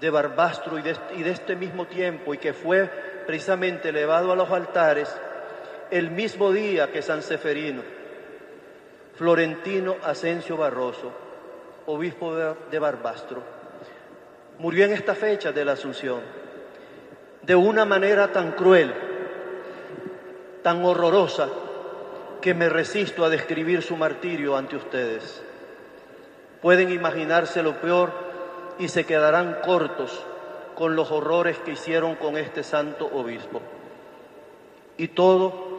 de 0.00 0.10
Barbastro 0.10 0.78
y 0.78 0.82
de, 0.82 1.30
este 1.30 1.54
mismo 1.54 1.86
tiempo, 1.86 2.34
y 2.34 2.38
que 2.38 2.52
fue 2.52 2.90
precisamente 3.26 3.90
elevado 3.90 4.32
a 4.32 4.36
los 4.36 4.50
altares 4.50 5.14
el 5.92 6.10
mismo 6.10 6.50
día 6.50 6.90
que 6.90 7.02
San 7.02 7.22
Seferino, 7.22 7.82
Florentino 9.14 9.96
Asensio 10.02 10.56
Barroso, 10.56 11.12
obispo 11.86 12.34
de 12.34 12.78
Barbastro, 12.78 13.42
murió 14.58 14.84
en 14.84 14.92
esta 14.92 15.14
fecha 15.14 15.52
de 15.52 15.64
la 15.64 15.72
Asunción, 15.72 16.20
de 17.42 17.54
una 17.54 17.84
manera 17.84 18.32
tan 18.32 18.52
cruel, 18.52 18.94
tan 20.62 20.84
horrorosa 20.84 21.48
que 22.40 22.54
me 22.54 22.68
resisto 22.68 23.24
a 23.24 23.28
describir 23.28 23.82
su 23.82 23.96
martirio 23.96 24.56
ante 24.56 24.76
ustedes. 24.76 25.42
Pueden 26.60 26.90
imaginarse 26.90 27.62
lo 27.62 27.80
peor 27.80 28.12
y 28.78 28.88
se 28.88 29.04
quedarán 29.04 29.58
cortos 29.64 30.24
con 30.74 30.96
los 30.96 31.10
horrores 31.10 31.58
que 31.58 31.72
hicieron 31.72 32.14
con 32.16 32.36
este 32.36 32.62
santo 32.62 33.06
obispo. 33.12 33.60
Y 34.96 35.08
todo 35.08 35.72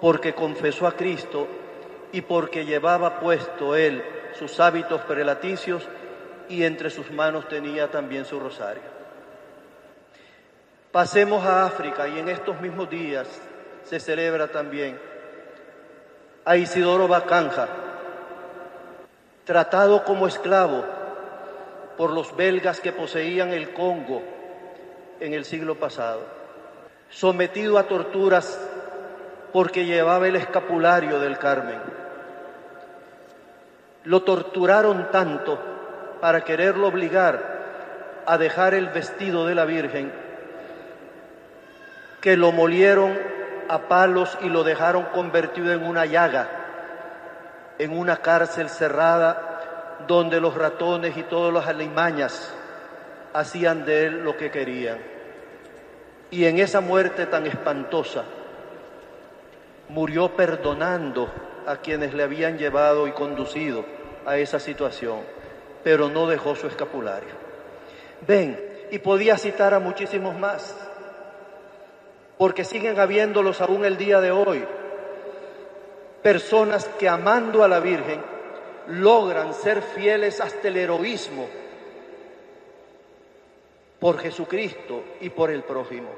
porque 0.00 0.34
confesó 0.34 0.86
a 0.86 0.92
Cristo 0.92 1.46
y 2.12 2.22
porque 2.22 2.64
llevaba 2.64 3.20
puesto 3.20 3.76
él 3.76 4.02
sus 4.38 4.60
hábitos 4.60 5.00
prelaticios 5.02 5.86
y 6.48 6.64
entre 6.64 6.90
sus 6.90 7.10
manos 7.10 7.48
tenía 7.48 7.90
también 7.90 8.24
su 8.24 8.38
rosario. 8.40 8.82
Pasemos 10.92 11.44
a 11.44 11.66
África 11.66 12.08
y 12.08 12.18
en 12.18 12.28
estos 12.28 12.60
mismos 12.60 12.88
días 12.88 13.28
se 13.84 14.00
celebra 14.00 14.48
también 14.48 14.98
a 16.44 16.56
Isidoro 16.56 17.08
Bacanja, 17.08 17.68
tratado 19.44 20.04
como 20.04 20.26
esclavo 20.26 20.84
por 21.96 22.10
los 22.10 22.34
belgas 22.36 22.80
que 22.80 22.92
poseían 22.92 23.50
el 23.50 23.74
Congo 23.74 24.22
en 25.20 25.34
el 25.34 25.44
siglo 25.44 25.74
pasado, 25.74 26.22
sometido 27.10 27.76
a 27.76 27.84
torturas 27.84 28.58
porque 29.52 29.84
llevaba 29.84 30.28
el 30.28 30.36
escapulario 30.36 31.18
del 31.20 31.38
Carmen. 31.38 31.97
Lo 34.08 34.22
torturaron 34.22 35.10
tanto 35.10 35.58
para 36.22 36.40
quererlo 36.40 36.88
obligar 36.88 38.22
a 38.24 38.38
dejar 38.38 38.72
el 38.72 38.88
vestido 38.88 39.44
de 39.44 39.54
la 39.54 39.66
Virgen 39.66 40.10
que 42.22 42.34
lo 42.38 42.50
molieron 42.50 43.18
a 43.68 43.80
palos 43.80 44.38
y 44.40 44.48
lo 44.48 44.64
dejaron 44.64 45.04
convertido 45.12 45.74
en 45.74 45.84
una 45.84 46.06
llaga, 46.06 46.48
en 47.78 47.98
una 47.98 48.16
cárcel 48.16 48.70
cerrada 48.70 49.98
donde 50.06 50.40
los 50.40 50.54
ratones 50.54 51.14
y 51.18 51.24
todas 51.24 51.52
las 51.52 51.66
alimañas 51.66 52.50
hacían 53.34 53.84
de 53.84 54.06
él 54.06 54.24
lo 54.24 54.38
que 54.38 54.50
querían. 54.50 54.96
Y 56.30 56.46
en 56.46 56.60
esa 56.60 56.80
muerte 56.80 57.26
tan 57.26 57.44
espantosa, 57.44 58.24
murió 59.90 60.34
perdonando 60.34 61.30
a 61.66 61.76
quienes 61.76 62.14
le 62.14 62.22
habían 62.22 62.56
llevado 62.56 63.06
y 63.06 63.12
conducido 63.12 63.97
a 64.28 64.36
esa 64.36 64.60
situación, 64.60 65.20
pero 65.82 66.10
no 66.10 66.26
dejó 66.26 66.54
su 66.54 66.66
escapulario. 66.66 67.30
Ven, 68.26 68.68
y 68.90 68.98
podía 68.98 69.38
citar 69.38 69.72
a 69.72 69.80
muchísimos 69.80 70.38
más, 70.38 70.76
porque 72.36 72.64
siguen 72.64 73.00
habiéndolos 73.00 73.62
aún 73.62 73.86
el 73.86 73.96
día 73.96 74.20
de 74.20 74.30
hoy, 74.30 74.64
personas 76.22 76.86
que 76.98 77.08
amando 77.08 77.64
a 77.64 77.68
la 77.68 77.80
Virgen 77.80 78.20
logran 78.88 79.54
ser 79.54 79.80
fieles 79.80 80.40
hasta 80.42 80.68
el 80.68 80.76
heroísmo 80.76 81.48
por 83.98 84.18
Jesucristo 84.18 85.04
y 85.22 85.30
por 85.30 85.50
el 85.50 85.62
prójimo. 85.62 86.10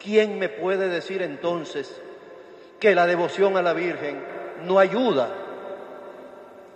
¿Quién 0.00 0.40
me 0.40 0.48
puede 0.48 0.88
decir 0.88 1.22
entonces 1.22 2.00
que 2.80 2.96
la 2.96 3.06
devoción 3.06 3.56
a 3.56 3.62
la 3.62 3.74
Virgen 3.74 4.20
no 4.64 4.80
ayuda? 4.80 5.47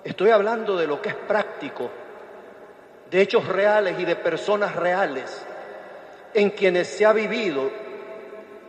Estoy 0.04 0.30
hablando 0.30 0.76
de 0.76 0.86
lo 0.86 1.00
que 1.00 1.10
es 1.10 1.14
práctico, 1.14 1.90
de 3.10 3.20
hechos 3.20 3.46
reales 3.46 3.98
y 3.98 4.04
de 4.04 4.16
personas 4.16 4.74
reales 4.74 5.44
en 6.34 6.50
quienes 6.50 6.88
se 6.88 7.04
ha 7.04 7.12
vivido 7.12 7.70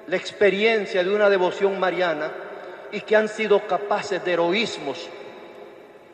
la 0.08 0.16
experiencia 0.16 1.04
de 1.04 1.16
una 1.16 1.30
devoción 1.30 1.80
mariana 1.80 2.32
y 2.92 3.02
que 3.02 3.16
han 3.16 3.30
sido 3.30 3.66
capaces 3.66 4.24
de 4.24 4.34
heroísmos 4.34 5.10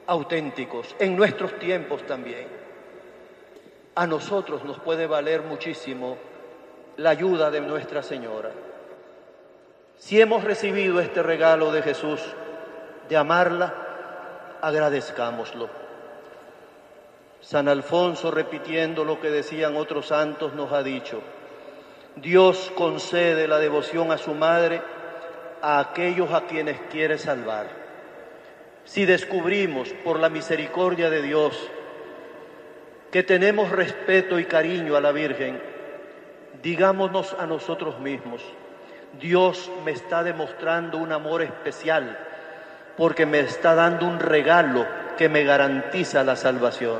auténticos 0.05 0.95
en 0.99 1.15
nuestros 1.15 1.57
tiempos 1.57 2.05
también 2.05 2.59
a 3.99 4.07
nosotros 4.07 4.63
nos 4.63 4.79
puede 4.79 5.07
valer 5.07 5.41
muchísimo 5.41 6.17
la 6.95 7.09
ayuda 7.09 7.51
de 7.51 7.59
Nuestra 7.59 8.01
Señora. 8.01 8.49
Si 9.97 10.21
hemos 10.21 10.45
recibido 10.45 11.01
este 11.01 11.21
regalo 11.21 11.69
de 11.73 11.81
Jesús, 11.81 12.21
de 13.09 13.17
amarla, 13.17 13.88
agradezcámoslo. 14.61 15.69
San 17.41 17.67
Alfonso, 17.67 18.31
repitiendo 18.31 19.03
lo 19.03 19.19
que 19.19 19.29
decían 19.29 19.77
otros 19.77 20.07
santos, 20.07 20.53
nos 20.53 20.71
ha 20.73 20.83
dicho, 20.83 21.21
Dios 22.15 22.71
concede 22.75 23.47
la 23.47 23.59
devoción 23.59 24.11
a 24.11 24.17
su 24.17 24.33
madre 24.33 24.81
a 25.61 25.79
aquellos 25.79 26.33
a 26.33 26.47
quienes 26.47 26.79
quiere 26.91 27.17
salvar. 27.17 27.67
Si 28.83 29.05
descubrimos 29.05 29.89
por 30.03 30.19
la 30.19 30.29
misericordia 30.29 31.09
de 31.09 31.21
Dios 31.21 31.69
que 33.11 33.23
tenemos 33.23 33.71
respeto 33.71 34.39
y 34.39 34.45
cariño 34.45 34.95
a 34.95 35.01
la 35.01 35.11
Virgen, 35.11 35.61
digámonos 36.61 37.35
a 37.39 37.45
nosotros 37.45 37.99
mismos, 37.99 38.43
Dios 39.19 39.71
me 39.85 39.91
está 39.91 40.23
demostrando 40.23 40.97
un 40.97 41.11
amor 41.11 41.41
especial 41.41 42.28
porque 42.99 43.25
me 43.25 43.39
está 43.39 43.73
dando 43.75 44.05
un 44.05 44.19
regalo 44.19 44.85
que 45.17 45.29
me 45.29 45.45
garantiza 45.45 46.23
la 46.25 46.35
salvación. 46.35 46.99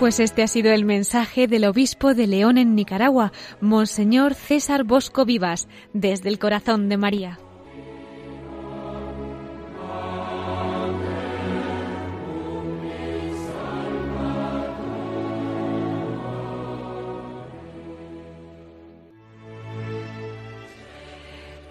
Pues 0.00 0.18
este 0.18 0.42
ha 0.42 0.48
sido 0.48 0.72
el 0.72 0.84
mensaje 0.84 1.46
del 1.46 1.66
obispo 1.66 2.14
de 2.14 2.26
León 2.26 2.58
en 2.58 2.74
Nicaragua, 2.74 3.32
Monseñor 3.60 4.34
César 4.34 4.84
Bosco 4.84 5.24
Vivas, 5.24 5.68
desde 5.92 6.30
el 6.30 6.38
corazón 6.38 6.88
de 6.88 6.96
María. 6.96 7.38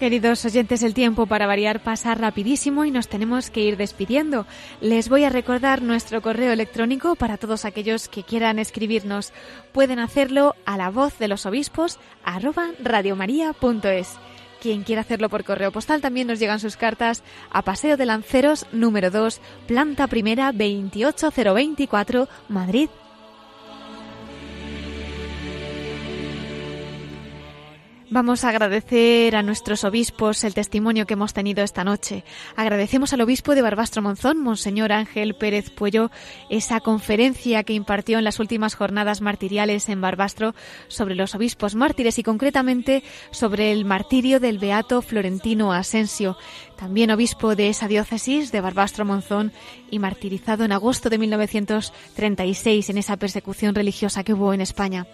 Queridos 0.04 0.44
oyentes, 0.44 0.84
el 0.84 0.94
tiempo 0.94 1.28
para 1.28 1.48
variar 1.48 1.82
pasa 1.82 2.14
rapidísimo 2.14 2.84
y 2.84 2.92
nos 2.92 3.08
tenemos 3.08 3.50
que 3.50 3.62
ir 3.62 3.78
despidiendo. 3.78 4.46
Les 4.82 5.08
voy 5.08 5.24
a 5.24 5.30
recordar 5.30 5.82
nuestro 5.82 6.22
correo 6.22 6.52
electrónico 6.52 7.16
para 7.16 7.38
todos 7.38 7.64
aquellos 7.64 8.10
que 8.10 8.24
quieran 8.24 8.60
escribirnos. 8.60 9.32
Pueden 9.72 10.00
hacerlo 10.00 10.56
a 10.66 10.76
la 10.76 10.90
voz 10.90 11.18
de 11.20 11.30
los 11.30 11.46
obispos 11.46 12.00
arroba 12.26 12.72
radiomaria.es. 12.84 14.18
Quien 14.62 14.84
quiera 14.84 15.04
hacerlo 15.04 15.30
por 15.30 15.46
correo 15.46 15.72
postal 15.72 16.02
también 16.02 16.28
nos 16.28 16.38
llegan 16.38 16.60
sus 16.60 16.76
cartas 16.76 17.24
a 17.50 17.62
Paseo 17.62 17.96
de 17.96 18.06
Lanceros 18.06 18.66
número 18.74 19.10
2, 19.10 19.40
planta 19.68 20.08
primera 20.08 20.52
28024, 20.52 22.28
Madrid 22.50 22.90
Vamos 28.14 28.44
a 28.44 28.50
agradecer 28.50 29.36
a 29.36 29.42
nuestros 29.42 29.84
obispos 29.84 30.44
el 30.44 30.54
testimonio 30.54 31.08
que 31.08 31.16
hemos 31.16 31.34
tenido 31.34 31.64
esta 31.64 31.84
noche. 31.84 32.24
Agradecemos 32.56 33.12
al 33.12 33.22
obispo 33.22 33.56
de 33.56 33.64
Barbastro 33.64 34.04
Monzón, 34.04 34.38
Monseñor 34.38 34.92
Ángel 34.92 35.34
Pérez 35.34 35.72
Puello, 35.72 36.12
esa 36.48 36.80
conferencia 36.80 37.64
que 37.64 37.74
impartió 37.74 38.20
en 38.20 38.24
las 38.24 38.40
últimas 38.40 38.76
jornadas 38.76 39.22
martiriales 39.22 39.90
en 39.90 40.00
Barbastro 40.00 40.54
sobre 40.90 41.16
los 41.16 41.34
obispos 41.34 41.74
mártires 41.74 42.20
y 42.20 42.24
concretamente 42.24 43.02
sobre 43.32 43.72
el 43.72 43.84
martirio 43.84 44.40
del 44.40 44.60
beato 44.60 45.02
Florentino 45.02 45.74
Asensio, 45.74 46.38
también 46.78 47.10
obispo 47.10 47.56
de 47.56 47.70
esa 47.70 47.88
diócesis 47.88 48.52
de 48.52 48.62
Barbastro 48.62 49.06
Monzón 49.06 49.52
y 49.90 49.98
martirizado 49.98 50.66
en 50.66 50.72
agosto 50.72 51.10
de 51.10 51.18
1936 51.18 52.92
en 52.92 53.00
esa 53.00 53.18
persecución 53.18 53.74
religiosa 53.74 54.24
que 54.24 54.36
hubo 54.36 54.54
en 54.54 54.62
España. 54.62 55.08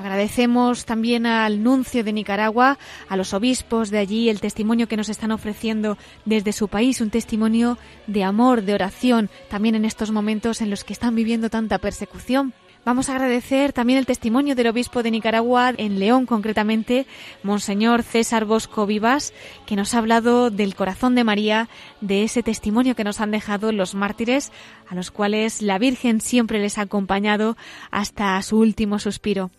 Agradecemos 0.00 0.86
también 0.86 1.26
al 1.26 1.62
nuncio 1.62 2.02
de 2.02 2.14
Nicaragua, 2.14 2.78
a 3.10 3.18
los 3.18 3.34
obispos 3.34 3.90
de 3.90 3.98
allí, 3.98 4.30
el 4.30 4.40
testimonio 4.40 4.88
que 4.88 4.96
nos 4.96 5.10
están 5.10 5.30
ofreciendo 5.30 5.98
desde 6.24 6.54
su 6.54 6.68
país, 6.68 7.02
un 7.02 7.10
testimonio 7.10 7.76
de 8.06 8.24
amor, 8.24 8.62
de 8.62 8.72
oración, 8.72 9.28
también 9.50 9.74
en 9.74 9.84
estos 9.84 10.10
momentos 10.10 10.62
en 10.62 10.70
los 10.70 10.84
que 10.84 10.94
están 10.94 11.14
viviendo 11.14 11.50
tanta 11.50 11.76
persecución. 11.76 12.54
Vamos 12.82 13.10
a 13.10 13.14
agradecer 13.14 13.74
también 13.74 13.98
el 13.98 14.06
testimonio 14.06 14.54
del 14.54 14.68
obispo 14.68 15.02
de 15.02 15.10
Nicaragua, 15.10 15.74
en 15.76 15.98
León 15.98 16.24
concretamente, 16.24 17.06
Monseñor 17.42 18.02
César 18.02 18.46
Bosco 18.46 18.86
Vivas, 18.86 19.34
que 19.66 19.76
nos 19.76 19.92
ha 19.92 19.98
hablado 19.98 20.48
del 20.48 20.74
corazón 20.74 21.14
de 21.14 21.24
María, 21.24 21.68
de 22.00 22.22
ese 22.22 22.42
testimonio 22.42 22.96
que 22.96 23.04
nos 23.04 23.20
han 23.20 23.32
dejado 23.32 23.70
los 23.70 23.94
mártires, 23.94 24.50
a 24.88 24.94
los 24.94 25.10
cuales 25.10 25.60
la 25.60 25.78
Virgen 25.78 26.22
siempre 26.22 26.58
les 26.58 26.78
ha 26.78 26.82
acompañado 26.82 27.58
hasta 27.90 28.40
su 28.40 28.56
último 28.58 28.98
suspiro. 28.98 29.50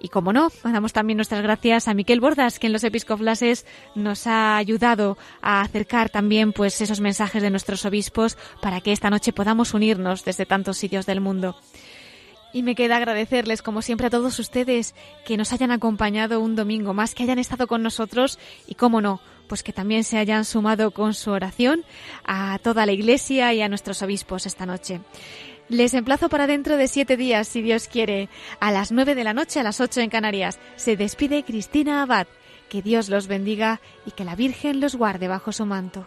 Y 0.00 0.08
como 0.08 0.32
no, 0.32 0.50
damos 0.62 0.92
también 0.92 1.16
nuestras 1.16 1.42
gracias 1.42 1.88
a 1.88 1.94
Miquel 1.94 2.20
Bordas, 2.20 2.58
que 2.58 2.68
en 2.68 2.72
los 2.72 2.84
episcoflases 2.84 3.66
nos 3.94 4.26
ha 4.26 4.56
ayudado 4.56 5.18
a 5.42 5.60
acercar 5.60 6.08
también 6.08 6.52
pues 6.52 6.80
esos 6.80 7.00
mensajes 7.00 7.42
de 7.42 7.50
nuestros 7.50 7.84
obispos 7.84 8.38
para 8.62 8.80
que 8.80 8.92
esta 8.92 9.10
noche 9.10 9.32
podamos 9.32 9.74
unirnos 9.74 10.24
desde 10.24 10.46
tantos 10.46 10.76
sitios 10.78 11.06
del 11.06 11.20
mundo. 11.20 11.56
Y 12.52 12.62
me 12.62 12.74
queda 12.74 12.96
agradecerles, 12.96 13.60
como 13.60 13.82
siempre, 13.82 14.06
a 14.06 14.10
todos 14.10 14.38
ustedes 14.38 14.94
que 15.26 15.36
nos 15.36 15.52
hayan 15.52 15.70
acompañado 15.70 16.40
un 16.40 16.56
domingo 16.56 16.94
más, 16.94 17.14
que 17.14 17.24
hayan 17.24 17.38
estado 17.38 17.66
con 17.66 17.82
nosotros 17.82 18.38
y, 18.66 18.74
como 18.74 19.02
no, 19.02 19.20
pues 19.48 19.62
que 19.62 19.72
también 19.72 20.04
se 20.04 20.16
hayan 20.16 20.44
sumado 20.44 20.92
con 20.92 21.12
su 21.12 21.30
oración 21.30 21.84
a 22.24 22.58
toda 22.62 22.86
la 22.86 22.92
Iglesia 22.92 23.52
y 23.52 23.60
a 23.60 23.68
nuestros 23.68 24.00
obispos 24.02 24.46
esta 24.46 24.64
noche. 24.64 25.00
Les 25.68 25.92
emplazo 25.92 26.30
para 26.30 26.46
dentro 26.46 26.78
de 26.78 26.88
siete 26.88 27.18
días, 27.18 27.46
si 27.46 27.60
Dios 27.60 27.88
quiere, 27.88 28.30
a 28.58 28.72
las 28.72 28.90
nueve 28.90 29.14
de 29.14 29.22
la 29.22 29.34
noche, 29.34 29.60
a 29.60 29.62
las 29.62 29.80
ocho 29.80 30.00
en 30.00 30.08
Canarias. 30.08 30.58
Se 30.76 30.96
despide 30.96 31.44
Cristina 31.44 32.02
Abad. 32.02 32.26
Que 32.70 32.80
Dios 32.80 33.08
los 33.10 33.28
bendiga 33.28 33.80
y 34.06 34.12
que 34.12 34.24
la 34.24 34.34
Virgen 34.34 34.80
los 34.80 34.94
guarde 34.96 35.28
bajo 35.28 35.52
su 35.52 35.66
manto. 35.66 36.06